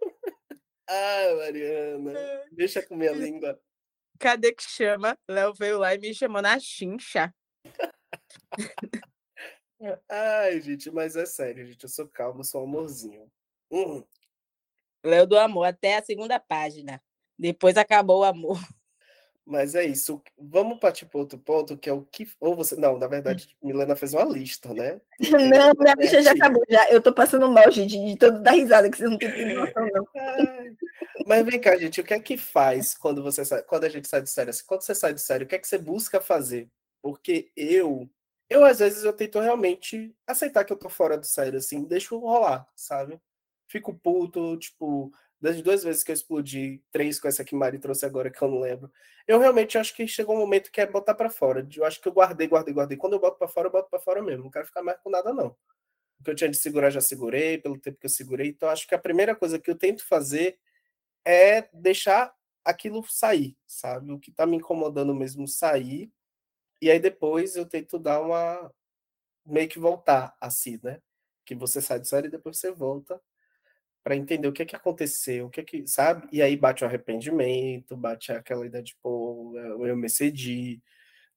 Ah, 0.95 1.35
Mariana, 1.37 2.13
deixa 2.53 2.83
comer 2.83 3.09
a 3.09 3.13
língua. 3.13 3.59
Cadê 4.19 4.53
que 4.53 4.63
chama? 4.63 5.19
Léo 5.27 5.55
veio 5.55 5.79
lá 5.79 5.95
e 5.95 5.99
me 5.99 6.15
chamou 6.15 6.43
na 6.43 6.61
chincha. 6.61 7.35
Ai, 10.07 10.61
gente, 10.61 10.91
mas 10.91 11.17
é 11.17 11.25
sério, 11.25 11.67
gente. 11.67 11.83
Eu 11.83 11.89
sou 11.89 12.07
calmo, 12.07 12.45
sou 12.45 12.65
amorzinho. 12.65 13.27
Hum. 13.71 14.05
Léo 15.03 15.27
do 15.27 15.39
amor, 15.39 15.65
até 15.65 15.97
a 15.97 16.03
segunda 16.03 16.39
página. 16.39 17.03
Depois 17.39 17.79
acabou 17.79 18.21
o 18.21 18.25
amor. 18.25 18.61
Mas 19.45 19.75
é 19.75 19.85
isso. 19.85 20.23
Vamos 20.39 20.79
partir 20.79 21.07
para 21.07 21.19
outro 21.19 21.39
ponto, 21.39 21.77
que 21.77 21.89
é 21.89 21.93
o 21.93 22.03
que. 22.03 22.29
Ou 22.39 22.55
você. 22.55 22.77
Não, 22.77 22.97
na 22.97 23.09
verdade, 23.09 23.57
Milena 23.61 23.97
fez 23.97 24.15
uma 24.15 24.25
lista, 24.25 24.73
né? 24.73 25.01
Não, 25.51 25.73
minha 25.79 25.95
lista 25.99 26.23
já 26.23 26.33
acabou. 26.33 26.63
Já. 26.69 26.89
Eu 26.91 27.03
tô 27.03 27.13
passando 27.13 27.51
mal, 27.51 27.69
gente, 27.71 27.99
de 27.99 28.17
todo 28.17 28.41
dar 28.41 28.53
risada, 28.53 28.89
que 28.89 28.97
vocês 28.97 29.11
não 29.11 29.19
têm 29.19 29.29
noção, 29.57 29.89
não. 29.93 30.07
Mas 31.33 31.47
vem 31.47 31.59
cá, 31.59 31.75
gente, 31.79 31.99
o 31.99 32.05
que 32.05 32.13
é 32.13 32.21
que 32.21 32.37
faz 32.37 32.95
quando 32.95 33.23
você 33.23 33.43
sai, 33.43 33.63
quando 33.63 33.85
a 33.85 33.89
gente 33.89 34.07
sai 34.07 34.21
de 34.21 34.29
série? 34.29 34.51
Assim, 34.51 34.65
quando 34.67 34.83
você 34.83 34.95
sai 34.95 35.15
de 35.15 35.21
série, 35.23 35.45
o 35.45 35.47
que 35.47 35.55
é 35.55 35.59
que 35.59 35.67
você 35.67 35.79
busca 35.79 36.21
fazer? 36.21 36.71
Porque 37.01 37.51
eu, 37.57 38.07
eu 38.51 38.63
às 38.67 38.81
vezes 38.81 39.03
eu 39.03 39.15
tento 39.15 39.41
realmente 39.41 40.15
aceitar 40.27 40.63
que 40.63 40.75
eu 40.75 40.77
tô 40.77 40.91
fora 40.91 41.17
do 41.17 41.25
sério, 41.25 41.59
assim, 41.59 41.85
deixo 41.85 42.19
rolar, 42.19 42.69
sabe? 42.77 43.19
Fico 43.67 43.95
puto, 43.95 44.59
tipo, 44.59 45.11
das 45.41 45.63
duas 45.63 45.83
vezes 45.83 46.05
que 46.05 46.11
eu 46.11 46.15
explodi, 46.15 46.83
três 46.93 47.19
com 47.19 47.29
essa 47.29 47.43
que 47.43 47.55
Mari 47.55 47.79
trouxe 47.79 48.05
agora, 48.05 48.31
que 48.31 48.43
eu 48.43 48.49
não 48.49 48.61
lembro, 48.61 48.93
eu 49.27 49.39
realmente 49.39 49.79
acho 49.79 49.97
que 49.97 50.07
chegou 50.07 50.37
um 50.37 50.41
momento 50.41 50.71
que 50.71 50.83
é 50.83 50.87
botar 50.87 51.15
para 51.15 51.31
fora. 51.31 51.67
Eu 51.75 51.87
acho 51.87 51.99
que 51.99 52.09
eu 52.09 52.13
guardei, 52.13 52.47
guardei, 52.47 52.75
guardei. 52.75 52.99
Quando 52.99 53.15
eu 53.15 53.19
boto 53.19 53.39
para 53.39 53.49
fora, 53.49 53.69
eu 53.69 53.73
boto 53.73 53.89
para 53.89 54.01
fora 54.01 54.21
mesmo. 54.21 54.45
Não 54.45 54.51
quero 54.51 54.67
ficar 54.67 54.83
mais 54.83 54.99
com 55.01 55.09
nada, 55.09 55.33
não. 55.33 55.57
O 56.21 56.25
que 56.25 56.31
eu 56.31 56.35
tinha 56.35 56.51
de 56.51 56.59
segurar, 56.59 56.91
já 56.91 57.01
segurei, 57.01 57.57
pelo 57.57 57.79
tempo 57.79 57.99
que 57.99 58.05
eu 58.05 58.11
segurei. 58.11 58.49
Então, 58.49 58.69
acho 58.69 58.87
que 58.87 58.95
a 58.95 58.99
primeira 58.99 59.35
coisa 59.35 59.59
que 59.59 59.71
eu 59.71 59.79
tento 59.79 60.07
fazer 60.07 60.59
é 61.25 61.69
deixar 61.73 62.35
aquilo 62.65 63.05
sair, 63.05 63.57
sabe? 63.67 64.13
O 64.13 64.19
que 64.19 64.33
tá 64.33 64.47
me 64.47 64.57
incomodando 64.57 65.15
mesmo 65.15 65.47
sair. 65.49 66.13
E 66.81 66.91
aí 66.91 67.01
depois 67.01 67.57
eu 67.57 67.67
tento 67.67 67.99
dar 67.99 68.21
uma. 68.21 68.73
meio 69.47 69.69
que 69.69 69.79
voltar 69.79 70.37
assim, 70.41 70.79
né? 70.83 71.01
Que 71.45 71.55
você 71.55 71.81
sai 71.83 72.01
do 72.01 72.07
série 72.07 72.29
e 72.29 72.31
depois 72.31 72.59
você 72.59 72.73
volta 72.73 73.21
para 74.05 74.17
entender 74.17 74.49
o 74.49 74.53
que 74.53 74.63
é 74.63 74.67
que 74.67 74.77
aconteceu, 74.77 75.47
o 75.47 75.51
que 75.51 75.61
é 75.61 75.65
que, 75.65 75.87
sabe? 75.87 76.29
E 76.33 76.43
aí 76.43 76.57
bate 76.57 76.85
o 76.85 76.87
arrependimento, 76.87 77.97
bate 77.97 78.33
aquela 78.33 78.67
ideia 78.67 78.83
de, 78.83 78.97
pô, 79.03 79.53
eu 79.57 79.97
me 79.97 80.07
excedi, 80.07 80.83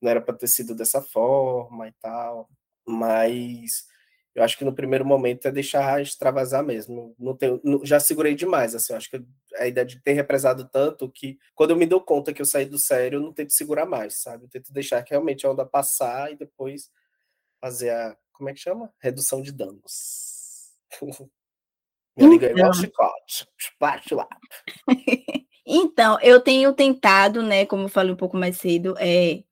não 0.02 0.10
era 0.12 0.22
para 0.22 0.36
ter 0.36 0.48
sido 0.48 0.76
dessa 0.76 1.02
forma 1.02 1.88
e 1.88 1.94
tal. 2.02 2.50
Mas 2.88 3.88
eu 4.36 4.44
acho 4.44 4.58
que 4.58 4.66
no 4.66 4.76
primeiro 4.76 5.06
momento 5.06 5.48
é 5.48 5.52
deixar 5.52 6.02
extravasar 6.02 6.62
mesmo. 6.62 7.16
Não 7.18 7.34
tenho, 7.34 7.62
não, 7.64 7.86
já 7.86 8.02
segurei 8.02 8.36
demais, 8.36 8.76
assim, 8.76 8.94
acho 8.94 9.10
que 9.10 9.24
a 9.56 9.66
ideia 9.66 9.86
de 9.86 10.02
ter 10.02 10.12
represado 10.12 10.68
tanto 10.68 11.10
que 11.10 11.40
quando 11.56 11.72
eu 11.72 11.78
me 11.78 11.86
dou 11.86 12.02
conta 12.02 12.34
que 12.34 12.42
eu 12.42 12.46
saí 12.46 12.66
do 12.66 12.78
sério, 12.78 13.18
eu 13.18 13.22
não 13.22 13.32
tento 13.32 13.54
segurar 13.54 13.86
mais, 13.86 14.22
sabe? 14.22 14.44
Eu 14.44 14.50
tento 14.50 14.74
deixar 14.74 15.02
que 15.04 15.12
realmente 15.12 15.48
a 15.48 15.52
onda 15.52 15.66
passar 15.66 16.34
e 16.34 16.36
depois 16.36 16.92
fazer 17.62 17.92
a, 17.92 18.18
como 18.34 18.50
é 18.50 18.54
que 18.54 18.60
chama? 18.60 18.94
Redução 19.00 19.42
de 19.42 19.54
danos. 19.54 20.74
Minha 22.18 22.30
amiga 22.30 22.48
é 22.48 22.52
igual 22.52 22.72
então. 22.72 22.84
chicote. 23.54 24.14
Lá. 24.14 24.28
então, 25.66 26.20
eu 26.22 26.42
tenho 26.42 26.74
tentado, 26.74 27.42
né, 27.42 27.66
como 27.66 27.84
eu 27.84 27.90
falei 27.90 28.12
um 28.12 28.18
pouco 28.18 28.36
mais 28.36 28.58
cedo, 28.58 28.96
é, 28.98 29.44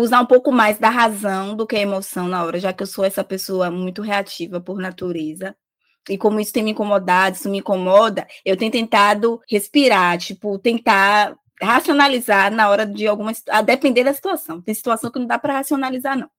usar 0.00 0.20
um 0.20 0.26
pouco 0.26 0.52
mais 0.52 0.78
da 0.78 0.90
razão 0.90 1.56
do 1.56 1.66
que 1.66 1.76
a 1.76 1.80
emoção 1.80 2.28
na 2.28 2.44
hora, 2.44 2.58
já 2.58 2.72
que 2.72 2.82
eu 2.82 2.86
sou 2.86 3.04
essa 3.04 3.24
pessoa 3.24 3.70
muito 3.70 4.02
reativa 4.02 4.60
por 4.60 4.78
natureza. 4.78 5.56
E 6.08 6.16
como 6.16 6.40
isso 6.40 6.52
tem 6.52 6.62
me 6.62 6.70
incomodado, 6.70 7.36
isso 7.36 7.50
me 7.50 7.58
incomoda, 7.58 8.26
eu 8.44 8.56
tenho 8.56 8.72
tentado 8.72 9.40
respirar, 9.48 10.18
tipo, 10.18 10.58
tentar 10.58 11.36
racionalizar 11.60 12.50
na 12.52 12.70
hora 12.70 12.86
de 12.86 13.06
alguma 13.06 13.32
a 13.50 13.62
depender 13.62 14.04
da 14.04 14.14
situação. 14.14 14.62
Tem 14.62 14.74
situação 14.74 15.10
que 15.10 15.18
não 15.18 15.26
dá 15.26 15.38
para 15.38 15.54
racionalizar 15.54 16.16
não 16.16 16.30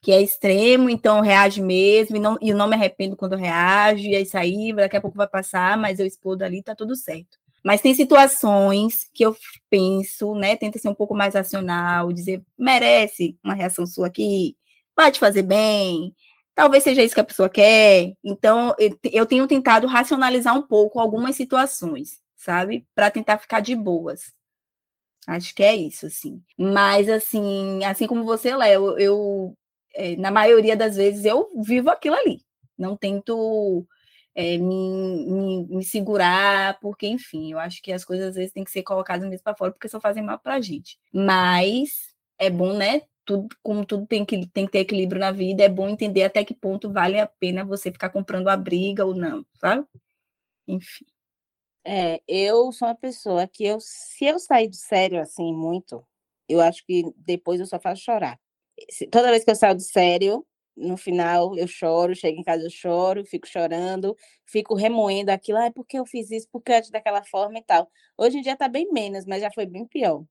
que 0.00 0.12
é 0.12 0.22
extremo, 0.22 0.88
então 0.88 1.20
reage 1.20 1.60
mesmo, 1.60 2.16
e 2.16 2.20
não, 2.20 2.38
e 2.40 2.54
não 2.54 2.68
me 2.68 2.74
arrependo 2.74 3.16
quando 3.16 3.36
reage, 3.36 4.08
e 4.08 4.14
é 4.14 4.20
isso 4.20 4.38
aí, 4.38 4.72
daqui 4.72 4.96
a 4.96 5.00
pouco 5.00 5.16
vai 5.16 5.28
passar, 5.28 5.76
mas 5.76 5.98
eu 5.98 6.06
explodo 6.06 6.44
ali, 6.44 6.62
tá 6.62 6.74
tudo 6.74 6.94
certo. 6.94 7.38
Mas 7.68 7.82
tem 7.82 7.92
situações 7.92 9.06
que 9.12 9.22
eu 9.22 9.36
penso, 9.68 10.34
né, 10.34 10.56
tenta 10.56 10.78
ser 10.78 10.88
um 10.88 10.94
pouco 10.94 11.14
mais 11.14 11.34
racional, 11.34 12.10
dizer, 12.14 12.42
merece 12.56 13.38
uma 13.44 13.52
reação 13.52 13.86
sua 13.86 14.06
aqui, 14.06 14.56
vai 14.96 15.12
te 15.12 15.18
fazer 15.18 15.42
bem, 15.42 16.14
talvez 16.54 16.82
seja 16.82 17.02
isso 17.02 17.12
que 17.12 17.20
a 17.20 17.24
pessoa 17.24 17.50
quer. 17.50 18.14
Então, 18.24 18.74
eu 19.12 19.26
tenho 19.26 19.46
tentado 19.46 19.86
racionalizar 19.86 20.56
um 20.56 20.62
pouco 20.62 20.98
algumas 20.98 21.36
situações, 21.36 22.22
sabe, 22.38 22.86
para 22.94 23.10
tentar 23.10 23.36
ficar 23.36 23.60
de 23.60 23.76
boas. 23.76 24.32
Acho 25.26 25.54
que 25.54 25.62
é 25.62 25.76
isso, 25.76 26.06
assim. 26.06 26.42
Mas, 26.58 27.06
assim, 27.06 27.84
assim 27.84 28.06
como 28.06 28.24
você, 28.24 28.56
Léo, 28.56 28.98
eu 28.98 29.54
é, 29.94 30.16
na 30.16 30.30
maioria 30.30 30.74
das 30.74 30.96
vezes 30.96 31.26
eu 31.26 31.50
vivo 31.62 31.90
aquilo 31.90 32.16
ali. 32.16 32.40
Não 32.78 32.96
tento 32.96 33.86
é, 34.34 34.56
me, 34.58 35.26
me, 35.26 35.66
me, 35.66 35.84
segurar, 35.84 36.78
porque, 36.80 37.06
enfim, 37.06 37.52
eu 37.52 37.58
acho 37.58 37.82
que 37.82 37.92
as 37.92 38.04
coisas 38.04 38.28
às 38.28 38.34
vezes 38.36 38.52
têm 38.52 38.64
que 38.64 38.70
ser 38.70 38.82
colocadas 38.82 39.28
mesmo 39.28 39.42
para 39.44 39.56
fora, 39.56 39.72
porque 39.72 39.88
só 39.88 40.00
fazem 40.00 40.22
mal 40.22 40.38
para 40.38 40.54
a 40.54 40.60
gente. 40.60 40.98
Mas 41.12 42.14
é 42.38 42.50
bom, 42.50 42.72
né? 42.76 43.02
Tudo, 43.24 43.48
como 43.62 43.84
tudo 43.84 44.06
tem 44.06 44.24
que, 44.24 44.46
tem 44.48 44.66
que 44.66 44.72
ter 44.72 44.80
equilíbrio 44.80 45.20
na 45.20 45.32
vida, 45.32 45.64
é 45.64 45.68
bom 45.68 45.88
entender 45.88 46.22
até 46.22 46.44
que 46.44 46.54
ponto 46.54 46.92
vale 46.92 47.18
a 47.20 47.26
pena 47.26 47.64
você 47.64 47.92
ficar 47.92 48.10
comprando 48.10 48.48
a 48.48 48.56
briga 48.56 49.04
ou 49.04 49.14
não, 49.14 49.44
sabe? 49.60 49.86
Enfim. 50.66 51.06
É, 51.84 52.20
eu 52.28 52.70
sou 52.72 52.88
uma 52.88 52.94
pessoa 52.94 53.46
que 53.48 53.64
eu, 53.64 53.78
se 53.80 54.24
eu 54.26 54.38
sair 54.38 54.68
do 54.68 54.76
sério 54.76 55.20
assim 55.20 55.54
muito, 55.54 56.04
eu 56.48 56.60
acho 56.60 56.84
que 56.86 57.04
depois 57.16 57.60
eu 57.60 57.66
só 57.66 57.80
faço 57.80 58.02
chorar 58.02 58.38
toda 59.10 59.30
vez 59.30 59.44
que 59.44 59.50
eu 59.50 59.56
saio 59.56 59.74
do 59.74 59.82
sério, 59.82 60.46
no 60.78 60.96
final 60.96 61.56
eu 61.56 61.66
choro, 61.66 62.14
chego 62.14 62.40
em 62.40 62.44
casa 62.44 62.64
eu 62.64 62.70
choro, 62.70 63.24
fico 63.24 63.46
chorando, 63.46 64.16
fico 64.46 64.74
remoendo 64.74 65.30
aquilo, 65.30 65.58
ah, 65.58 65.70
porque 65.70 65.98
eu 65.98 66.06
fiz 66.06 66.30
isso, 66.30 66.48
porque 66.52 66.72
agi 66.72 66.90
daquela 66.90 67.22
forma 67.24 67.58
e 67.58 67.62
tal. 67.62 67.90
Hoje 68.16 68.38
em 68.38 68.42
dia 68.42 68.56
tá 68.56 68.68
bem 68.68 68.90
menos, 68.92 69.24
mas 69.26 69.42
já 69.42 69.50
foi 69.50 69.66
bem 69.66 69.86
pior. 69.86 70.24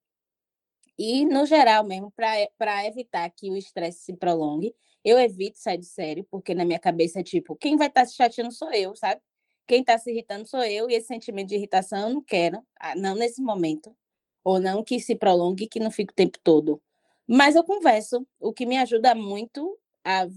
E, 0.97 1.25
no 1.25 1.45
geral 1.45 1.83
mesmo, 1.85 2.11
para 2.11 2.85
evitar 2.87 3.29
que 3.29 3.51
o 3.51 3.55
estresse 3.55 3.99
se 4.05 4.13
prolongue, 4.15 4.73
eu 5.03 5.19
evito 5.19 5.59
sair 5.59 5.77
do 5.77 5.85
sério, 5.85 6.25
porque 6.29 6.55
na 6.55 6.65
minha 6.65 6.79
cabeça 6.79 7.19
é 7.19 7.23
tipo, 7.23 7.55
quem 7.55 7.77
vai 7.77 7.87
estar 7.87 8.01
tá 8.01 8.07
se 8.07 8.15
chateando 8.15 8.51
sou 8.51 8.71
eu, 8.73 8.95
sabe? 8.95 9.21
Quem 9.67 9.81
está 9.81 9.97
se 9.97 10.11
irritando 10.11 10.47
sou 10.47 10.63
eu, 10.63 10.89
e 10.89 10.95
esse 10.95 11.07
sentimento 11.07 11.49
de 11.49 11.55
irritação 11.55 12.09
eu 12.09 12.15
não 12.15 12.23
quero, 12.23 12.65
ah, 12.79 12.95
não 12.95 13.15
nesse 13.15 13.41
momento, 13.41 13.95
ou 14.43 14.59
não 14.59 14.83
que 14.83 14.99
se 14.99 15.15
prolongue, 15.15 15.67
que 15.67 15.79
não 15.79 15.91
fique 15.91 16.13
o 16.13 16.15
tempo 16.15 16.39
todo. 16.43 16.81
Mas 17.27 17.55
eu 17.55 17.63
converso, 17.63 18.25
o 18.39 18.53
que 18.53 18.65
me 18.65 18.77
ajuda 18.77 19.13
muito 19.13 19.77
a, 20.07 20.27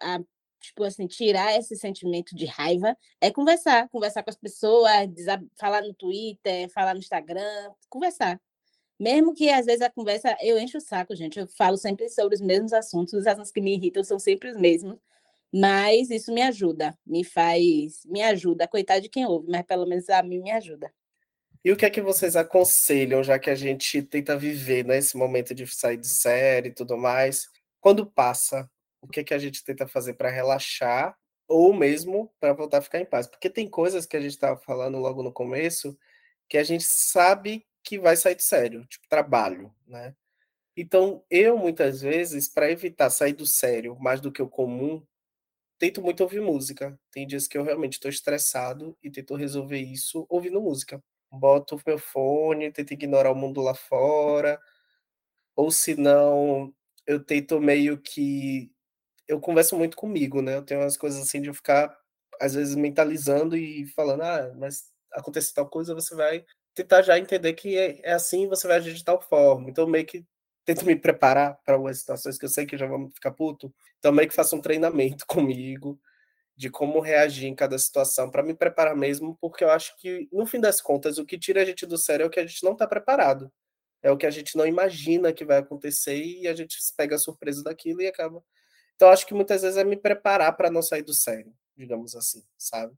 a 0.00 0.20
tipo 0.60 0.82
assim, 0.84 1.06
tirar 1.06 1.56
esse 1.56 1.76
sentimento 1.76 2.34
de 2.34 2.46
raiva 2.46 2.96
é 3.20 3.30
conversar, 3.30 3.88
conversar 3.90 4.22
com 4.22 4.30
as 4.30 4.36
pessoas, 4.36 4.90
falar 5.58 5.82
no 5.82 5.94
Twitter, 5.94 6.68
falar 6.70 6.94
no 6.94 7.00
Instagram, 7.00 7.70
conversar. 7.88 8.40
Mesmo 8.98 9.32
que 9.32 9.48
às 9.48 9.66
vezes 9.66 9.82
a 9.82 9.90
conversa 9.90 10.36
eu 10.40 10.58
encho 10.58 10.78
o 10.78 10.80
saco, 10.80 11.14
gente. 11.14 11.38
Eu 11.38 11.46
falo 11.46 11.76
sempre 11.76 12.08
sobre 12.08 12.34
os 12.34 12.40
mesmos 12.40 12.72
assuntos, 12.72 13.14
os 13.14 13.26
assuntos 13.26 13.52
que 13.52 13.60
me 13.60 13.74
irritam 13.74 14.02
são 14.02 14.18
sempre 14.18 14.50
os 14.50 14.56
mesmos. 14.56 14.98
Mas 15.52 16.10
isso 16.10 16.32
me 16.32 16.42
ajuda, 16.42 16.96
me 17.06 17.24
faz, 17.24 18.04
me 18.04 18.22
ajuda, 18.22 18.68
coitado 18.68 19.00
de 19.00 19.08
quem 19.08 19.24
ouve, 19.24 19.50
mas 19.50 19.62
pelo 19.62 19.86
menos 19.86 20.08
a 20.10 20.22
mim 20.22 20.42
me 20.42 20.50
ajuda. 20.50 20.92
E 21.64 21.72
o 21.72 21.76
que 21.76 21.86
é 21.86 21.90
que 21.90 22.02
vocês 22.02 22.36
aconselham, 22.36 23.22
já 23.22 23.38
que 23.38 23.50
a 23.50 23.54
gente 23.54 24.02
tenta 24.02 24.36
viver 24.36 24.84
nesse 24.84 25.16
né, 25.16 25.24
momento 25.24 25.54
de 25.54 25.66
sair 25.66 25.96
de 25.96 26.08
série 26.08 26.68
e 26.68 26.74
tudo 26.74 26.96
mais? 26.96 27.46
Quando 27.80 28.06
passa, 28.06 28.68
o 29.00 29.08
que 29.08 29.20
é 29.20 29.24
que 29.24 29.34
a 29.34 29.38
gente 29.38 29.64
tenta 29.64 29.86
fazer 29.86 30.14
para 30.14 30.30
relaxar 30.30 31.16
ou 31.48 31.72
mesmo 31.72 32.32
para 32.40 32.52
voltar 32.52 32.78
a 32.78 32.82
ficar 32.82 33.00
em 33.00 33.06
paz? 33.06 33.26
Porque 33.26 33.50
tem 33.50 33.68
coisas 33.68 34.06
que 34.06 34.16
a 34.16 34.20
gente 34.20 34.32
estava 34.32 34.58
falando 34.60 34.98
logo 34.98 35.22
no 35.22 35.32
começo 35.32 35.98
que 36.48 36.58
a 36.58 36.64
gente 36.64 36.84
sabe 36.84 37.66
que 37.84 37.98
vai 37.98 38.16
sair 38.16 38.34
de 38.34 38.44
sério, 38.44 38.86
tipo 38.86 39.06
trabalho, 39.08 39.72
né? 39.86 40.14
Então, 40.76 41.24
eu 41.30 41.58
muitas 41.58 42.00
vezes, 42.02 42.48
para 42.48 42.70
evitar 42.70 43.10
sair 43.10 43.32
do 43.34 43.46
sério 43.46 43.96
mais 44.00 44.20
do 44.20 44.32
que 44.32 44.42
o 44.42 44.48
comum, 44.48 45.04
tento 45.78 46.02
muito 46.02 46.22
ouvir 46.22 46.40
música. 46.40 46.98
Tem 47.12 47.26
dias 47.26 47.48
que 47.48 47.58
eu 47.58 47.64
realmente 47.64 47.94
estou 47.94 48.10
estressado 48.10 48.96
e 49.02 49.10
tento 49.10 49.34
resolver 49.36 49.78
isso 49.80 50.26
ouvindo 50.30 50.60
música 50.60 51.02
boto 51.30 51.78
meu 51.86 51.98
fone, 51.98 52.72
tento 52.72 52.92
ignorar 52.92 53.30
o 53.32 53.34
mundo 53.34 53.60
lá 53.60 53.74
fora, 53.74 54.60
ou 55.56 55.70
se 55.70 55.94
não, 55.96 56.74
eu 57.06 57.22
tento 57.24 57.60
meio 57.60 57.98
que. 57.98 58.72
Eu 59.28 59.40
converso 59.40 59.76
muito 59.76 59.96
comigo, 59.96 60.42
né? 60.42 60.56
Eu 60.56 60.64
tenho 60.64 60.80
umas 60.80 60.96
coisas 60.96 61.20
assim 61.22 61.40
de 61.42 61.48
eu 61.48 61.54
ficar, 61.54 61.94
às 62.40 62.54
vezes, 62.54 62.74
mentalizando 62.74 63.56
e 63.56 63.86
falando, 63.88 64.22
ah, 64.22 64.52
mas 64.56 64.84
acontece 65.12 65.54
tal 65.54 65.68
coisa, 65.68 65.94
você 65.94 66.14
vai 66.14 66.44
tentar 66.74 67.02
já 67.02 67.18
entender 67.18 67.52
que 67.54 67.76
é, 67.76 68.00
é 68.04 68.12
assim 68.12 68.48
você 68.48 68.66
vai 68.68 68.78
agir 68.78 68.94
de 68.94 69.04
tal 69.04 69.20
forma. 69.20 69.68
Então, 69.70 69.86
meio 69.86 70.06
que 70.06 70.24
tento 70.64 70.84
me 70.86 70.96
preparar 70.96 71.58
para 71.64 71.74
algumas 71.74 71.98
situações 71.98 72.38
que 72.38 72.44
eu 72.44 72.48
sei 72.48 72.66
que 72.66 72.76
já 72.78 72.86
vão 72.86 73.10
ficar 73.10 73.32
puto. 73.32 73.72
Então, 73.98 74.12
meio 74.12 74.28
que 74.28 74.34
faço 74.34 74.56
um 74.56 74.60
treinamento 74.60 75.26
comigo 75.28 76.00
de 76.56 76.70
como 76.70 77.00
reagir 77.00 77.46
em 77.48 77.54
cada 77.54 77.78
situação, 77.78 78.30
para 78.30 78.42
me 78.42 78.54
preparar 78.54 78.96
mesmo, 78.96 79.36
porque 79.40 79.64
eu 79.64 79.70
acho 79.70 79.96
que, 79.98 80.28
no 80.32 80.46
fim 80.46 80.60
das 80.60 80.80
contas, 80.80 81.18
o 81.18 81.24
que 81.26 81.38
tira 81.38 81.62
a 81.62 81.64
gente 81.64 81.86
do 81.86 81.96
sério 81.98 82.24
é 82.24 82.26
o 82.26 82.30
que 82.30 82.40
a 82.40 82.46
gente 82.46 82.64
não 82.64 82.72
está 82.72 82.86
preparado. 82.86 83.50
É 84.02 84.10
o 84.10 84.16
que 84.16 84.26
a 84.26 84.30
gente 84.30 84.56
não 84.56 84.66
imagina 84.66 85.32
que 85.32 85.44
vai 85.44 85.58
acontecer 85.58 86.16
e 86.22 86.48
a 86.48 86.54
gente 86.54 86.76
pega 86.96 87.18
surpresa 87.18 87.62
daquilo 87.64 88.02
e 88.02 88.06
acaba. 88.08 88.42
Então, 88.98 89.10
acho 89.10 89.24
que 89.28 89.32
muitas 89.34 89.62
vezes 89.62 89.76
é 89.78 89.84
me 89.84 89.96
preparar 89.96 90.56
para 90.56 90.72
não 90.72 90.82
sair 90.82 91.02
do 91.04 91.14
sério, 91.14 91.54
digamos 91.76 92.16
assim, 92.16 92.42
sabe? 92.58 92.92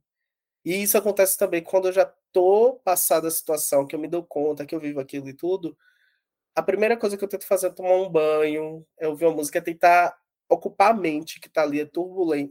E 0.65 0.81
isso 0.83 0.97
acontece 0.97 1.37
também 1.37 1.63
quando 1.63 1.87
eu 1.89 1.93
já 1.93 2.05
tô 2.33 2.81
passada 2.83 3.27
a 3.27 3.31
situação, 3.31 3.87
que 3.87 3.95
eu 3.95 3.99
me 3.99 4.07
dou 4.07 4.23
conta 4.23 4.65
que 4.65 4.75
eu 4.75 4.79
vivo 4.79 4.99
aquilo 4.99 5.29
e 5.29 5.33
tudo. 5.35 5.77
A 6.55 6.63
primeira 6.63 6.97
coisa 6.97 7.17
que 7.17 7.23
eu 7.23 7.27
tento 7.29 7.45
fazer 7.47 7.67
é 7.67 7.71
tomar 7.71 7.95
um 7.95 8.09
banho, 8.09 8.85
é 8.99 9.07
ouvir 9.07 9.25
uma 9.25 9.35
música, 9.35 9.59
é 9.59 9.61
tentar 9.61 10.17
ocupar 10.49 10.91
a 10.91 10.93
mente 10.93 11.39
que 11.39 11.47
está 11.47 11.63
ali 11.63 11.79
é 11.81 11.89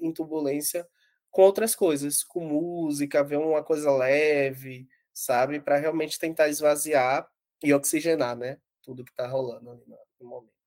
em 0.02 0.12
turbulência 0.12 0.88
com 1.30 1.42
outras 1.42 1.74
coisas, 1.74 2.22
com 2.24 2.40
música, 2.46 3.24
ver 3.24 3.38
uma 3.38 3.62
coisa 3.64 3.90
leve, 3.92 4.88
sabe? 5.12 5.60
Para 5.60 5.76
realmente 5.78 6.18
tentar 6.18 6.48
esvaziar 6.48 7.28
e 7.62 7.74
oxigenar, 7.74 8.36
né? 8.36 8.58
Tudo 8.82 9.04
que 9.04 9.10
está 9.12 9.26
rolando 9.26 9.70
ali 9.70 9.84
no 10.20 10.28
momento. 10.28 10.59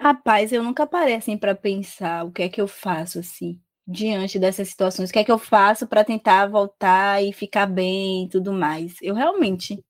Rapaz, 0.00 0.52
eu 0.52 0.62
nunca 0.62 0.86
parei 0.86 1.14
assim 1.16 1.36
para 1.36 1.54
pensar 1.56 2.24
o 2.24 2.30
que 2.30 2.42
é 2.42 2.48
que 2.48 2.60
eu 2.60 2.68
faço 2.68 3.18
assim 3.18 3.60
diante 3.86 4.38
dessas 4.38 4.68
situações. 4.68 5.10
O 5.10 5.12
que 5.12 5.18
é 5.18 5.24
que 5.24 5.32
eu 5.32 5.38
faço 5.38 5.88
para 5.88 6.04
tentar 6.04 6.46
voltar 6.46 7.22
e 7.22 7.32
ficar 7.32 7.66
bem 7.66 8.24
e 8.26 8.28
tudo 8.28 8.52
mais? 8.52 8.94
Eu 9.02 9.14
realmente, 9.14 9.82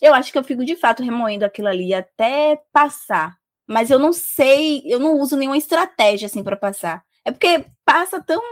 eu 0.00 0.14
acho 0.14 0.32
que 0.32 0.38
eu 0.38 0.44
fico 0.44 0.64
de 0.64 0.76
fato 0.76 1.02
remoendo 1.02 1.44
aquilo 1.44 1.68
ali 1.68 1.94
até 1.94 2.60
passar. 2.72 3.36
Mas 3.66 3.90
eu 3.90 3.98
não 3.98 4.12
sei, 4.12 4.82
eu 4.86 5.00
não 5.00 5.18
uso 5.20 5.36
nenhuma 5.36 5.58
estratégia 5.58 6.26
assim 6.26 6.44
para 6.44 6.56
passar. 6.56 7.04
É 7.24 7.32
porque 7.32 7.66
passa 7.84 8.22
tão 8.22 8.42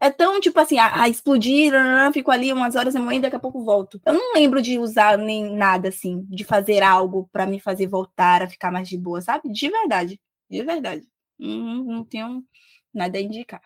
é 0.00 0.10
tão 0.10 0.40
tipo 0.40 0.58
assim, 0.58 0.78
a, 0.78 1.02
a 1.02 1.08
explodir, 1.08 1.72
fico 2.12 2.30
ali 2.30 2.52
umas 2.52 2.74
horas 2.74 2.94
remoendo, 2.94 3.22
daqui 3.22 3.36
a 3.36 3.40
pouco 3.40 3.62
volto. 3.62 4.00
Eu 4.06 4.14
não 4.14 4.32
lembro 4.34 4.62
de 4.62 4.78
usar 4.78 5.18
nem 5.18 5.54
nada 5.54 5.90
assim, 5.90 6.26
de 6.28 6.42
fazer 6.42 6.82
algo 6.82 7.28
para 7.30 7.46
me 7.46 7.60
fazer 7.60 7.86
voltar 7.86 8.42
a 8.42 8.48
ficar 8.48 8.72
mais 8.72 8.88
de 8.88 8.96
boa, 8.96 9.20
sabe? 9.20 9.50
De 9.52 9.68
verdade, 9.68 10.18
de 10.48 10.62
verdade. 10.62 11.06
Não, 11.38 11.84
não 11.84 12.04
tenho 12.04 12.42
nada 12.92 13.18
a 13.18 13.20
indicar. 13.20 13.62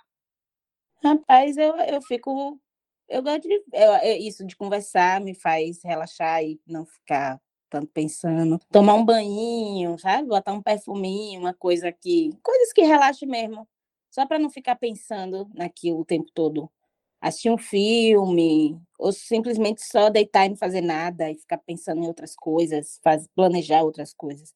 Rapaz, 1.03 1.57
eu, 1.57 1.77
eu 1.77 2.03
fico. 2.03 2.61
Eu 3.09 3.23
gosto 3.23 3.43
de. 3.43 3.63
Eu, 3.73 4.19
isso 4.19 4.45
de 4.45 4.57
conversar 4.57 5.21
me 5.21 5.35
faz 5.35 5.83
relaxar 5.85 6.43
e 6.43 6.59
não 6.67 6.85
ficar 6.85 7.41
tanto 7.69 7.91
pensando. 7.93 8.59
Tomar 8.71 8.95
um 8.95 9.05
banho, 9.05 9.99
sabe? 9.99 10.27
Botar 10.27 10.53
um 10.53 10.63
perfuminho, 10.63 11.41
uma 11.41 11.55
coisa 11.55 11.93
que. 11.93 12.31
Coisas 12.43 12.73
que 12.73 12.83
relaxem 12.83 13.29
mesmo. 13.29 13.69
Só 14.15 14.25
para 14.27 14.39
não 14.39 14.49
ficar 14.49 14.77
pensando 14.77 15.51
naquilo 15.55 16.01
o 16.01 16.05
tempo 16.05 16.31
todo. 16.33 16.71
Assistir 17.21 17.51
um 17.51 17.59
filme, 17.59 18.79
ou 18.97 19.13
simplesmente 19.13 19.83
só 19.85 20.09
deitar 20.09 20.47
e 20.47 20.51
não 20.51 20.57
fazer 20.57 20.83
nada 20.83 21.31
e 21.31 21.35
ficar 21.37 21.59
pensando 21.59 22.01
em 22.05 22.07
outras 22.07 22.37
coisas, 22.37 23.01
faz, 23.03 23.27
planejar 23.35 23.83
outras 23.83 24.15
coisas. 24.15 24.55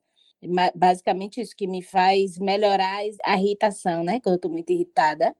Basicamente 0.76 1.40
isso 1.40 1.56
que 1.56 1.66
me 1.66 1.82
faz 1.82 2.38
melhorar 2.38 3.00
a 3.24 3.36
irritação, 3.36 4.04
né? 4.04 4.20
Quando 4.20 4.34
eu 4.34 4.36
estou 4.36 4.50
muito 4.52 4.70
irritada. 4.70 5.34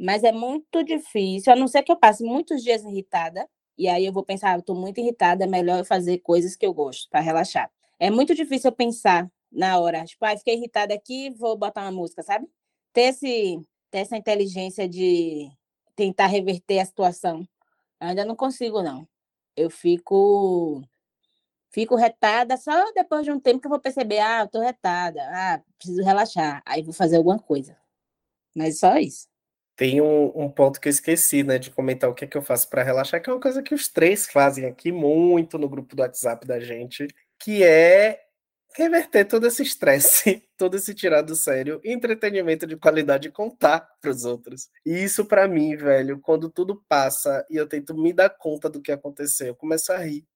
Mas 0.00 0.24
é 0.24 0.32
muito 0.32 0.84
difícil, 0.84 1.52
a 1.52 1.56
não 1.56 1.68
ser 1.68 1.82
que 1.82 1.92
eu 1.92 1.96
passe 1.96 2.24
muitos 2.24 2.62
dias 2.62 2.84
irritada, 2.84 3.48
e 3.78 3.88
aí 3.88 4.06
eu 4.06 4.12
vou 4.12 4.24
pensar, 4.24 4.54
ah, 4.54 4.58
estou 4.58 4.76
muito 4.76 5.00
irritada, 5.00 5.44
é 5.44 5.46
melhor 5.46 5.78
eu 5.80 5.84
fazer 5.84 6.18
coisas 6.18 6.56
que 6.56 6.66
eu 6.66 6.74
gosto 6.74 7.08
para 7.10 7.20
relaxar. 7.20 7.70
É 8.00 8.10
muito 8.10 8.34
difícil 8.34 8.70
eu 8.70 8.76
pensar 8.76 9.30
na 9.52 9.78
hora, 9.80 10.04
tipo, 10.04 10.24
ah, 10.26 10.36
fiquei 10.36 10.54
irritada 10.56 10.94
aqui, 10.94 11.30
vou 11.30 11.56
botar 11.56 11.82
uma 11.82 11.92
música, 11.92 12.22
sabe? 12.22 12.46
Ter, 12.94 13.02
esse, 13.02 13.60
ter 13.90 13.98
essa 13.98 14.16
inteligência 14.16 14.88
de 14.88 15.50
tentar 15.94 16.26
reverter 16.26 16.80
a 16.80 16.86
situação. 16.86 17.46
Eu 18.00 18.08
ainda 18.08 18.24
não 18.24 18.34
consigo, 18.34 18.82
não. 18.82 19.06
Eu 19.54 19.68
fico 19.68 20.82
fico 21.70 21.96
retada 21.96 22.56
só 22.56 22.92
depois 22.92 23.24
de 23.24 23.32
um 23.32 23.40
tempo 23.40 23.60
que 23.60 23.66
eu 23.66 23.70
vou 23.70 23.80
perceber, 23.80 24.20
ah, 24.20 24.42
eu 24.42 24.48
tô 24.48 24.60
retada, 24.60 25.20
ah, 25.32 25.60
preciso 25.76 26.04
relaxar, 26.04 26.62
aí 26.64 26.82
vou 26.82 26.92
fazer 26.92 27.16
alguma 27.16 27.38
coisa. 27.38 27.76
Mas 28.54 28.78
só 28.78 28.96
isso. 28.96 29.26
Tem 29.76 30.00
um, 30.00 30.26
um 30.36 30.48
ponto 30.48 30.80
que 30.80 30.86
eu 30.86 30.90
esqueci, 30.90 31.42
né, 31.42 31.58
de 31.58 31.72
comentar 31.72 32.08
o 32.08 32.14
que, 32.14 32.24
é 32.24 32.28
que 32.28 32.36
eu 32.36 32.42
faço 32.42 32.70
para 32.70 32.84
relaxar, 32.84 33.20
que 33.20 33.28
é 33.28 33.32
uma 33.32 33.40
coisa 33.40 33.60
que 33.60 33.74
os 33.74 33.88
três 33.88 34.28
fazem 34.28 34.66
aqui 34.66 34.92
muito 34.92 35.58
no 35.58 35.68
grupo 35.68 35.96
do 35.96 36.00
WhatsApp 36.00 36.46
da 36.46 36.60
gente, 36.60 37.08
que 37.40 37.64
é 37.64 38.23
reverter 38.76 39.24
todo 39.24 39.46
esse 39.46 39.62
estresse, 39.62 40.42
todo 40.56 40.76
esse 40.76 40.94
tirar 40.94 41.22
do 41.22 41.36
sério, 41.36 41.80
entretenimento 41.84 42.66
de 42.66 42.76
qualidade 42.76 43.28
e 43.28 43.32
contar 43.32 43.80
para 44.00 44.10
os 44.10 44.24
outros. 44.24 44.68
E 44.84 45.02
isso 45.04 45.24
para 45.24 45.46
mim, 45.48 45.76
velho, 45.76 46.20
quando 46.20 46.50
tudo 46.50 46.82
passa 46.88 47.46
e 47.50 47.56
eu 47.56 47.66
tento 47.68 47.94
me 47.96 48.12
dar 48.12 48.30
conta 48.30 48.68
do 48.68 48.82
que 48.82 48.92
aconteceu, 48.92 49.48
eu 49.48 49.54
começo 49.56 49.92
a 49.92 49.98
rir. 49.98 50.26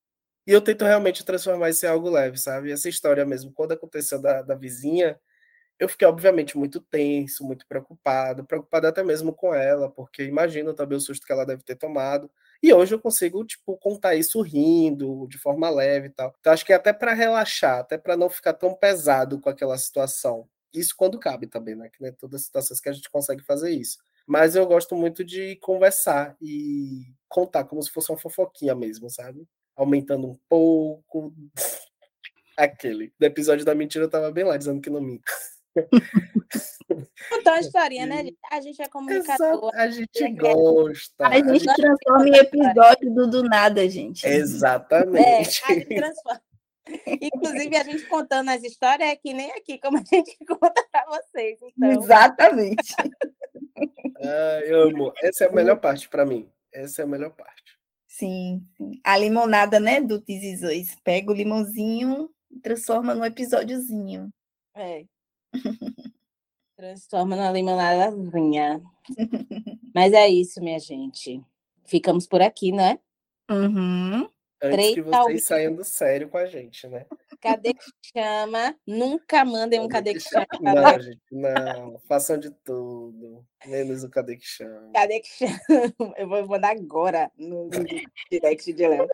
E 0.46 0.52
eu 0.52 0.62
tento 0.62 0.84
realmente 0.84 1.24
transformar 1.24 1.70
isso 1.70 1.84
em 1.86 1.88
algo 1.90 2.10
leve, 2.10 2.38
sabe? 2.38 2.72
Essa 2.72 2.88
história 2.88 3.24
mesmo, 3.26 3.52
quando 3.52 3.72
aconteceu 3.72 4.20
da, 4.20 4.42
da 4.42 4.54
vizinha, 4.54 5.18
eu 5.78 5.88
fiquei, 5.88 6.08
obviamente, 6.08 6.58
muito 6.58 6.80
tenso, 6.80 7.44
muito 7.44 7.66
preocupado, 7.68 8.44
preocupado 8.44 8.86
até 8.88 9.04
mesmo 9.04 9.32
com 9.32 9.54
ela, 9.54 9.90
porque 9.90 10.24
imagino 10.24 10.74
também 10.74 10.98
o 10.98 11.00
susto 11.00 11.26
que 11.26 11.32
ela 11.32 11.46
deve 11.46 11.62
ter 11.62 11.76
tomado. 11.76 12.30
E 12.62 12.72
hoje 12.72 12.94
eu 12.94 13.00
consigo, 13.00 13.44
tipo, 13.44 13.76
contar 13.78 14.16
isso 14.16 14.40
rindo, 14.40 15.26
de 15.28 15.38
forma 15.38 15.70
leve 15.70 16.08
e 16.08 16.10
tal. 16.10 16.34
Então, 16.40 16.52
acho 16.52 16.64
que 16.64 16.72
é 16.72 16.76
até 16.76 16.92
para 16.92 17.14
relaxar, 17.14 17.78
até 17.78 17.96
para 17.96 18.16
não 18.16 18.28
ficar 18.28 18.52
tão 18.54 18.74
pesado 18.74 19.40
com 19.40 19.48
aquela 19.48 19.78
situação. 19.78 20.48
Isso 20.74 20.94
quando 20.96 21.18
cabe 21.18 21.46
também, 21.46 21.76
né? 21.76 21.88
Que 21.88 22.02
não 22.02 22.12
todas 22.12 22.40
as 22.40 22.46
situações 22.46 22.80
que 22.80 22.88
a 22.88 22.92
gente 22.92 23.08
consegue 23.10 23.44
fazer 23.44 23.70
isso. 23.70 23.98
Mas 24.26 24.54
eu 24.56 24.66
gosto 24.66 24.94
muito 24.94 25.24
de 25.24 25.56
conversar 25.56 26.36
e 26.40 27.14
contar 27.28 27.64
como 27.64 27.82
se 27.82 27.90
fosse 27.90 28.10
uma 28.10 28.18
fofoquinha 28.18 28.74
mesmo, 28.74 29.08
sabe? 29.08 29.48
Aumentando 29.74 30.26
um 30.28 30.38
pouco. 30.48 31.32
Aquele. 32.56 33.12
Do 33.18 33.24
episódio 33.24 33.64
da 33.64 33.74
mentira 33.74 34.04
eu 34.04 34.10
tava 34.10 34.30
bem 34.32 34.44
lá 34.44 34.56
dizendo 34.56 34.80
que 34.80 34.90
não 34.90 35.00
minto. 35.00 35.32
Contar 37.30 37.52
uma 37.52 37.60
historinha, 37.60 38.06
né? 38.06 38.30
A 38.50 38.60
gente 38.60 38.80
é 38.80 38.88
comunicador. 38.88 39.70
a 39.74 39.88
gente 39.88 40.32
gosta. 40.32 41.28
A 41.28 41.36
gente, 41.36 41.50
a 41.50 41.54
gente 41.54 41.74
transforma 41.74 42.28
em 42.28 42.34
episódio 42.34 43.14
do 43.14 43.26
do 43.26 43.42
nada, 43.42 43.88
gente. 43.88 44.26
Exatamente. 44.26 45.62
É, 45.66 45.70
a 45.70 45.74
gente 45.74 45.94
transforma. 45.94 46.42
Inclusive, 47.20 47.76
a 47.76 47.84
gente 47.84 48.06
contando 48.06 48.48
as 48.50 48.62
histórias 48.62 49.10
é 49.10 49.16
que 49.16 49.32
nem 49.34 49.50
aqui, 49.52 49.78
como 49.78 49.98
a 49.98 50.02
gente 50.02 50.36
conta 50.46 50.86
para 50.90 51.04
vocês. 51.06 51.58
Então. 51.62 51.90
Exatamente. 51.90 52.94
ah, 54.22 54.60
eu 54.64 54.88
amo. 54.88 55.12
Essa 55.22 55.44
é 55.44 55.48
a 55.48 55.52
melhor 55.52 55.78
parte 55.80 56.08
para 56.08 56.24
mim. 56.24 56.50
Essa 56.72 57.02
é 57.02 57.04
a 57.04 57.08
melhor 57.08 57.30
parte. 57.30 57.78
Sim, 58.06 58.66
sim. 58.76 59.00
A 59.04 59.16
limonada, 59.16 59.78
né, 59.78 60.00
do 60.00 60.20
Tizizões. 60.20 60.96
Pega 61.04 61.30
o 61.30 61.34
limãozinho 61.34 62.30
e 62.50 62.58
transforma 62.60 63.14
num 63.14 63.24
episódiozinho. 63.24 64.30
É. 64.74 65.04
Transforma 66.76 67.34
na 67.34 67.50
limonadazinha. 67.50 68.82
Mas 69.94 70.12
é 70.12 70.28
isso, 70.28 70.60
minha 70.60 70.78
gente. 70.78 71.42
Ficamos 71.84 72.26
por 72.26 72.40
aqui, 72.40 72.70
né? 72.70 72.98
Uhum. 73.50 74.28
Antes 74.60 74.76
Três 74.76 74.94
que 74.94 75.02
vocês 75.02 75.44
saiam 75.44 75.74
do 75.74 75.84
sério 75.84 76.28
com 76.28 76.36
a 76.36 76.46
gente, 76.46 76.88
né? 76.88 77.06
Cadê 77.40 77.72
que 77.72 77.84
chama? 78.12 78.74
Nunca 78.84 79.44
mandem 79.44 79.78
um 79.78 79.86
cadê, 79.86 80.14
cadê 80.14 80.24
que 80.24 80.28
chama. 80.28 80.46
Não, 80.60 81.00
gente, 81.00 81.20
não. 81.30 81.98
Façam 82.08 82.36
de 82.36 82.50
tudo. 82.50 83.44
Menos 83.64 84.02
o 84.02 84.10
cadê 84.10 84.36
que 84.36 84.44
chama. 84.44 84.90
Cadê 84.92 85.20
que 85.20 85.28
chama? 85.28 86.14
Eu 86.16 86.28
vou 86.28 86.44
mandar 86.48 86.72
agora 86.72 87.30
no 87.38 87.70
direct 88.28 88.72
de 88.72 88.88
Léo. 88.88 89.08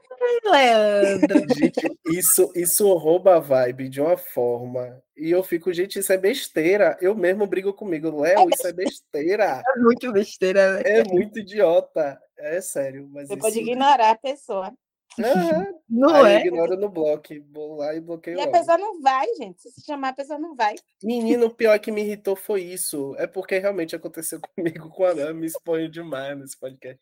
Leandro. 0.44 1.54
Gente, 1.54 1.98
isso, 2.06 2.50
isso 2.54 2.90
rouba 2.94 3.36
a 3.36 3.40
vibe 3.40 3.90
de 3.90 4.00
uma 4.00 4.16
forma. 4.16 5.02
E 5.14 5.30
eu 5.30 5.42
fico, 5.42 5.70
gente, 5.74 5.98
isso 5.98 6.12
é 6.12 6.16
besteira. 6.16 6.96
Eu 7.02 7.14
mesmo 7.14 7.46
brigo 7.46 7.74
comigo. 7.74 8.20
Léo, 8.20 8.48
isso 8.50 8.66
é 8.66 8.72
besteira. 8.72 9.62
É 9.76 9.78
muito 9.78 10.10
besteira, 10.10 10.74
né? 10.74 10.82
É 10.84 11.04
muito 11.04 11.38
idiota. 11.38 12.18
É 12.38 12.60
sério. 12.62 13.08
Mas 13.12 13.28
Você 13.28 13.34
isso... 13.34 13.42
pode 13.42 13.58
ignorar 13.58 14.10
a 14.12 14.18
pessoa. 14.18 14.72
Uhum. 15.18 15.74
Não 15.88 16.14
Aí 16.14 16.34
é? 16.34 16.46
ignora 16.46 16.76
no 16.76 16.88
bloco, 16.88 17.28
vou 17.52 17.76
lá 17.76 17.94
e 17.94 18.00
bloqueio. 18.00 18.36
E 18.36 18.40
a 18.40 18.46
logo. 18.46 18.58
pessoa 18.58 18.78
não 18.78 19.00
vai, 19.00 19.26
gente. 19.36 19.70
Se 19.70 19.84
chamar, 19.84 20.08
a 20.08 20.12
pessoa 20.14 20.38
não 20.38 20.56
vai. 20.56 20.74
Menino, 21.02 21.46
o 21.46 21.54
pior 21.54 21.78
que 21.78 21.92
me 21.92 22.02
irritou 22.02 22.34
foi 22.34 22.62
isso. 22.62 23.14
É 23.16 23.26
porque 23.26 23.58
realmente 23.58 23.94
aconteceu 23.94 24.40
comigo 24.56 24.88
com 24.90 25.04
a 25.04 25.10
Ana, 25.10 25.32
me 25.32 25.46
exponho 25.46 25.88
demais 25.88 26.36
nesse 26.38 26.58
podcast. 26.58 27.00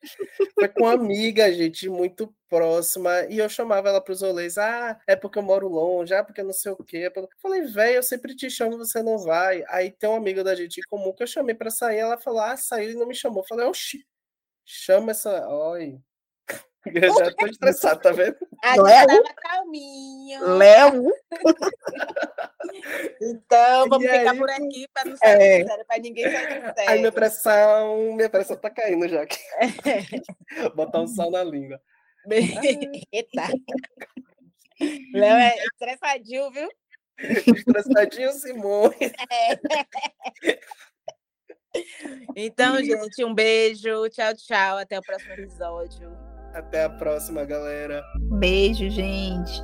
Foi 0.54 0.68
com 0.68 0.82
uma 0.82 0.92
amiga, 0.92 1.50
gente, 1.52 1.88
muito 1.88 2.34
próxima, 2.48 3.24
e 3.30 3.38
eu 3.38 3.48
chamava 3.48 3.88
ela 3.88 4.00
para 4.00 4.12
os 4.12 4.20
rolês. 4.20 4.58
Ah, 4.58 5.00
é 5.06 5.16
porque 5.16 5.38
eu 5.38 5.42
moro 5.42 5.68
longe, 5.68 6.12
ah, 6.12 6.22
porque 6.22 6.42
não 6.42 6.52
sei 6.52 6.72
o 6.72 6.76
quê. 6.84 7.10
Eu 7.14 7.28
falei, 7.40 7.62
velho, 7.62 7.96
eu 7.96 8.02
sempre 8.02 8.34
te 8.36 8.50
chamo, 8.50 8.76
você 8.76 9.02
não 9.02 9.16
vai. 9.16 9.64
Aí 9.68 9.90
tem 9.90 10.10
uma 10.10 10.18
amiga 10.18 10.44
da 10.44 10.54
gente 10.54 10.78
em 10.78 10.88
comum 10.88 11.14
que 11.14 11.22
eu 11.22 11.26
chamei 11.26 11.54
para 11.54 11.70
sair, 11.70 11.98
ela 11.98 12.18
falou, 12.18 12.40
ah, 12.40 12.56
saiu 12.56 12.90
e 12.90 12.94
não 12.94 13.06
me 13.06 13.14
chamou. 13.14 13.42
Eu 13.42 13.48
falei, 13.48 13.66
oxi, 13.66 14.04
chama 14.66 15.12
essa. 15.12 15.48
Oi, 15.48 15.98
Eu 16.86 17.14
já 17.14 17.32
tô 17.34 17.46
estressado, 17.46 18.00
tá 18.00 18.10
vendo? 18.12 18.36
A 18.62 18.74
Léo? 18.80 19.08
gente 19.10 19.22
tava 19.22 19.34
calminho. 19.34 20.56
Léo, 20.56 21.12
Então, 23.20 23.88
vamos 23.88 24.06
E 24.06 24.10
ficar 24.18 24.30
aí, 24.32 24.38
por 24.38 24.50
aqui 24.50 24.86
para 24.92 25.04
não 25.10 25.16
sair 25.16 25.42
É. 25.42 25.66
sério, 25.66 25.84
para 25.86 25.98
ninguém 26.00 26.30
sair 26.30 26.60
do 26.60 26.66
Ai, 26.78 26.84
minha 26.86 26.86
sério. 26.96 27.12
pressão, 27.12 28.12
minha 28.14 28.30
pressão 28.30 28.56
tá 28.56 28.70
caindo 28.70 29.06
já. 29.08 29.22
aqui. 29.22 29.38
Botar 30.74 31.00
um 31.02 31.06
sal 31.06 31.30
na 31.30 31.42
língua. 31.44 31.80
Eita. 33.12 33.42
Léo 35.14 35.36
é 35.36 35.54
estressadinho, 35.64 36.50
viu? 36.50 36.68
Estressadinho, 37.18 38.32
Simone. 38.32 38.96
Então, 42.34 42.76
gente, 42.82 43.24
um 43.24 43.32
beijo. 43.34 44.08
Tchau, 44.10 44.34
tchau. 44.34 44.78
Até 44.78 44.98
o 44.98 45.02
próximo 45.02 45.32
episódio. 45.34 46.31
Até 46.54 46.84
a 46.84 46.90
próxima, 46.90 47.44
galera. 47.44 48.04
beijo, 48.38 48.88
gente. 48.90 49.62